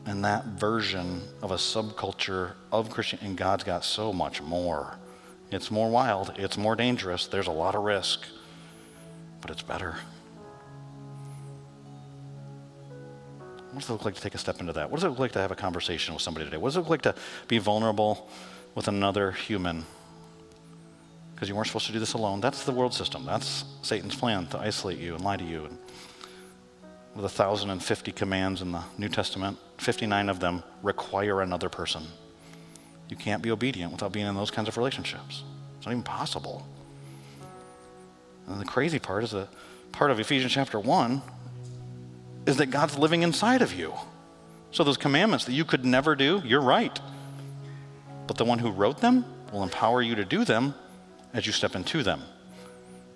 and 0.07 0.25
that 0.25 0.45
version 0.45 1.21
of 1.43 1.51
a 1.51 1.57
subculture 1.57 2.53
of 2.71 2.91
Christian, 2.91 3.19
and 3.23 3.37
God's 3.37 3.65
got 3.65 3.85
so 3.85 4.13
much 4.13 4.41
more. 4.41 4.97
It's 5.51 5.71
more 5.71 5.91
wild, 5.91 6.33
it's 6.37 6.57
more 6.57 6.77
dangerous, 6.77 7.27
there's 7.27 7.49
a 7.49 7.53
lot 7.53 7.75
of 7.75 7.83
risk, 7.83 8.25
but 9.41 9.51
it's 9.51 9.63
better. 9.63 9.97
What 13.73 13.81
does 13.81 13.91
it 13.91 13.93
look 13.93 14.05
like 14.07 14.15
to 14.15 14.23
take 14.23 14.35
a 14.35 14.39
step 14.39 14.61
into 14.61 14.73
that? 14.73 14.91
What 14.91 15.01
does 15.01 15.05
it 15.05 15.11
look 15.11 15.19
like 15.19 15.33
to 15.33 15.41
have 15.41 15.51
a 15.51 15.57
conversation 15.57 16.15
with 16.15 16.23
somebody 16.23 16.47
today? 16.47 16.57
What 16.57 16.69
does 16.69 16.77
it 16.77 16.81
look 16.81 16.89
like 16.89 17.03
to 17.03 17.15
be 17.47 17.59
vulnerable 17.59 18.31
with 18.75 18.89
another 18.89 19.33
human? 19.33 19.85
Because 21.35 21.51
you 21.51 21.55
weren't 21.55 21.67
supposed 21.67 21.87
to 21.89 21.93
do 21.93 21.99
this 21.99 22.15
alone. 22.15 22.41
That's 22.41 22.65
the 22.65 22.73
world 22.73 22.95
system. 22.95 23.27
That's 23.27 23.65
Satan's 23.83 24.15
plan 24.15 24.47
to 24.47 24.59
isolate 24.59 24.99
you 24.99 25.15
and 25.15 25.23
lie 25.23 25.37
to 25.37 25.45
you. 25.45 25.67
And 25.67 25.79
with 27.17 27.25
1,050 27.25 28.13
commands 28.13 28.61
in 28.61 28.73
the 28.73 28.85
New 28.99 29.09
Testament, 29.09 29.57
59 29.79 30.29
of 30.29 30.39
them 30.39 30.63
require 30.83 31.41
another 31.41 31.71
person. 31.71 32.03
You 33.09 33.17
can't 33.17 33.43
be 33.43 33.51
obedient 33.51 33.91
without 33.91 34.13
being 34.13 34.27
in 34.27 34.35
those 34.35 34.51
kinds 34.51 34.69
of 34.69 34.77
relationships. 34.77 35.43
It's 35.79 35.87
not 35.87 35.93
even 35.93 36.03
possible. 36.03 36.67
And 38.47 38.61
the 38.61 38.67
crazy 38.67 38.99
part 38.99 39.25
is 39.25 39.31
that 39.31 39.49
part 39.93 40.11
of 40.11 40.21
Ephesians 40.21 40.53
chapter 40.53 40.79
1 40.79 41.23
is 42.45 42.59
that 42.59 42.67
God's 42.67 42.99
living 42.99 43.23
inside 43.23 43.63
of 43.63 43.73
you. 43.73 43.95
So 44.71 44.85
those 44.85 44.99
commandments 44.99 45.47
that 45.47 45.53
you 45.53 45.65
could 45.65 45.87
never 45.87 46.15
do, 46.17 46.43
you're 46.45 46.61
right. 46.61 47.01
But 48.27 48.37
the 48.37 48.45
one 48.45 48.59
who 48.59 48.71
wrote 48.71 48.99
them 48.99 49.25
will 49.53 49.63
empower 49.63 50.03
you 50.03 50.17
to 50.17 50.25
do 50.25 50.45
them 50.45 50.75
as 51.33 51.47
you 51.47 51.53
step 51.53 51.75
into 51.75 52.03
them. 52.03 52.21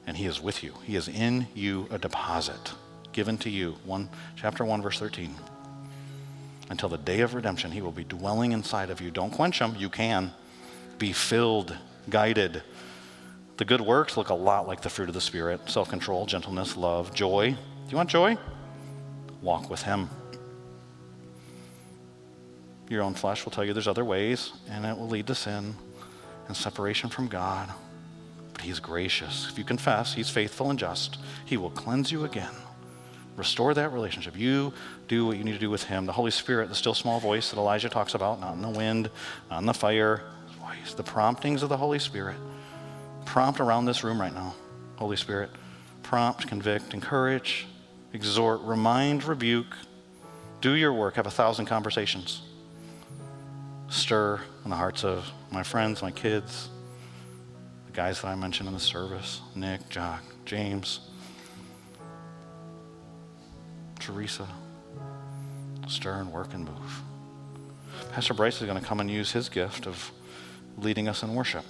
And 0.06 0.16
he 0.16 0.24
is 0.24 0.40
with 0.40 0.62
you. 0.62 0.74
He 0.84 0.96
is 0.96 1.06
in 1.06 1.48
you 1.54 1.86
a 1.90 1.98
deposit 1.98 2.72
given 3.12 3.36
to 3.38 3.50
you. 3.50 3.76
One, 3.84 4.08
chapter 4.36 4.64
1, 4.64 4.82
verse 4.82 4.98
13. 4.98 5.34
Until 6.70 6.88
the 6.88 6.98
day 6.98 7.20
of 7.20 7.34
redemption, 7.34 7.72
he 7.72 7.82
will 7.82 7.90
be 7.90 8.04
dwelling 8.04 8.52
inside 8.52 8.90
of 8.90 9.00
you. 9.00 9.10
Don't 9.10 9.30
quench 9.30 9.58
him. 9.58 9.74
You 9.76 9.88
can. 9.88 10.32
Be 10.98 11.12
filled, 11.12 11.76
guided. 12.08 12.62
The 13.56 13.64
good 13.64 13.80
works 13.80 14.16
look 14.16 14.28
a 14.28 14.34
lot 14.34 14.68
like 14.68 14.80
the 14.80 14.88
fruit 14.88 15.08
of 15.08 15.14
the 15.14 15.20
Spirit 15.20 15.60
self 15.68 15.88
control, 15.88 16.26
gentleness, 16.26 16.76
love, 16.76 17.12
joy. 17.12 17.50
Do 17.50 17.90
you 17.90 17.96
want 17.96 18.08
joy? 18.08 18.38
Walk 19.42 19.68
with 19.68 19.82
him. 19.82 20.08
Your 22.88 23.02
own 23.02 23.14
flesh 23.14 23.44
will 23.44 23.52
tell 23.52 23.64
you 23.64 23.72
there's 23.72 23.88
other 23.88 24.04
ways, 24.04 24.52
and 24.68 24.84
it 24.84 24.96
will 24.96 25.08
lead 25.08 25.26
to 25.28 25.34
sin 25.34 25.74
and 26.48 26.56
separation 26.56 27.08
from 27.08 27.28
God. 27.28 27.70
But 28.52 28.62
he's 28.62 28.80
gracious. 28.80 29.48
If 29.50 29.58
you 29.58 29.64
confess, 29.64 30.14
He's 30.14 30.28
faithful 30.28 30.70
and 30.70 30.78
just. 30.78 31.18
He 31.44 31.56
will 31.56 31.70
cleanse 31.70 32.12
you 32.12 32.24
again. 32.24 32.52
Restore 33.40 33.72
that 33.72 33.94
relationship. 33.94 34.36
You 34.36 34.70
do 35.08 35.24
what 35.24 35.38
you 35.38 35.44
need 35.44 35.54
to 35.54 35.58
do 35.58 35.70
with 35.70 35.84
Him. 35.84 36.04
The 36.04 36.12
Holy 36.12 36.30
Spirit, 36.30 36.68
the 36.68 36.74
still 36.74 36.92
small 36.92 37.20
voice 37.20 37.48
that 37.48 37.56
Elijah 37.56 37.88
talks 37.88 38.12
about, 38.12 38.38
not 38.38 38.52
in 38.52 38.60
the 38.60 38.68
wind, 38.68 39.08
not 39.50 39.60
in 39.60 39.64
the 39.64 39.72
fire, 39.72 40.24
voice, 40.60 40.92
the 40.92 41.02
promptings 41.02 41.62
of 41.62 41.70
the 41.70 41.76
Holy 41.78 41.98
Spirit. 41.98 42.36
Prompt 43.24 43.58
around 43.58 43.86
this 43.86 44.04
room 44.04 44.20
right 44.20 44.34
now, 44.34 44.54
Holy 44.96 45.16
Spirit. 45.16 45.48
Prompt, 46.02 46.48
convict, 46.48 46.92
encourage, 46.92 47.66
exhort, 48.12 48.60
remind, 48.60 49.24
rebuke. 49.24 49.74
Do 50.60 50.74
your 50.74 50.92
work. 50.92 51.14
Have 51.14 51.26
a 51.26 51.30
thousand 51.30 51.64
conversations. 51.64 52.42
Stir 53.88 54.38
in 54.64 54.70
the 54.70 54.76
hearts 54.76 55.02
of 55.02 55.24
my 55.50 55.62
friends, 55.62 56.02
my 56.02 56.10
kids, 56.10 56.68
the 57.86 57.92
guys 57.92 58.20
that 58.20 58.28
I 58.28 58.34
mentioned 58.34 58.68
in 58.68 58.74
the 58.74 58.80
service 58.80 59.40
Nick, 59.54 59.88
Jock, 59.88 60.22
James. 60.44 61.09
Teresa. 64.00 64.48
Stir 65.88 66.20
and 66.20 66.32
work 66.32 66.54
and 66.54 66.64
move. 66.64 67.02
Pastor 68.12 68.34
Bryce 68.34 68.60
is 68.60 68.66
going 68.66 68.80
to 68.80 68.84
come 68.84 69.00
and 69.00 69.10
use 69.10 69.32
his 69.32 69.48
gift 69.48 69.86
of 69.86 70.10
leading 70.78 71.08
us 71.08 71.22
in 71.22 71.34
worship. 71.34 71.64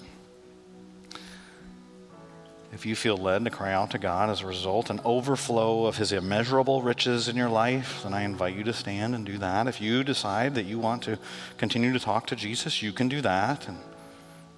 If 2.73 2.87
you 2.87 2.95
feel 2.95 3.17
led 3.17 3.45
to 3.45 3.51
cry 3.51 3.73
out 3.73 3.91
to 3.91 3.99
God 3.99 4.31
as 4.31 4.43
a 4.43 4.47
result, 4.47 4.91
an 4.91 5.01
overflow 5.05 5.87
of 5.87 5.97
His 5.97 6.13
immeasurable 6.13 6.83
riches 6.83 7.27
in 7.27 7.35
your 7.35 7.49
life, 7.49 8.05
then 8.05 8.15
I 8.15 8.23
invite 8.23 8.55
you 8.55 8.63
to 8.63 8.73
stand 8.73 9.15
and 9.15 9.27
do 9.27 9.39
that. 9.39 9.67
If 9.67 9.81
you 9.81 10.05
decide 10.05 10.55
that 10.55 10.67
you 10.67 10.79
want 10.79 11.03
to 11.03 11.19
continue 11.59 11.93
to 11.93 11.99
talk 11.99 12.29
to 12.29 12.37
Jesus, 12.37 12.81
you 12.81 12.93
can 12.93 13.09
do 13.09 13.21
that. 13.23 13.67
And 13.67 13.79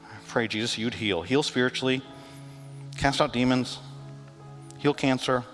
I 0.05 0.17
pray, 0.29 0.47
Jesus, 0.47 0.77
you'd 0.77 0.95
heal. 0.95 1.23
Heal 1.23 1.43
spiritually, 1.43 2.03
cast 2.99 3.19
out 3.23 3.33
demons, 3.33 3.79
heal 4.79 4.93
cancer, 4.93 5.45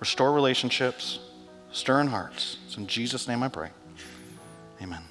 restore 0.00 0.32
relationships, 0.32 1.18
stirring 1.72 2.08
hearts. 2.08 2.58
It's 2.66 2.76
in 2.76 2.86
Jesus' 2.86 3.26
name 3.28 3.42
I 3.42 3.48
pray. 3.48 3.70
Amen. 4.80 5.02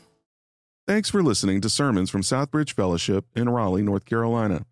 Thanks 0.87 1.09
for 1.09 1.23
listening 1.23 1.61
to 1.61 1.69
sermons 1.69 2.09
from 2.09 2.21
Southbridge 2.21 2.73
Fellowship 2.73 3.25
in 3.35 3.49
Raleigh, 3.49 3.83
North 3.83 4.05
Carolina. 4.05 4.65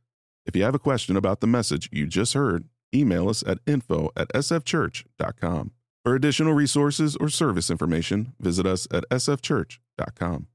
If 0.46 0.56
you 0.56 0.64
have 0.64 0.76
a 0.76 0.80
question 0.80 1.16
about 1.16 1.42
the 1.42 1.48
message 1.48 1.90
you 1.92 2.08
just 2.08 2.34
heard, 2.34 2.66
email 2.94 3.30
us 3.30 3.44
at 3.46 3.60
info 3.68 4.10
at 4.18 4.30
sfchurch.com. 4.30 5.72
For 6.04 6.16
additional 6.16 6.54
resources 6.54 7.16
or 7.18 7.30
service 7.30 7.70
information, 7.70 8.34
visit 8.40 8.66
us 8.66 8.88
at 8.92 9.08
sfchurch.com. 9.10 10.48